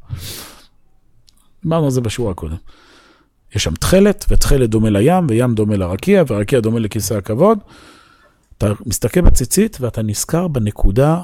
דיברנו 1.63 1.85
על 1.85 1.91
זה 1.91 2.01
בשורה 2.01 2.31
הקודם. 2.31 2.57
יש 3.55 3.65
שם 3.65 3.75
תכלת, 3.75 4.25
ותכלת 4.29 4.71
דומה 4.71 4.91
לים, 4.91 5.27
וים 5.29 5.55
דומה 5.55 5.77
לרקיע, 5.77 6.23
ורקיע 6.29 6.61
דומה 6.61 6.81
לכיסא 6.81 7.15
הכבוד. 7.15 7.59
אתה 8.59 8.73
מסתכל 8.87 9.21
בציצית 9.21 9.77
ואתה 9.81 10.03
נזכר 10.03 10.49
בנקודה 10.49 11.23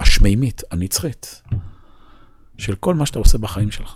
השמימית, 0.00 0.62
הנצחית, 0.70 1.42
של 2.58 2.74
כל 2.74 2.94
מה 2.94 3.06
שאתה 3.06 3.18
עושה 3.18 3.38
בחיים 3.38 3.70
שלך. 3.70 3.94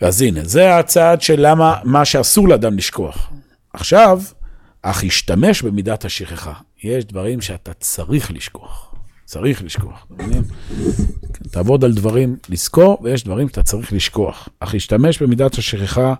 אז 0.00 0.22
הנה, 0.22 0.40
זה 0.44 0.76
הצעד 0.76 1.22
של 1.22 1.34
למה, 1.38 1.74
מה 1.84 2.04
שאסור 2.04 2.48
לאדם 2.48 2.76
לשכוח. 2.76 3.30
עכשיו, 3.74 4.22
אך 4.82 5.04
השתמש 5.04 5.62
במידת 5.62 6.04
השכחה. 6.04 6.52
יש 6.84 7.04
דברים 7.04 7.40
שאתה 7.40 7.72
צריך 7.72 8.30
לשכוח. 8.30 8.94
צריך 9.24 9.64
לשכוח, 9.64 10.06
אתה 10.16 10.24
מבין? 10.26 10.42
כן, 11.32 11.48
תעבוד 11.50 11.84
על 11.84 11.92
דברים 11.92 12.36
לזכור, 12.48 12.98
ויש 13.02 13.24
דברים 13.24 13.48
שאתה 13.48 13.62
צריך 13.62 13.92
לשכוח. 13.92 14.48
אך 14.60 14.74
השתמש 14.74 15.22
במידת 15.22 15.58
השכחה 15.58 16.14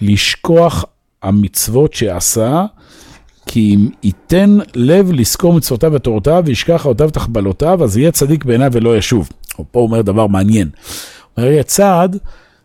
לשכוח 0.00 0.84
המצוות 1.22 1.94
שעשה, 1.94 2.64
כי 3.46 3.74
אם 3.74 3.88
ייתן 4.02 4.58
לב 4.74 5.12
לזכור 5.12 5.52
מצוותיו 5.52 5.92
ותורותיו, 5.92 6.42
וישכח 6.46 6.86
אותיו 6.86 7.08
ותחבלותיו, 7.08 7.84
אז 7.84 7.96
יהיה 7.96 8.12
צדיק 8.12 8.44
בעיניו 8.44 8.70
ולא 8.72 8.96
ישוב. 8.96 9.28
הוא 9.56 9.66
פה 9.70 9.80
אומר 9.80 10.02
דבר 10.02 10.26
מעניין. 10.26 10.70
הוא 10.76 11.42
אומר, 11.42 11.50
יהיה 11.50 11.62
צעד 11.62 12.18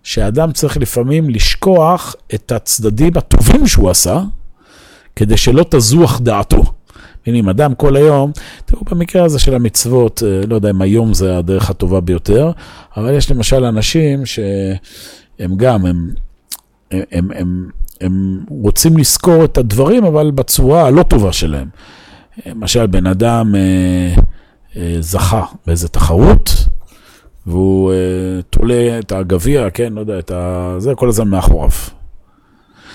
שאדם 0.03 0.51
צריך 0.51 0.77
לפעמים 0.77 1.29
לשכוח 1.29 2.15
את 2.33 2.51
הצדדים 2.51 3.11
הטובים 3.15 3.67
שהוא 3.67 3.89
עשה, 3.89 4.21
כדי 5.15 5.37
שלא 5.37 5.65
תזוח 5.69 6.19
דעתו. 6.19 6.63
אם 7.27 7.49
אדם 7.49 7.75
כל 7.75 7.95
היום, 7.95 8.31
תראו, 8.65 8.81
במקרה 8.91 9.23
הזה 9.23 9.39
של 9.39 9.55
המצוות, 9.55 10.23
אה, 10.25 10.41
לא 10.47 10.55
יודע 10.55 10.69
אם 10.69 10.81
היום 10.81 11.13
זה 11.13 11.37
הדרך 11.37 11.69
הטובה 11.69 12.01
ביותר, 12.01 12.51
אבל 12.97 13.13
יש 13.13 13.31
למשל 13.31 13.65
אנשים 13.65 14.25
שהם 14.25 15.55
גם, 15.57 15.85
הם, 15.85 16.09
הם, 16.91 17.01
הם, 17.11 17.31
הם, 17.35 17.69
הם 18.01 18.45
רוצים 18.49 18.97
לזכור 18.97 19.45
את 19.45 19.57
הדברים, 19.57 20.03
אבל 20.03 20.31
בצורה 20.31 20.87
הלא 20.87 21.03
טובה 21.03 21.33
שלהם. 21.33 21.67
למשל, 22.45 22.87
בן 22.87 23.07
אדם 23.07 23.55
אה, 23.55 24.15
אה, 24.75 24.97
זכה 24.99 25.43
באיזה 25.67 25.87
תחרות, 25.87 26.65
והוא 27.45 27.91
uh, 27.91 27.95
תולה 28.49 28.99
את 28.99 29.11
הגביע, 29.11 29.69
כן, 29.69 29.93
לא 29.93 29.99
יודע, 29.99 30.19
את 30.19 30.31
ה... 30.31 30.75
זה 30.77 30.95
כל 30.95 31.09
הזמן 31.09 31.27
מאחוריו. 31.27 31.69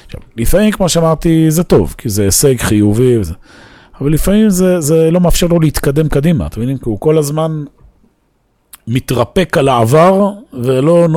עכשיו, 0.07 0.21
לפעמים, 0.37 0.71
כמו 0.71 0.89
שאמרתי, 0.89 1.51
זה 1.51 1.65
טוב, 1.65 1.95
כי 1.99 2.09
זה 2.09 2.23
הישג 2.23 2.57
חיובי, 2.57 3.19
וזה, 3.19 3.35
אבל 4.01 4.13
לפעמים 4.13 4.51
זה, 4.51 4.81
זה 4.81 5.11
לא 5.11 5.21
מאפשר 5.21 5.47
לו 5.47 5.61
להתקדם 5.61 6.09
קדימה, 6.09 6.47
אתם 6.47 6.61
מבינים? 6.61 6.79
כי 6.79 6.85
הוא 6.85 7.01
כל 7.01 7.19
הזמן 7.19 7.65
מתרפק 8.87 9.57
על 9.59 9.69
העבר, 9.69 10.31
ולא... 10.53 11.09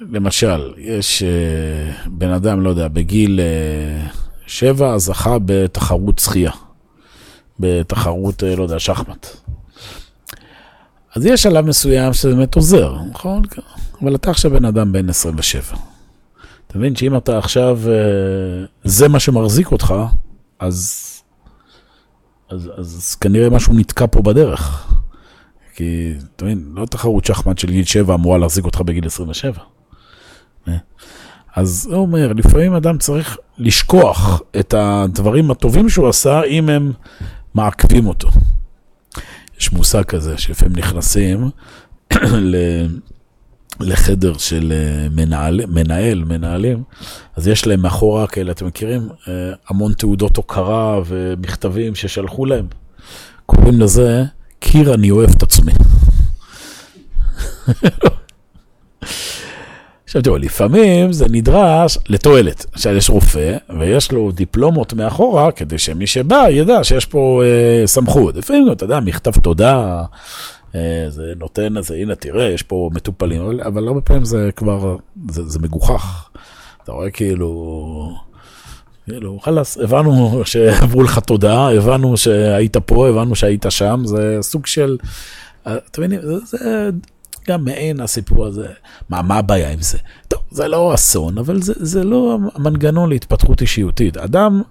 למשל, 0.00 0.72
יש 0.76 1.22
uh, 1.22 2.08
בן 2.10 2.30
אדם, 2.30 2.60
לא 2.60 2.70
יודע, 2.70 2.88
בגיל 2.88 3.40
uh, 3.40 4.16
שבע 4.46 4.98
זכה 4.98 5.36
בתחרות 5.44 6.18
שחייה. 6.18 6.52
בתחרות, 7.60 8.44
אה, 8.44 8.56
לא 8.56 8.62
יודע, 8.62 8.78
שחמט. 8.78 9.26
אז 11.16 11.26
יש 11.26 11.42
שלב 11.42 11.66
מסוים 11.66 12.12
שזה 12.12 12.34
באמת 12.34 12.54
עוזר, 12.54 12.96
נכון? 13.10 13.42
אבל 14.02 14.14
אתה 14.14 14.30
עכשיו 14.30 14.50
בן 14.50 14.64
אדם 14.64 14.92
בן 14.92 15.08
27. 15.08 15.76
אתה 16.66 16.78
מבין 16.78 16.96
שאם 16.96 17.16
אתה 17.16 17.38
עכשיו, 17.38 17.78
אה, 17.88 18.64
זה 18.84 19.08
מה 19.08 19.20
שמחזיק 19.20 19.72
אותך, 19.72 19.94
אז, 20.58 21.06
אז, 22.50 22.70
אז 22.76 23.14
כנראה 23.14 23.50
משהו 23.50 23.74
נתקע 23.74 24.06
פה 24.10 24.22
בדרך. 24.22 24.92
כי, 25.74 26.12
אתה 26.36 26.44
מבין, 26.44 26.72
לא 26.74 26.86
תחרות 26.86 27.24
שחמט 27.24 27.58
של 27.58 27.70
גיל 27.70 27.84
7 27.84 28.14
אמורה 28.14 28.38
להחזיק 28.38 28.64
אותך 28.64 28.80
בגיל 28.80 29.06
27. 29.06 29.62
אה? 30.68 30.76
אז 31.56 31.88
הוא 31.90 32.00
אומר, 32.00 32.32
לפעמים 32.32 32.74
אדם 32.74 32.98
צריך 32.98 33.38
לשכוח 33.58 34.42
את 34.60 34.74
הדברים 34.78 35.50
הטובים 35.50 35.88
שהוא 35.88 36.08
עשה, 36.08 36.42
אם 36.42 36.68
הם 36.68 36.92
מעכבים 37.54 38.06
אותו. 38.06 38.28
יש 39.60 39.72
מושג 39.72 40.02
כזה 40.02 40.38
שלפעמים 40.38 40.76
נכנסים 40.76 41.50
לחדר 43.80 44.38
של 44.38 44.72
אה, 44.72 45.08
מנהל, 45.10 45.60
מנהל, 45.66 46.24
מנהלים, 46.24 46.82
אז 47.36 47.48
יש 47.48 47.66
להם 47.66 47.80
מאחורה 47.80 48.26
כאלה, 48.26 48.52
אתם 48.52 48.66
מכירים? 48.66 49.08
אה, 49.28 49.52
המון 49.68 49.92
תעודות 49.92 50.36
הוקרה 50.36 51.00
ומכתבים 51.06 51.94
ששלחו 51.94 52.46
להם. 52.46 52.66
קוראים 53.46 53.80
לזה, 53.80 54.24
קיר 54.58 54.94
אני 54.94 55.10
אוהב 55.10 55.30
את 55.30 55.42
עצמי. 55.42 55.72
עכשיו 60.10 60.22
תראו, 60.22 60.38
לפעמים 60.38 61.12
זה 61.12 61.26
נדרש 61.30 61.98
לתועלת. 62.08 62.66
עכשיו 62.72 62.96
יש 62.96 63.10
רופא 63.10 63.56
ויש 63.78 64.12
לו 64.12 64.32
דיפלומות 64.32 64.92
מאחורה 64.92 65.52
כדי 65.52 65.78
שמי 65.78 66.06
שבא 66.06 66.46
ידע 66.50 66.84
שיש 66.84 67.06
פה 67.06 67.42
אה, 67.44 67.86
סמכות. 67.86 68.36
לפעמים, 68.36 68.72
אתה 68.72 68.84
יודע, 68.84 69.00
מכתב 69.00 69.30
תודה, 69.30 70.02
אה, 70.74 71.04
זה 71.08 71.32
נותן 71.36 71.76
איזה, 71.76 71.94
הנה 71.94 72.14
תראה, 72.14 72.44
יש 72.44 72.62
פה 72.62 72.90
מטופלים, 72.92 73.42
אבל, 73.42 73.60
אבל 73.60 73.88
הרבה 73.88 74.00
פעמים 74.00 74.24
זה 74.24 74.50
כבר, 74.56 74.96
זה, 75.30 75.42
זה 75.48 75.58
מגוחך. 75.58 76.28
אתה 76.84 76.92
רואה 76.92 77.10
כאילו... 77.10 78.16
כאילו, 79.04 79.38
חלאס, 79.42 79.78
הבנו 79.78 80.42
שעברו 80.44 81.02
לך 81.02 81.18
תודה, 81.18 81.68
הבנו 81.68 82.16
שהיית 82.16 82.76
פה, 82.76 83.08
הבנו 83.08 83.34
שהיית 83.34 83.66
שם, 83.68 84.02
זה 84.04 84.38
סוג 84.40 84.66
של, 84.66 84.96
אה, 85.66 85.76
אתם 85.76 86.02
מבינים, 86.02 86.20
זה, 86.22 86.36
זה 86.44 86.90
גם 87.48 87.64
מעין 87.64 88.00
הסיפור 88.00 88.46
הזה, 88.46 88.66
מה, 89.08 89.22
מה 89.22 89.38
הבעיה 89.38 89.70
עם 89.70 89.82
זה? 89.82 89.98
טוב, 90.28 90.40
זה 90.50 90.68
לא 90.68 90.94
אסון, 90.94 91.38
אבל 91.38 91.62
זה, 91.62 91.72
זה 91.76 92.04
לא 92.04 92.38
המנגנון 92.54 93.08
להתפתחות 93.08 93.60
אישיותית. 93.60 94.16
אדם 94.16 94.62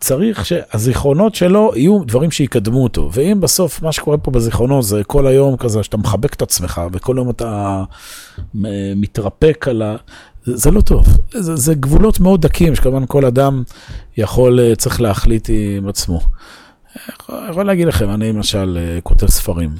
צריך 0.00 0.46
שהזיכרונות 0.46 1.34
שלו 1.34 1.72
יהיו 1.76 2.04
דברים 2.04 2.30
שיקדמו 2.30 2.82
אותו, 2.82 3.10
ואם 3.12 3.40
בסוף 3.40 3.82
מה 3.82 3.92
שקורה 3.92 4.18
פה 4.18 4.30
בזיכרונות 4.30 4.84
זה 4.84 5.04
כל 5.04 5.26
היום 5.26 5.56
כזה 5.56 5.82
שאתה 5.82 5.96
מחבק 5.96 6.34
את 6.34 6.42
עצמך, 6.42 6.80
וכל 6.92 7.16
היום 7.16 7.30
אתה 7.30 7.84
מתרפק 8.96 9.66
על 9.68 9.82
ה... 9.82 9.96
זה, 10.44 10.56
זה 10.56 10.70
לא 10.70 10.80
טוב, 10.80 11.06
זה, 11.30 11.56
זה 11.56 11.74
גבולות 11.74 12.20
מאוד 12.20 12.42
דקים, 12.42 12.74
שכמובן 12.74 13.06
כל 13.06 13.24
אדם 13.24 13.62
יכול, 14.16 14.60
אה, 14.60 14.76
צריך 14.76 15.00
להחליט 15.00 15.50
עם 15.78 15.88
עצמו. 15.88 16.20
אני 17.30 17.50
יכול 17.50 17.66
להגיד 17.66 17.88
לכם, 17.88 18.10
אני 18.10 18.32
למשל 18.32 18.78
אה, 18.80 19.00
כותב 19.00 19.26
ספרים. 19.26 19.70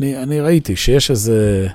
אני, 0.00 0.22
אני 0.22 0.40
ראיתי 0.40 0.76
שיש 0.76 1.10
איזה, 1.10 1.66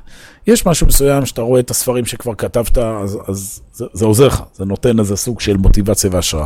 יש 0.48 0.66
משהו 0.66 0.88
מסוים 0.88 1.26
שאתה 1.26 1.42
רואה 1.42 1.60
את 1.60 1.72
הספרים 1.72 2.06
שכבר 2.06 2.36
כתבת, 2.36 2.78
אז, 2.78 3.20
אז 3.28 3.62
זה, 3.74 3.86
זה 3.94 4.06
עוזר 4.06 4.28
לך, 4.28 4.44
זה 4.54 4.66
נותן 4.66 5.00
איזה 5.00 5.16
סוג 5.16 5.40
של 5.40 5.58
מוטיבציה 5.58 6.10
והשראה. 6.14 6.46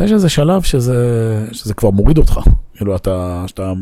יש 0.00 0.12
איזה 0.12 0.28
שלב 0.28 0.62
שזה, 0.62 0.96
שזה 1.52 1.74
כבר 1.74 1.90
מוריד 1.90 2.18
אותך, 2.18 2.40
כאילו 2.76 2.96
אתה, 2.96 3.44
שאתה, 3.46 3.72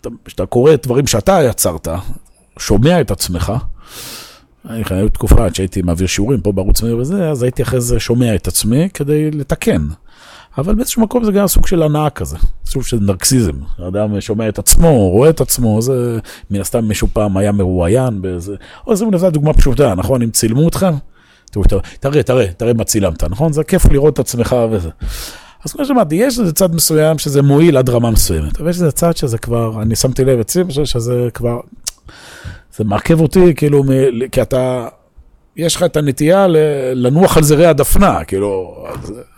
אתה, 0.00 0.08
שאתה 0.28 0.46
קורא 0.46 0.72
דברים 0.82 1.06
שאתה 1.06 1.40
יצרת, 1.42 1.88
שומע 2.58 3.00
את 3.00 3.10
עצמך. 3.10 3.52
אני 4.68 4.84
חייב 4.84 5.08
תקופה 5.08 5.44
עד 5.44 5.54
שהייתי 5.54 5.82
מעביר 5.82 6.06
שיעורים 6.06 6.40
פה 6.40 6.52
בערוץ 6.52 6.82
מאיר 6.82 6.96
וזה, 6.96 7.30
אז 7.30 7.42
הייתי 7.42 7.62
אחרי 7.62 7.80
זה 7.80 8.00
שומע 8.00 8.34
את 8.34 8.48
עצמי 8.48 8.88
כדי 8.94 9.30
לתקן. 9.30 9.86
אבל 10.58 10.74
באיזשהו 10.74 11.02
מקום 11.02 11.24
זה 11.24 11.32
גם 11.32 11.46
סוג 11.46 11.66
של 11.66 11.82
הנאה 11.82 12.10
כזה, 12.10 12.36
סוג 12.66 12.82
של 12.82 12.98
נרקסיזם. 13.00 13.52
האדם 13.78 14.20
שומע 14.20 14.48
את 14.48 14.58
עצמו, 14.58 15.08
רואה 15.10 15.30
את 15.30 15.40
עצמו, 15.40 15.82
זה 15.82 16.18
מן 16.50 16.60
הסתם 16.60 16.84
מישהו 16.84 17.08
פעם 17.12 17.36
היה 17.36 17.52
מרואיין 17.52 18.22
באיזה... 18.22 18.54
או 18.86 18.96
זה 18.96 19.04
מנסה 19.04 19.30
דוגמה 19.30 19.52
פשוטה, 19.52 19.94
נכון? 19.94 20.22
אם 20.22 20.30
צילמו 20.30 20.64
אותך, 20.64 20.86
תראה, 22.00 22.22
תראה, 22.22 22.46
תראה 22.56 22.72
מה 22.72 22.84
צילמת, 22.84 23.24
נכון? 23.24 23.52
זה 23.52 23.64
כיף 23.64 23.86
לראות 23.86 24.14
את 24.14 24.18
עצמך 24.18 24.56
וזה. 24.70 24.90
אז 25.64 25.72
כמו 25.72 25.84
שאמרתי, 25.84 26.14
יש 26.14 26.38
איזה 26.38 26.52
צד 26.52 26.74
מסוים 26.74 27.18
שזה 27.18 27.42
מועיל 27.42 27.76
עד 27.76 27.90
רמה 27.90 28.10
מסוימת, 28.10 28.60
אבל 28.60 28.70
יש 28.70 28.76
איזה 28.76 28.92
צד 28.92 29.16
שזה 29.16 29.38
כבר, 29.38 29.82
אני 29.82 29.96
שמתי 29.96 30.24
לב 30.24 30.38
אצלי, 30.40 30.64
שזה 30.84 31.28
כבר, 31.34 31.60
זה 32.76 32.84
מעכב 32.84 33.20
אותי, 33.20 33.54
כאילו, 33.54 33.84
מ, 33.84 33.88
כי 34.32 34.42
אתה, 34.42 34.88
יש 35.56 35.76
לך 35.76 35.82
את 35.82 35.96
הנטייה 35.96 36.46
לנוח 36.94 37.36
על 37.36 37.42
זרי 37.42 37.66
הדפנה, 37.66 38.24
כאילו, 38.24 38.84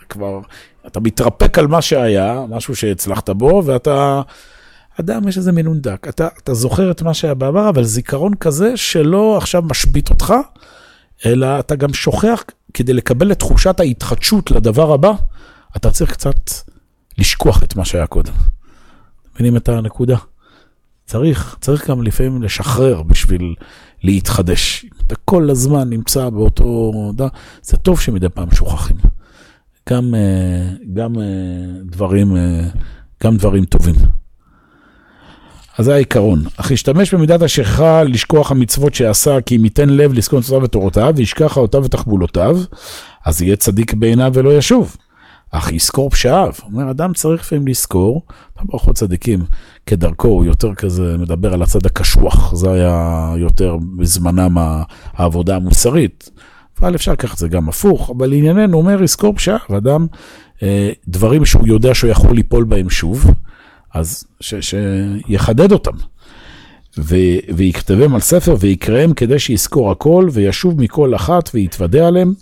כבר, 0.09 0.39
אתה 0.87 0.99
מתרפק 0.99 1.59
על 1.59 1.67
מה 1.67 1.81
שהיה, 1.81 2.41
משהו 2.49 2.75
שהצלחת 2.75 3.29
בו, 3.29 3.63
ואתה, 3.65 4.21
אדם 4.99 5.27
יש 5.27 5.37
איזה 5.37 5.51
מינון 5.51 5.81
דק. 5.81 6.05
אתה, 6.09 6.27
אתה 6.43 6.53
זוכר 6.53 6.91
את 6.91 7.01
מה 7.01 7.13
שהיה 7.13 7.33
בעבר, 7.33 7.69
אבל 7.69 7.83
זיכרון 7.83 8.35
כזה 8.35 8.77
שלא 8.77 9.37
עכשיו 9.37 9.61
משבית 9.61 10.09
אותך, 10.09 10.33
אלא 11.25 11.59
אתה 11.59 11.75
גם 11.75 11.93
שוכח, 11.93 12.43
כדי 12.73 12.93
לקבל 12.93 13.31
את 13.31 13.39
תחושת 13.39 13.79
ההתחדשות 13.79 14.51
לדבר 14.51 14.93
הבא, 14.93 15.11
אתה 15.77 15.91
צריך 15.91 16.11
קצת 16.11 16.51
לשכוח 17.17 17.63
את 17.63 17.75
מה 17.75 17.85
שהיה 17.85 18.07
קודם. 18.07 18.33
מבינים 19.33 19.57
את 19.57 19.69
הנקודה? 19.69 20.17
צריך, 21.05 21.55
צריך 21.61 21.89
גם 21.89 22.03
לפעמים 22.03 22.43
לשחרר 22.43 23.03
בשביל 23.03 23.55
להתחדש. 24.03 24.85
אתה 25.07 25.15
כל 25.25 25.49
הזמן 25.49 25.89
נמצא 25.89 26.29
באותו... 26.29 26.91
זה 27.61 27.77
טוב 27.77 27.99
שמדי 27.99 28.29
פעם 28.29 28.51
שוכחים. 28.51 28.97
גם, 29.89 30.15
אה, 30.15 30.75
גם 30.93 31.19
אה, 31.19 31.25
דברים, 31.85 32.35
אה, 32.37 32.61
גם 33.23 33.37
דברים 33.37 33.65
טובים. 33.65 33.95
אז 35.77 35.85
זה 35.85 35.93
העיקרון. 35.93 36.43
אך 36.57 36.71
ישתמש 36.71 37.13
במידת 37.13 37.41
השכחה 37.41 38.03
לשכוח 38.03 38.51
המצוות 38.51 38.93
שעשה, 38.93 39.41
כי 39.41 39.55
אם 39.55 39.63
ייתן 39.63 39.89
לב 39.89 40.13
לזכור 40.13 40.39
את 40.39 40.49
ותורותיו, 40.63 41.13
וישכח 41.15 41.57
אותיו 41.57 41.83
ותחבולותיו, 41.83 42.57
אז 43.25 43.41
יהיה 43.41 43.55
צדיק 43.55 43.93
בעיניו 43.93 44.31
ולא 44.33 44.57
ישוב. 44.57 44.95
אך 45.51 45.71
יזכור 45.71 46.09
פשעיו. 46.09 46.53
אומר, 46.63 46.91
אדם 46.91 47.13
צריך 47.13 47.41
לפעמים 47.41 47.67
לזכור, 47.67 48.21
ברכות 48.63 48.95
צדיקים, 48.95 49.43
כדרכו, 49.85 50.27
הוא 50.27 50.45
יותר 50.45 50.75
כזה 50.75 51.15
מדבר 51.17 51.53
על 51.53 51.61
הצד 51.61 51.85
הקשוח, 51.85 52.55
זה 52.55 52.71
היה 52.71 53.33
יותר 53.37 53.77
בזמנם 53.97 54.57
העבודה 55.13 55.55
המוסרית. 55.55 56.29
אבל 56.79 56.95
אפשר 56.95 57.11
לקחת 57.11 57.33
את 57.33 57.37
זה 57.37 57.47
גם 57.47 57.69
הפוך, 57.69 58.09
אבל 58.17 58.29
לענייננו, 58.29 58.77
אומר, 58.77 59.03
יזכור 59.03 59.35
פשעיו, 59.35 59.57
אדם, 59.77 60.07
אה, 60.63 60.91
דברים 61.07 61.45
שהוא 61.45 61.67
יודע 61.67 61.95
שהוא 61.95 62.09
יכול 62.09 62.35
ליפול 62.35 62.63
בהם 62.63 62.89
שוב, 62.89 63.25
אז 63.93 64.23
ש, 64.39 64.53
שיחדד 64.61 65.71
אותם. 65.71 65.97
ו, 66.97 67.15
ויכתבם 67.55 68.15
על 68.15 68.21
ספר 68.21 68.55
ויקראם 68.59 69.13
כדי 69.13 69.39
שיזכור 69.39 69.91
הכל 69.91 70.29
וישוב 70.31 70.81
מכל 70.81 71.15
אחת 71.15 71.49
ויתוודה 71.53 72.07
עליהם. 72.07 72.33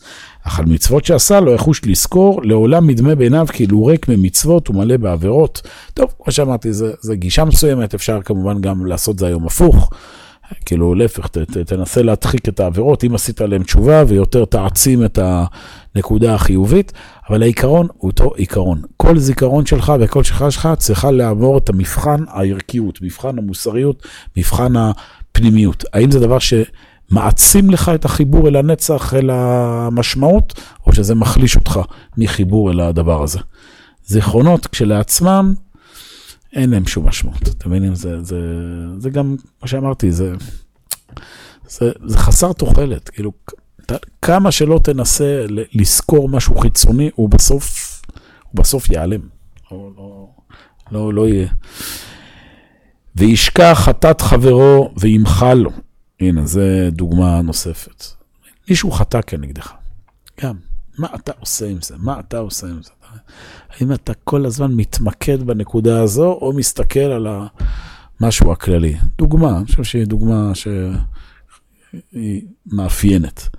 אך 0.43 0.59
על 0.59 0.65
מצוות 0.65 1.05
שעשה 1.05 1.39
לא 1.39 1.51
יחוש 1.51 1.81
לזכור, 1.85 2.41
לעולם 2.43 2.87
מדמה 2.87 3.15
בעיניו 3.15 3.47
כאילו 3.53 3.85
ריק 3.85 4.09
ממצוות 4.09 4.69
ומלא 4.69 4.97
בעבירות. 4.97 5.61
טוב, 5.93 6.13
כמו 6.23 6.31
שאמרתי, 6.31 6.73
זו 6.73 6.87
גישה 7.13 7.45
מסוימת, 7.45 7.93
אפשר 7.93 8.21
כמובן 8.21 8.61
גם 8.61 8.85
לעשות 8.85 9.19
זה 9.19 9.27
היום 9.27 9.45
הפוך. 9.45 9.89
כאילו 10.65 10.95
להפך, 10.95 11.27
ת, 11.27 11.37
ת, 11.37 11.57
תנסה 11.57 12.01
להדחיק 12.01 12.49
את 12.49 12.59
העבירות, 12.59 13.03
אם 13.03 13.15
עשית 13.15 13.41
עליהן 13.41 13.63
תשובה 13.63 14.03
ויותר 14.07 14.45
תעצים 14.45 15.05
את 15.05 15.19
הנקודה 15.95 16.35
החיובית, 16.35 16.91
אבל 17.29 17.43
העיקרון 17.43 17.87
הוא 17.97 18.11
אותו 18.11 18.31
עיקרון. 18.35 18.81
כל 18.97 19.17
זיכרון 19.17 19.65
שלך 19.65 19.93
וכל 19.99 20.23
שכחה 20.23 20.51
שלך 20.51 20.69
צריכה 20.77 21.11
לעבור 21.11 21.57
את 21.57 21.69
המבחן 21.69 22.23
הערכיות, 22.27 22.99
מבחן 23.01 23.37
המוסריות, 23.37 24.07
מבחן 24.37 24.73
הפנימיות. 24.75 25.83
האם 25.93 26.11
זה 26.11 26.19
דבר 26.19 26.37
שמעצים 26.39 27.69
לך 27.69 27.91
את 27.95 28.05
החיבור 28.05 28.47
אל 28.47 28.55
הנצח, 28.55 29.13
אל 29.13 29.29
המשמעות, 29.29 30.61
או 30.87 30.93
שזה 30.93 31.15
מחליש 31.15 31.55
אותך 31.55 31.79
מחיבור 32.17 32.71
אל 32.71 32.79
הדבר 32.79 33.23
הזה. 33.23 33.39
זיכרונות 34.05 34.67
כשלעצמם, 34.67 35.53
אין 36.53 36.69
להם 36.69 36.87
שום 36.87 37.07
משמעות. 37.07 37.47
אתם 37.47 37.69
מבינים? 37.69 37.95
זה, 37.95 38.23
זה, 38.23 38.39
זה 38.97 39.09
גם, 39.09 39.35
כמו 39.59 39.67
שאמרתי, 39.67 40.11
זה, 40.11 40.33
זה, 41.67 41.91
זה 42.05 42.17
חסר 42.17 42.53
תוחלת. 42.53 43.09
כאילו, 43.09 43.31
כמה 44.21 44.51
שלא 44.51 44.79
תנסה 44.83 45.45
לזכור 45.49 46.29
משהו 46.29 46.57
חיצוני, 46.57 47.09
הוא 47.15 47.29
בסוף, 47.29 48.01
הוא 48.43 48.61
בסוף 48.61 48.89
ייעלם. 48.89 49.21
לא, 49.71 49.91
לא, 49.97 50.27
לא, 50.91 51.13
לא 51.13 51.27
יהיה. 51.27 51.47
וישכח 53.15 53.81
חטאת 53.85 54.21
חברו 54.21 54.93
וימחל 54.97 55.53
לו. 55.53 55.71
הנה, 56.19 56.45
זו 56.45 56.61
דוגמה 56.91 57.41
נוספת. 57.41 58.05
מישהו 58.69 58.91
חטא 58.91 59.21
כנגדך. 59.21 59.73
גם, 60.41 60.55
מה 60.97 61.07
אתה 61.15 61.31
עושה 61.39 61.67
עם 61.67 61.81
זה? 61.81 61.95
מה 61.97 62.19
אתה 62.19 62.37
עושה 62.37 62.67
עם 62.67 62.83
זה? 62.83 62.91
האם 63.71 63.93
אתה 63.93 64.13
כל 64.13 64.45
הזמן 64.45 64.71
מתמקד 64.71 65.43
בנקודה 65.43 66.01
הזו, 66.01 66.31
או 66.31 66.53
מסתכל 66.53 66.99
על 66.99 67.27
המשהו 68.19 68.51
הכללי? 68.51 68.97
דוגמה, 69.17 69.57
אני 69.57 69.65
חושב 69.65 69.84
שהיא 69.84 70.05
דוגמה 70.05 70.51
שהיא 70.55 72.41
מאפיינת. 72.65 73.49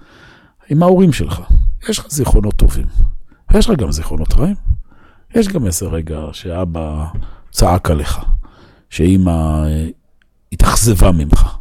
עם 0.70 0.82
ההורים 0.82 1.12
שלך, 1.12 1.40
יש 1.88 1.98
לך 1.98 2.06
זיכרונות 2.10 2.54
טובים, 2.56 2.86
ויש 3.52 3.70
לך 3.70 3.78
גם 3.78 3.92
זיכרונות 3.92 4.34
רעים. 4.34 4.56
יש 5.34 5.48
גם 5.48 5.66
איזה 5.66 5.86
רגע 5.86 6.20
שאבא 6.32 7.06
צעק 7.50 7.90
עליך, 7.90 8.18
שאימא 8.90 9.66
התאכזבה 10.52 11.12
ממך. 11.12 11.56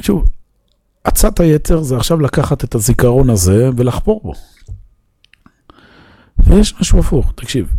שוב, 0.00 0.24
עצת 1.04 1.40
היתר 1.40 1.82
זה 1.82 1.96
עכשיו 1.96 2.20
לקחת 2.20 2.64
את 2.64 2.74
הזיכרון 2.74 3.30
הזה 3.30 3.70
ולחפור 3.76 4.20
בו. 4.24 4.32
ויש 6.46 6.74
משהו 6.80 6.98
הפוך, 6.98 7.32
תקשיב. 7.34 7.74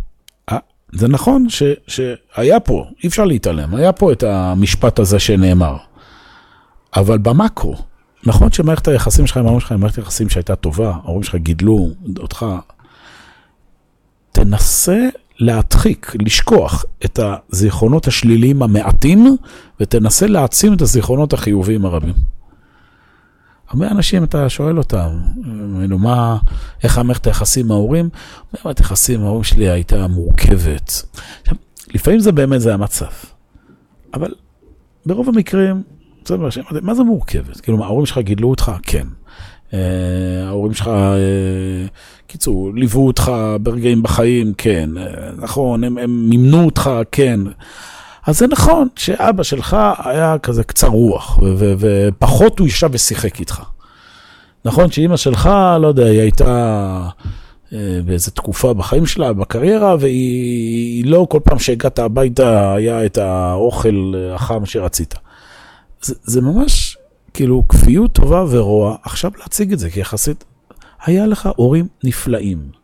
זה 0.91 1.07
נכון 1.07 1.49
ש, 1.49 1.63
שהיה 1.88 2.59
פה, 2.59 2.86
אי 3.03 3.09
אפשר 3.09 3.26
להתעלם, 3.26 3.76
היה 3.76 3.91
פה 3.91 4.11
את 4.11 4.24
המשפט 4.24 4.99
הזה 4.99 5.20
שנאמר. 5.20 5.78
אבל 6.95 7.18
במקרו, 7.18 7.76
נכון 8.26 8.51
שמערכת 8.51 8.88
היחסים 8.88 9.28
שלך 9.28 9.38
עם 9.38 9.45
ההורים 9.45 9.59
שלך 9.59 9.72
היא 9.72 9.80
מערכת 9.80 9.97
יחסים 9.97 10.30
שהייתה 10.30 10.55
טובה, 10.55 10.89
ההורים 11.03 11.24
שלך 11.24 11.36
גידלו 11.36 11.89
אותך, 12.20 12.45
תנסה 14.32 15.07
להדחיק, 15.39 16.15
לשכוח 16.26 16.86
את 17.05 17.20
הזיכרונות 17.24 18.07
השליליים 18.07 18.63
המעטים, 18.63 19.38
ותנסה 19.80 20.28
להעצים 20.28 20.74
את 20.74 20.82
הזיכרונות 20.82 21.34
החיוביים 21.34 21.86
הרבים. 21.86 22.13
הרבה 23.70 23.88
אנשים, 23.91 24.24
אתה 24.24 24.49
שואל 24.49 24.78
אותם, 24.78 25.09
נו, 25.89 25.97
מה, 25.99 26.38
איך 26.84 26.97
המערכת 26.97 27.28
היחסים 27.28 27.65
עם 27.65 27.72
ההורים? 27.72 28.09
המערכת 28.53 28.80
היחסים 28.80 29.20
עם 29.20 29.26
ההורים 29.26 29.43
שלי 29.43 29.70
הייתה 29.70 30.07
מורכבת. 30.07 31.03
עכשיו, 31.41 31.57
לפעמים 31.93 32.20
זה 32.20 32.32
באמת 32.32 32.61
זה 32.61 32.74
המצב, 32.74 33.05
אבל 34.13 34.34
ברוב 35.05 35.30
המקרים, 35.30 35.84
מה 36.82 36.95
זה 36.95 37.03
מורכבת? 37.03 37.59
כאילו, 37.61 37.84
ההורים 37.84 38.05
שלך 38.05 38.18
גידלו 38.18 38.49
אותך? 38.49 38.72
כן. 38.84 39.07
אה, 39.74 39.80
ההורים 40.47 40.74
שלך, 40.74 40.88
אה, 40.88 41.86
קיצור, 42.28 42.72
ליוו 42.76 43.07
אותך 43.07 43.32
ברגעים 43.61 44.03
בחיים? 44.03 44.53
כן. 44.57 44.89
אה, 44.97 45.32
נכון, 45.38 45.84
הם 45.84 46.30
מימנו 46.30 46.65
אותך? 46.65 46.89
כן. 47.11 47.39
אז 48.28 48.38
זה 48.38 48.47
נכון 48.47 48.88
שאבא 48.95 49.43
שלך 49.43 49.78
היה 50.03 50.38
כזה 50.38 50.63
קצר 50.63 50.88
רוח, 50.88 51.39
ופחות 51.57 52.59
הוא 52.59 52.67
ישב 52.67 52.89
ושיחק 52.91 53.39
איתך. 53.39 53.61
נכון 54.65 54.91
שאימא 54.91 55.17
שלך, 55.17 55.49
לא 55.82 55.88
יודע, 55.88 56.05
היא 56.05 56.19
הייתה 56.19 57.09
באיזו 58.05 58.32
תקופה 58.32 58.73
בחיים 58.73 59.05
שלה, 59.05 59.34
בקריירה, 59.34 59.95
והיא 59.99 61.05
לא 61.05 61.28
כל 61.30 61.39
פעם 61.43 61.59
שהגעת 61.59 61.99
הביתה 61.99 62.73
היה 62.73 63.05
את 63.05 63.17
האוכל 63.17 64.13
החם 64.34 64.65
שרצית. 64.65 65.15
זה, 66.01 66.15
זה 66.23 66.41
ממש 66.41 66.97
כאילו 67.34 67.67
כפיות 67.67 68.13
טובה 68.13 68.45
ורוע, 68.49 68.95
עכשיו 69.03 69.32
להציג 69.39 69.73
את 69.73 69.80
זה 69.80 69.89
כי 69.89 69.99
יחסית, 69.99 70.43
היה 71.05 71.28
לך 71.28 71.49
הורים 71.55 71.88
נפלאים. 72.03 72.76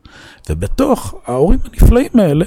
ובתוך 0.50 1.16
ההורים 1.28 1.60
הנפלאים 1.64 2.12
האלה, 2.20 2.46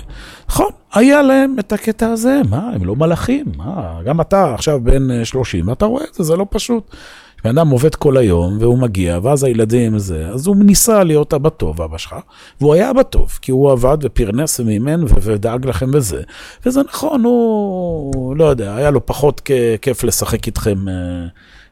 נכון, 0.49 0.71
היה 0.95 1.23
להם 1.23 1.57
את 1.59 1.73
הקטע 1.73 2.09
הזה, 2.09 2.41
מה, 2.49 2.71
הם 2.75 2.85
לא 2.85 2.97
מלאכים, 2.97 3.45
מה, 3.57 4.01
גם 4.05 4.21
אתה 4.21 4.55
עכשיו 4.55 4.81
בן 4.83 5.25
30, 5.25 5.73
אתה 5.73 5.85
רואה 5.85 6.05
את 6.05 6.15
זה, 6.15 6.25
זה 6.25 6.37
לא 6.37 6.47
פשוט. 6.51 6.97
בן 7.45 7.59
אדם 7.59 7.69
עובד 7.69 7.95
כל 7.95 8.17
היום, 8.17 8.57
והוא 8.61 8.79
מגיע, 8.79 9.19
ואז 9.23 9.45
הילדים 9.45 9.99
זה, 9.99 10.29
אז 10.29 10.47
הוא 10.47 10.57
ניסה 10.57 11.05
להיות 11.05 11.35
אבא 11.35 11.49
טוב, 11.49 11.83
אבא 11.83 11.99
שלך, 11.99 12.15
והוא 12.61 12.75
היה 12.75 12.91
אבא 12.91 13.03
טוב, 13.03 13.39
כי 13.43 13.53
הוא 13.53 13.73
עבד 13.73 13.99
ופרנס 14.03 14.61
ומימן 14.61 15.05
ודאג 15.23 15.67
לכם 15.67 15.91
בזה. 15.91 16.23
וזה 16.67 16.81
נכון, 16.89 17.25
הוא, 17.25 18.37
לא 18.37 18.45
יודע, 18.45 18.77
היה 18.77 18.91
לו 18.91 19.07
פחות 19.07 19.41
כיף 19.83 20.05
לשחק 20.05 20.47
איתכם. 20.47 20.89
אה, 20.89 20.95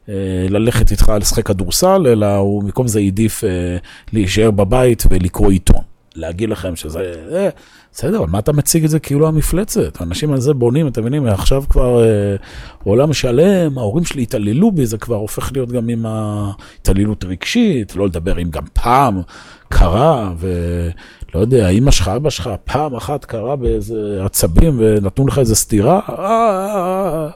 אה, 0.09 0.47
ללכת 0.49 0.91
איתך 0.91 1.13
לשחק 1.21 1.47
כדורסל, 1.47 2.07
אלא 2.07 2.37
הוא 2.37 2.63
במקום 2.63 2.89
זה 2.89 2.99
העדיף 2.99 3.45
אה, 3.45 3.77
להישאר 4.13 4.51
בבית 4.51 5.05
ולקרוא 5.11 5.51
עיתון. 5.51 5.94
להגיד 6.15 6.51
לכם 6.51 6.77
שזה, 6.77 7.13
אה, 7.33 7.49
בסדר, 7.93 8.19
אבל 8.19 8.27
מה 8.27 8.39
אתה 8.39 8.53
מציג 8.53 8.85
את 8.85 8.91
זה 8.91 8.99
כאילו 8.99 9.29
המפלצת? 9.29 10.01
האנשים 10.01 10.33
על 10.33 10.41
זה 10.41 10.55
בונים, 10.55 10.89
אתם 10.89 11.01
מבינים, 11.01 11.27
עכשיו 11.27 11.65
כבר 11.71 12.05
אה, 12.05 12.37
עולם 12.85 13.13
שלם, 13.13 13.79
ההורים 13.79 14.05
שלי 14.05 14.23
התעללו 14.23 14.73
בי, 14.73 14.87
זה 14.87 14.99
כבר 14.99 15.17
הופך 15.17 15.53
להיות 15.53 15.73
גם 15.73 15.89
עם 15.89 16.07
ההתעללות 16.07 17.25
רגשית, 17.25 17.97
לא 17.97 18.07
לדבר 18.07 18.39
אם 18.39 18.51
גם 18.51 18.63
פעם 18.73 19.23
קרה, 19.69 20.33
ולא 20.39 21.41
יודע, 21.41 21.69
אמא 21.69 21.91
שלך, 21.91 22.09
אבא 22.09 22.31
שלך, 22.31 22.51
פעם 22.65 22.95
אחת 22.95 23.25
קרה 23.25 23.57
באיזה 23.57 24.25
עצבים 24.25 24.77
ונתנו 24.79 25.27
לך 25.27 25.39
איזה 25.39 25.55
סטירה, 25.55 26.01
אה, 26.09 26.15
אה, 26.19 27.25
אה, 27.25 27.31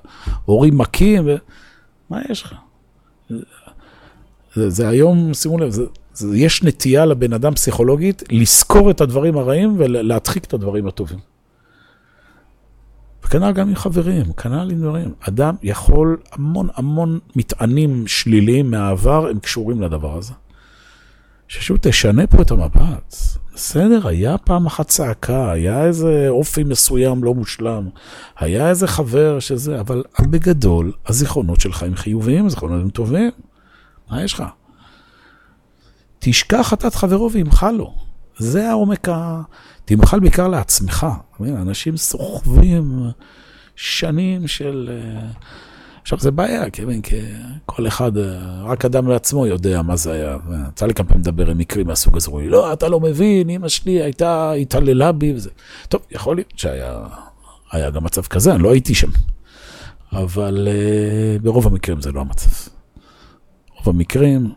הורים 0.45 0.79
מכים, 0.79 1.27
ו... 1.27 1.37
מה 2.11 2.21
יש 2.31 2.43
לך? 2.43 2.55
זה, 4.55 4.71
זה 4.71 4.89
היום, 4.89 5.35
שימו 5.35 5.59
לב, 5.59 5.71
זה, 5.71 5.83
זה, 5.83 5.89
יש 6.35 6.63
נטייה 6.63 7.07
לבן 7.07 7.33
אדם 7.33 7.55
פסיכולוגית 7.55 8.23
לזכור 8.31 8.91
את 8.91 9.01
הדברים 9.01 9.39
הרעים 9.39 9.75
ולהדחיק 9.79 10.45
את 10.45 10.55
הדברים 10.55 10.87
הטובים. 10.87 11.19
וכנ"ל 13.25 13.53
גם 13.53 13.69
עם 13.69 13.75
חברים, 13.75 14.33
כנ"ל 14.33 14.71
עם 14.71 14.79
דברים. 14.81 15.15
אדם 15.21 15.55
יכול, 15.63 16.17
המון 16.33 16.69
המון 16.75 17.19
מטענים 17.37 18.07
שליליים 18.07 18.71
מהעבר, 18.71 19.29
הם 19.29 19.39
קשורים 19.39 19.83
לדבר 19.83 20.19
הזה. 20.19 20.33
ששוב 21.49 21.79
תשנה 21.81 22.27
פה 22.27 22.43
את 22.43 22.51
המבט. 22.51 23.15
בסדר, 23.55 24.09
היה 24.09 24.39
פעם 24.39 24.67
אחת 24.67 24.89
צעקה, 24.89 25.53
היה 25.53 25.85
איזה 25.85 26.27
אופי 26.29 26.65
מסוים 26.65 27.25
לא 27.25 27.35
מושלם, 27.35 27.89
היה 28.39 28.69
איזה 28.69 28.87
חבר 28.87 29.41
שזה, 29.41 29.81
אבל 29.81 30.03
בגדול, 30.21 30.93
הזיכרונות 31.07 31.61
שלך 31.61 31.83
הם 31.83 31.95
חיוביים, 31.95 32.47
הזיכרונות 32.47 32.83
הם 32.83 32.91
טובים. 32.91 33.31
מה 34.11 34.25
יש 34.25 34.33
לך? 34.35 34.45
תשכח 36.19 36.69
חטאת 36.69 36.95
חברו 36.95 37.33
וימחל 37.33 37.71
לו. 37.71 37.95
זה 38.39 38.71
העומק 38.71 39.09
ה... 39.09 39.43
תמחל 39.85 40.21
בעיקר 40.21 40.49
לעצמך. 40.49 41.07
אנשים 41.41 41.97
סוחבים 41.97 43.01
שנים 43.77 44.47
של... 44.47 44.91
Uh, 44.91 45.37
עכשיו, 46.03 46.19
זה 46.19 46.31
בעיה, 46.31 46.71
כן, 46.71 47.01
כי 47.01 47.17
כל 47.67 47.87
אחד, 47.87 48.13
רק 48.65 48.85
אדם 48.85 49.09
לעצמו 49.09 49.47
יודע 49.47 49.83
מה 49.83 49.97
זה 49.97 50.13
היה. 50.13 50.37
יצא 50.69 50.87
לי 50.87 50.95
כמה 50.95 51.07
פעמים 51.07 51.21
לדבר 51.21 51.51
עם 51.51 51.59
מקרים 51.59 51.87
מהסוג 51.87 52.17
הזה, 52.17 52.29
אומרים 52.29 52.47
לי, 52.47 52.53
לא, 52.53 52.73
אתה 52.73 52.89
לא 52.89 53.01
מבין, 53.01 53.51
אמא 53.51 53.69
שלי 53.69 54.03
הייתה, 54.03 54.53
התעללה 54.53 55.13
בי 55.13 55.33
וזה. 55.35 55.51
טוב, 55.89 56.01
יכול 56.11 56.37
להיות 56.37 56.53
שהיה 56.57 56.99
היה 57.73 57.91
גם 57.91 58.05
מצב 58.05 58.23
כזה, 58.23 58.55
אני 58.55 58.63
לא 58.63 58.73
הייתי 58.73 58.95
שם. 58.95 59.11
אבל 60.13 60.69
uh, 60.69 61.43
ברוב 61.43 61.67
המקרים 61.67 62.01
זה 62.01 62.13
לא 62.13 62.21
המצב. 62.21 62.71
ברוב 63.75 63.89
המקרים, 63.97 64.53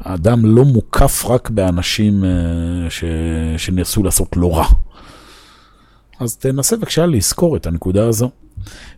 האדם 0.00 0.56
לא 0.56 0.64
מוקף 0.64 1.24
רק 1.26 1.50
באנשים 1.50 2.24
uh, 2.24 2.90
ש... 2.90 3.04
שניסו 3.56 4.02
לעשות 4.02 4.36
לא 4.36 4.56
רע. 4.56 4.66
אז 6.20 6.36
תנסה 6.36 6.76
בבקשה 6.76 7.06
לזכור 7.06 7.56
את 7.56 7.66
הנקודה 7.66 8.08
הזו. 8.08 8.30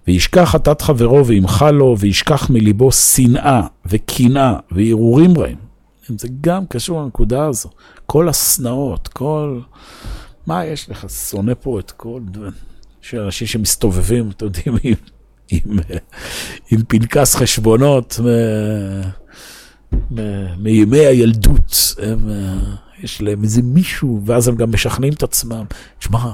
וישכח 0.06 0.44
חטאת 0.44 0.80
חברו 0.82 1.26
וימחל 1.26 1.70
לו, 1.70 1.96
וישכח 1.98 2.50
מליבו 2.50 2.92
שנאה 2.92 3.62
וקנאה 3.86 4.56
והרהורים 4.70 5.38
רעים. 5.38 5.56
זה 6.18 6.28
גם 6.40 6.66
קשור 6.66 7.02
לנקודה 7.02 7.46
הזו. 7.46 7.68
כל 8.06 8.28
השנאות, 8.28 9.08
כל... 9.08 9.60
מה 10.46 10.64
יש 10.64 10.90
לך? 10.90 11.10
שונא 11.10 11.52
פה 11.60 11.80
את 11.80 11.90
כל... 11.90 12.20
יש 13.04 13.14
אנשים 13.14 13.46
שמסתובבים, 13.46 14.30
אתם 14.30 14.46
יודעים, 14.46 14.76
עם, 14.82 14.94
עם, 15.50 15.78
עם 16.70 16.82
פנקס 16.88 17.34
חשבונות 17.34 18.20
מ, 18.20 18.26
מימי 20.58 21.06
הילדות. 21.06 21.94
הם, 22.02 22.18
יש 23.02 23.22
להם 23.22 23.42
איזה 23.42 23.62
מישהו, 23.62 24.22
ואז 24.24 24.48
הם 24.48 24.56
גם 24.56 24.72
משכנעים 24.72 25.12
את 25.12 25.22
עצמם. 25.22 25.64
תשמע, 25.98 26.32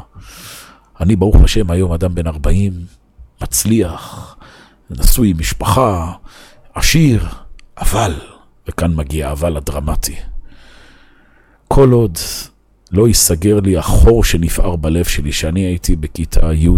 אני 1.01 1.17
ברוך 1.17 1.37
השם 1.37 1.71
היום 1.71 1.93
אדם 1.93 2.15
בן 2.15 2.27
40, 2.27 2.73
מצליח, 3.43 4.37
נשוי 4.91 5.31
עם 5.31 5.39
משפחה, 5.39 6.13
עשיר, 6.75 7.27
אבל, 7.79 8.15
וכאן 8.69 8.95
מגיע 8.95 9.33
אבל 9.33 9.57
הדרמטי, 9.57 10.17
כל 11.69 11.93
עוד 11.93 12.19
לא 12.93 13.09
ייסגר 13.09 13.61
לי 13.61 13.77
החור 13.77 14.25
שנפער 14.25 14.77
בלב 14.77 15.05
שלי, 15.05 15.33
שאני 15.33 15.61
הייתי 15.61 15.97
בכיתה 15.97 16.53
י', 16.53 16.69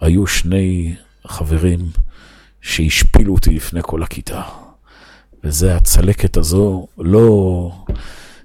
היו 0.00 0.26
שני 0.26 0.94
חברים 1.26 1.90
שהשפילו 2.60 3.34
אותי 3.34 3.50
לפני 3.50 3.80
כל 3.82 4.02
הכיתה. 4.02 4.42
וזה 5.44 5.76
הצלקת 5.76 6.36
הזו, 6.36 6.86
לא, 6.98 7.70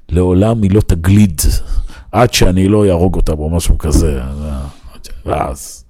לעולם 0.10 0.62
היא 0.62 0.72
לא 0.72 0.82
תגליד 0.82 1.42
עד 2.12 2.34
שאני 2.34 2.68
לא 2.68 2.86
אהרוג 2.86 3.16
אותה 3.16 3.32
או 3.32 3.50
משהו 3.50 3.78
כזה. 3.78 4.22
ואז 5.26 5.86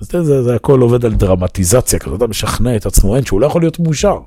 זה, 0.00 0.22
זה, 0.22 0.42
זה 0.42 0.54
הכל 0.54 0.80
עובד 0.80 1.04
על 1.04 1.14
דרמטיזציה 1.14 1.98
כזאת, 1.98 2.16
אתה 2.16 2.26
משכנע 2.26 2.76
את 2.76 2.86
עצמו, 2.86 3.16
אין, 3.16 3.24
שהוא 3.24 3.40
לא 3.40 3.46
יכול 3.46 3.62
להיות 3.62 3.80
מאושר. 3.80 4.18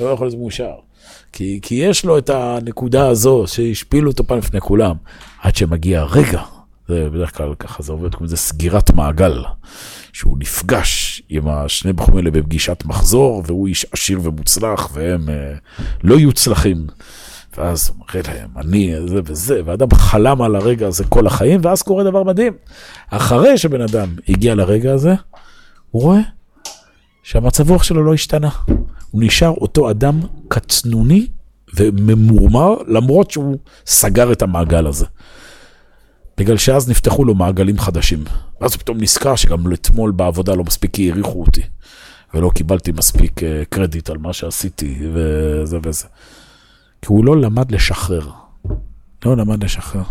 לא 0.00 0.06
יכול 0.06 0.26
להיות 0.26 0.38
מאושר. 0.38 0.72
כי, 1.32 1.58
כי 1.62 1.74
יש 1.74 2.04
לו 2.04 2.18
את 2.18 2.30
הנקודה 2.30 3.08
הזו 3.08 3.44
שהשפילו 3.46 4.10
אותו 4.10 4.24
פעם 4.24 4.38
לפני 4.38 4.60
כולם, 4.60 4.96
עד 5.42 5.56
שמגיע 5.56 6.00
הרגע, 6.00 6.42
זה 6.88 7.08
בדרך 7.12 7.36
כלל 7.36 7.54
ככה 7.54 7.82
זה 7.82 7.92
עובד 7.92 8.14
כמו 8.14 8.24
איזה 8.24 8.36
סגירת 8.36 8.90
מעגל, 8.90 9.44
שהוא 10.12 10.38
נפגש 10.38 11.22
עם 11.28 11.48
השני 11.48 11.92
בחורים 11.92 12.16
האלה 12.16 12.30
בפגישת 12.30 12.82
מחזור, 12.84 13.42
והוא 13.46 13.66
איש 13.66 13.86
עשיר 13.92 14.20
ומוצלח, 14.22 14.88
והם 14.92 15.28
אה, 15.28 15.54
לא 16.02 16.14
יוצלחים. 16.14 16.86
ואז 17.58 17.88
הוא 17.88 17.96
מראה 17.98 18.34
להם, 18.34 18.48
אני 18.56 18.94
זה 19.06 19.20
וזה, 19.24 19.60
ואדם 19.64 19.94
חלם 19.94 20.42
על 20.42 20.56
הרגע 20.56 20.86
הזה 20.86 21.04
כל 21.04 21.26
החיים, 21.26 21.60
ואז 21.62 21.82
קורה 21.82 22.04
דבר 22.04 22.22
מדהים. 22.22 22.52
אחרי 23.10 23.58
שבן 23.58 23.80
אדם 23.80 24.08
הגיע 24.28 24.54
לרגע 24.54 24.92
הזה, 24.92 25.14
הוא 25.90 26.02
רואה 26.02 26.20
שהמצב 27.22 27.70
רוח 27.70 27.82
שלו 27.82 28.04
לא 28.04 28.14
השתנה. 28.14 28.50
הוא 29.10 29.22
נשאר 29.24 29.50
אותו 29.50 29.90
אדם 29.90 30.20
קטנוני 30.48 31.26
וממורמר, 31.76 32.74
למרות 32.88 33.30
שהוא 33.30 33.56
סגר 33.86 34.32
את 34.32 34.42
המעגל 34.42 34.86
הזה. 34.86 35.06
בגלל 36.38 36.56
שאז 36.56 36.88
נפתחו 36.88 37.24
לו 37.24 37.34
מעגלים 37.34 37.78
חדשים. 37.78 38.24
ואז 38.60 38.72
הוא 38.72 38.80
פתאום 38.80 38.98
נזכר 39.00 39.36
שגם 39.36 39.72
אתמול 39.72 40.10
בעבודה 40.10 40.54
לא 40.54 40.64
מספיק 40.64 40.98
העריכו 40.98 41.40
אותי, 41.40 41.62
ולא 42.34 42.50
קיבלתי 42.54 42.92
מספיק 42.92 43.42
אה, 43.42 43.62
קרדיט 43.68 44.10
על 44.10 44.18
מה 44.18 44.32
שעשיתי, 44.32 44.98
וזה 45.12 45.78
וזה. 45.82 46.06
כי 47.02 47.06
הוא 47.08 47.24
לא 47.24 47.36
למד 47.36 47.72
לשחרר. 47.72 48.28
לא 49.24 49.36
למד 49.36 49.64
לשחרר. 49.64 50.02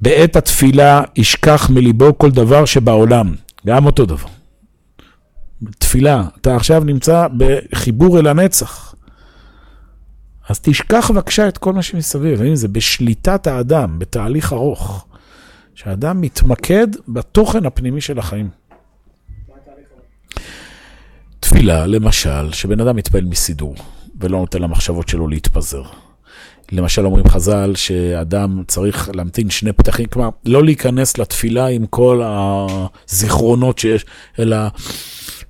בעת 0.00 0.36
התפילה 0.36 1.02
ישכח 1.16 1.70
מליבו 1.70 2.18
כל 2.18 2.30
דבר 2.30 2.64
שבעולם, 2.64 3.34
גם 3.66 3.86
אותו 3.86 4.06
דבר. 4.06 4.28
תפילה, 5.78 6.24
אתה 6.40 6.56
עכשיו 6.56 6.84
נמצא 6.84 7.26
בחיבור 7.36 8.18
אל 8.18 8.26
הנצח. 8.26 8.94
אז 10.48 10.60
תשכח 10.60 11.10
בבקשה 11.10 11.48
את 11.48 11.58
כל 11.58 11.72
מה 11.72 11.82
שמסביב, 11.82 12.54
זה 12.54 12.68
בשליטת 12.68 13.46
האדם, 13.46 13.98
בתהליך 13.98 14.52
ארוך, 14.52 15.06
שהאדם 15.74 16.20
מתמקד 16.20 16.86
בתוכן 17.08 17.66
הפנימי 17.66 18.00
של 18.00 18.18
החיים. 18.18 18.48
תפילה, 21.40 21.86
למשל, 21.86 22.52
שבן 22.52 22.80
אדם 22.80 22.96
מתפעל 22.96 23.24
מסידור, 23.24 23.74
ולא 24.20 24.38
נותן 24.38 24.62
למחשבות 24.62 25.08
שלו 25.08 25.28
להתפזר. 25.28 25.82
למשל 26.72 27.06
אומרים 27.06 27.28
חז"ל 27.28 27.74
שאדם 27.74 28.62
צריך 28.66 29.10
להמתין 29.14 29.50
שני 29.50 29.72
פתחים, 29.72 30.06
כלומר 30.06 30.28
לא 30.44 30.64
להיכנס 30.64 31.18
לתפילה 31.18 31.66
עם 31.66 31.86
כל 31.86 32.22
הזיכרונות 32.24 33.78
שיש, 33.78 34.04
אלא 34.38 34.56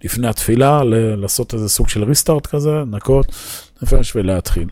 לפני 0.04 0.28
התפילה 0.28 0.80
לעשות 1.16 1.54
איזה 1.54 1.68
סוג 1.68 1.88
של 1.88 2.04
ריסטארט 2.04 2.46
כזה, 2.46 2.82
נקות 2.86 3.26
נפש 3.82 4.16
ולהתחיל. 4.16 4.68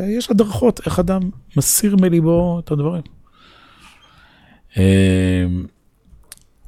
יש 0.00 0.30
הדרכות 0.30 0.80
איך 0.86 0.98
אדם 0.98 1.20
מסיר 1.56 1.96
מליבו 2.00 2.60
את 2.64 2.70
הדברים. 2.70 3.02
אמ, 4.76 4.82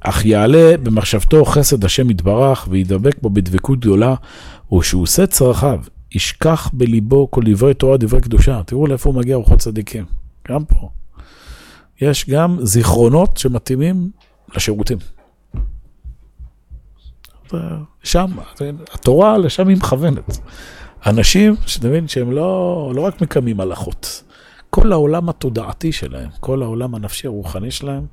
אך 0.01 0.25
יעלה 0.25 0.77
במחשבתו 0.83 1.45
חסד 1.45 1.85
השם 1.85 2.09
יתברך 2.09 2.67
וידבק 2.71 3.21
בו 3.21 3.29
בדבקות 3.29 3.79
גדולה, 3.79 4.15
ושהוא 4.73 5.01
עושה 5.01 5.27
צרכיו 5.27 5.79
ישכח 6.11 6.69
בליבו 6.73 7.31
כל 7.31 7.41
דברי 7.45 7.73
תורה, 7.73 7.97
דברי 7.97 8.21
קדושה. 8.21 8.61
תראו 8.65 8.87
לאיפה 8.87 9.09
הוא 9.09 9.17
מגיע 9.17 9.35
רוחות 9.35 9.59
צדיקים. 9.59 10.05
גם 10.47 10.65
פה. 10.65 10.89
יש 12.01 12.29
גם 12.29 12.57
זיכרונות 12.61 13.37
שמתאימים 13.37 14.11
לשירותים. 14.55 14.97
שם, 18.03 18.31
התורה 18.93 19.37
לשם 19.37 19.67
היא 19.67 19.77
מכוונת. 19.77 20.39
אנשים, 21.05 21.55
שתבין 21.65 22.07
שהם 22.07 22.31
לא, 22.31 22.91
לא 22.95 23.01
רק 23.01 23.21
מקיימים 23.21 23.59
הלכות, 23.59 24.23
כל 24.69 24.91
העולם 24.91 25.29
התודעתי 25.29 25.91
שלהם, 25.91 26.29
כל 26.39 26.63
העולם 26.63 26.95
הנפשי 26.95 27.27
הרוחני 27.27 27.71
שלהם, 27.71 28.05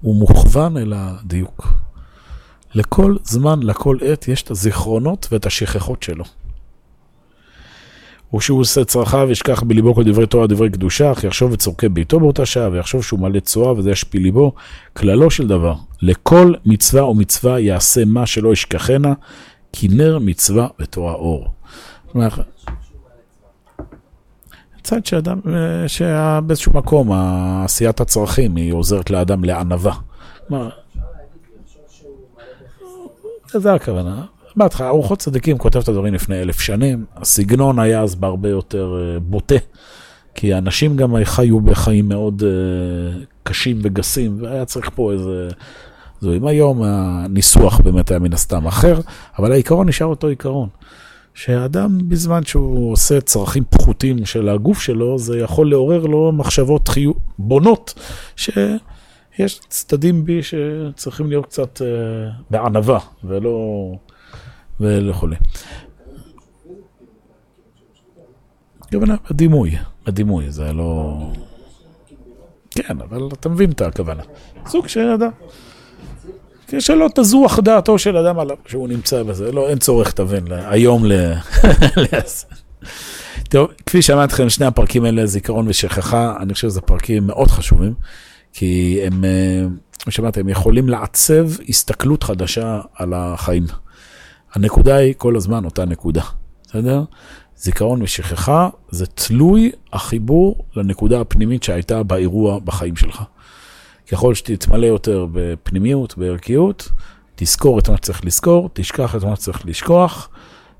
הוא 0.00 0.16
מוכוון 0.16 0.76
אל 0.76 0.92
הדיוק. 0.96 1.72
לכל 2.74 3.16
זמן, 3.24 3.62
לכל 3.62 3.98
עת, 4.02 4.28
יש 4.28 4.42
את 4.42 4.50
הזיכרונות 4.50 5.28
ואת 5.32 5.46
השכחות 5.46 6.02
שלו. 6.02 6.24
ושהוא 8.34 8.60
עושה 8.60 8.84
צרכיו, 8.84 9.30
ישכח 9.30 9.62
בליבו 9.62 9.94
כל 9.94 10.04
דברי 10.04 10.26
תורה, 10.26 10.46
דברי 10.46 10.70
קדושה, 10.70 11.12
אך 11.12 11.24
יחשוב 11.24 11.52
את 11.52 11.58
צורכי 11.58 11.88
ביתו 11.88 12.20
באותה 12.20 12.46
שעה, 12.46 12.70
ויחשוב 12.72 13.04
שהוא 13.04 13.20
מלא 13.20 13.40
צורה, 13.40 13.72
וזה 13.72 13.90
ישפיל 13.90 14.22
ליבו. 14.22 14.52
כללו 14.92 15.30
של 15.30 15.48
דבר, 15.48 15.74
לכל 16.02 16.54
מצווה 16.64 17.04
ומצווה 17.04 17.60
יעשה 17.60 18.04
מה 18.04 18.26
שלא 18.26 18.52
ישכחנה, 18.52 19.12
כי 19.72 19.88
נר 19.88 20.18
מצווה 20.18 20.68
ותורה 20.80 21.12
אור. 21.12 21.48
צד 24.82 25.06
שאדם, 25.06 25.40
שבאיזשהו 25.86 26.72
מקום, 26.72 27.12
עשיית 27.64 28.00
הצרכים 28.00 28.56
היא 28.56 28.72
עוזרת 28.72 29.10
לאדם 29.10 29.44
לענווה. 29.44 29.94
זה 33.52 33.74
הכוונה. 33.74 34.24
בהתחלה, 34.56 34.88
ארוחות 34.88 35.18
צדיקים 35.18 35.58
כותב 35.58 35.78
את 35.78 35.88
הדברים 35.88 36.14
לפני 36.14 36.42
אלף 36.42 36.60
שנים, 36.60 37.04
הסגנון 37.16 37.78
היה 37.78 38.02
אז 38.02 38.14
בהרבה 38.14 38.48
יותר 38.48 39.16
uh, 39.16 39.20
בוטה, 39.20 39.54
כי 40.34 40.54
אנשים 40.54 40.96
גם 40.96 41.24
חיו 41.24 41.60
בחיים 41.60 42.08
מאוד 42.08 42.42
uh, 42.42 43.24
קשים 43.42 43.78
וגסים, 43.82 44.42
והיה 44.42 44.64
צריך 44.64 44.90
פה 44.94 45.12
איזה... 45.12 45.48
זו 46.20 46.34
אם 46.34 46.46
היום 46.46 46.82
הניסוח 46.82 47.80
באמת 47.80 48.10
היה 48.10 48.20
מן 48.20 48.32
הסתם 48.32 48.66
אחר, 48.66 49.00
אבל 49.38 49.52
העיקרון 49.52 49.88
נשאר 49.88 50.06
אותו 50.06 50.26
עיקרון. 50.26 50.68
שאדם 51.34 52.08
בזמן 52.08 52.44
שהוא 52.44 52.92
עושה 52.92 53.20
צרכים 53.20 53.64
פחותים 53.70 54.26
של 54.26 54.48
הגוף 54.48 54.80
שלו, 54.80 55.18
זה 55.18 55.38
יכול 55.38 55.70
לעורר 55.70 56.06
לו 56.06 56.32
מחשבות 56.32 56.88
חיו... 56.88 57.12
בונות, 57.38 57.94
שיש 58.36 59.60
צדדים 59.68 60.24
בי 60.24 60.40
שצריכים 60.42 61.28
להיות 61.28 61.46
קצת 61.46 61.80
uh, 61.80 61.84
בענווה, 62.50 62.98
ולא... 63.24 63.92
וכולי. 64.80 65.36
הכוונה 68.80 69.16
בדימוי, 69.30 69.76
בדימוי, 70.06 70.50
זה 70.50 70.72
לא... 70.72 71.16
כן, 72.70 73.00
אבל 73.00 73.28
אתה 73.32 73.48
מבין 73.48 73.70
את 73.70 73.80
הכוונה. 73.80 74.22
סוג 74.66 74.88
של 74.88 75.08
אדם. 75.08 75.30
שלא 76.78 77.08
תזוח 77.14 77.60
דעתו 77.60 77.98
של 77.98 78.16
אדם 78.16 78.38
עליו, 78.38 78.56
שהוא 78.66 78.88
נמצא 78.88 79.22
בזה, 79.22 79.52
לא, 79.52 79.68
אין 79.68 79.78
צורך, 79.78 80.12
תבין, 80.12 80.44
היום 80.50 81.04
ל... 81.06 81.32
טוב, 83.50 83.68
כפי 83.86 84.02
שאמרתי 84.02 84.32
לכם, 84.32 84.48
שני 84.48 84.66
הפרקים 84.66 85.04
האלה, 85.04 85.26
זיכרון 85.26 85.68
ושכחה, 85.68 86.36
אני 86.40 86.54
חושב 86.54 86.68
שזה 86.68 86.80
פרקים 86.80 87.26
מאוד 87.26 87.48
חשובים, 87.48 87.94
כי 88.52 89.00
הם, 89.06 89.24
אה, 89.24 89.64
כמו 89.98 90.12
שאמרתי, 90.12 90.40
הם 90.40 90.48
יכולים 90.48 90.88
לעצב 90.88 91.46
הסתכלות 91.68 92.22
חדשה 92.22 92.80
על 92.94 93.12
החיים. 93.14 93.66
הנקודה 94.54 94.96
היא 94.96 95.14
כל 95.18 95.36
הזמן 95.36 95.64
אותה 95.64 95.84
נקודה, 95.84 96.22
בסדר? 96.68 97.02
זיכרון 97.56 98.02
ושכחה 98.02 98.68
זה 98.90 99.06
תלוי 99.06 99.72
החיבור 99.92 100.64
לנקודה 100.76 101.20
הפנימית 101.20 101.62
שהייתה 101.62 102.02
באירוע 102.02 102.58
בחיים 102.58 102.96
שלך. 102.96 103.22
ככל 104.14 104.34
שתתמלא 104.34 104.86
יותר 104.86 105.26
בפנימיות, 105.32 106.18
בערכיות, 106.18 106.88
תזכור 107.34 107.78
את 107.78 107.88
מה 107.88 107.96
שצריך 107.96 108.24
לזכור, 108.24 108.70
תשכח 108.72 109.14
את 109.14 109.24
מה 109.24 109.36
שצריך 109.36 109.66
לשכוח, 109.66 110.28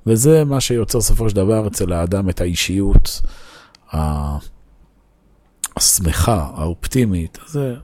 וזה 0.06 0.44
מה 0.44 0.60
שיוצר 0.60 0.98
בסופו 0.98 1.28
של 1.28 1.36
דבר 1.36 1.66
אצל 1.66 1.92
האדם 1.92 2.28
את 2.28 2.40
האישיות 2.40 3.20
השמחה, 5.76 6.50
האופטימית. 6.54 7.38
זה 7.46 7.74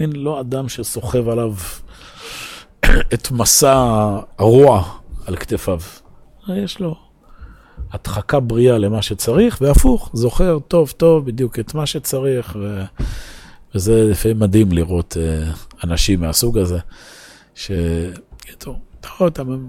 מין 0.00 0.12
לא 0.12 0.40
אדם 0.40 0.68
שסוחב 0.68 1.28
עליו 1.28 1.54
את 3.14 3.30
מסע 3.30 3.74
הרוע 4.38 4.82
על 5.26 5.36
כתפיו. 5.36 5.80
יש 6.48 6.80
לו 6.80 6.96
הדחקה 7.92 8.40
בריאה 8.40 8.78
למה 8.78 9.02
שצריך, 9.02 9.58
והפוך, 9.60 10.10
זוכר 10.12 10.58
טוב 10.68 10.90
טוב 10.90 11.26
בדיוק 11.26 11.58
את 11.58 11.74
מה 11.74 11.86
שצריך, 11.86 12.56
ו... 12.60 12.84
וזה 13.76 14.08
לפעמים 14.10 14.38
מדהים 14.38 14.72
לראות 14.72 15.16
uh, 15.16 15.84
אנשים 15.84 16.20
מהסוג 16.20 16.58
הזה, 16.58 16.78
ש... 17.54 17.70
אתה 18.52 18.70
רואה 19.18 19.28
אותם, 19.28 19.68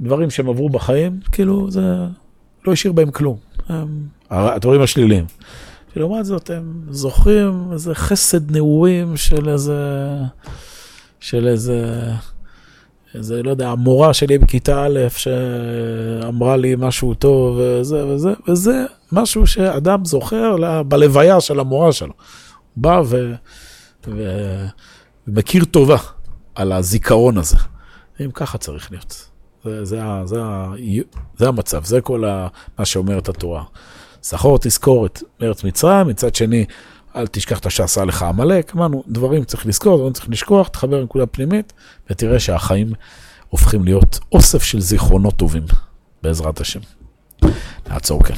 דברים 0.00 0.30
שהם 0.30 0.48
עברו 0.48 0.68
בחיים, 0.68 1.20
כאילו 1.32 1.70
זה 1.70 1.80
לא 2.66 2.72
השאיר 2.72 2.92
בהם 2.92 3.10
כלום. 3.10 3.36
הם... 3.68 4.06
הדברים 4.30 4.80
השליליים. 4.80 5.24
ולעומת 5.96 6.24
זאת 6.24 6.50
הם 6.50 6.82
זוכרים 6.90 7.68
איזה 7.72 7.94
חסד 7.94 8.50
נעורים 8.50 9.16
של 9.16 9.48
איזה, 9.48 10.08
של 11.20 11.48
איזה 11.48 12.10
איזה, 13.14 13.42
לא 13.42 13.50
יודע, 13.50 13.68
המורה 13.68 14.14
שלי 14.14 14.38
בכיתה 14.38 14.84
א' 14.84 14.98
שאמרה 15.08 16.56
לי 16.56 16.74
משהו 16.78 17.14
טוב 17.14 17.56
וזה 17.58 18.06
וזה, 18.06 18.32
וזה 18.48 18.84
משהו 19.12 19.46
שאדם 19.46 20.04
זוכר 20.04 20.56
לה, 20.56 20.82
בלוויה 20.82 21.40
של 21.40 21.60
המורה 21.60 21.92
שלו. 21.92 22.12
בא 22.76 23.02
ו, 23.06 23.34
ו, 24.06 24.38
ומכיר 25.28 25.64
טובה 25.64 25.96
על 26.54 26.72
הזיכרון 26.72 27.38
הזה. 27.38 27.56
אם 28.20 28.30
ככה 28.30 28.58
צריך 28.58 28.90
להיות. 28.90 29.30
זה, 29.64 29.84
זה, 29.84 30.00
זה, 30.24 30.40
זה, 31.36 31.48
המצב, 31.48 31.84
זה 31.84 32.00
כל 32.00 32.24
ה, 32.24 32.48
מה 32.78 32.84
שאומרת 32.84 33.28
התורה. 33.28 33.64
זכור 34.22 34.58
תזכורת 34.58 35.22
מארץ 35.40 35.64
מצרים, 35.64 36.06
מצד 36.06 36.34
שני 36.34 36.64
אל 37.16 37.26
תשכח 37.26 37.58
את 37.58 37.66
אשר 37.66 38.04
לך 38.04 38.22
עמלק, 38.22 38.72
אמרנו, 38.76 39.04
דברים 39.08 39.44
צריך 39.44 39.66
לזכור, 39.66 39.96
דברים 39.96 40.12
צריך 40.12 40.28
לשכוח, 40.28 40.68
תחבר 40.68 41.00
לנקודה 41.00 41.26
פנימית, 41.26 41.72
ותראה 42.10 42.40
שהחיים 42.40 42.92
הופכים 43.48 43.84
להיות 43.84 44.18
אוסף 44.32 44.62
של 44.62 44.80
זיכרונות 44.80 45.36
טובים, 45.36 45.62
בעזרת 46.22 46.60
השם. 46.60 46.80
נעצור 47.88 48.24
כאן. 48.24 48.36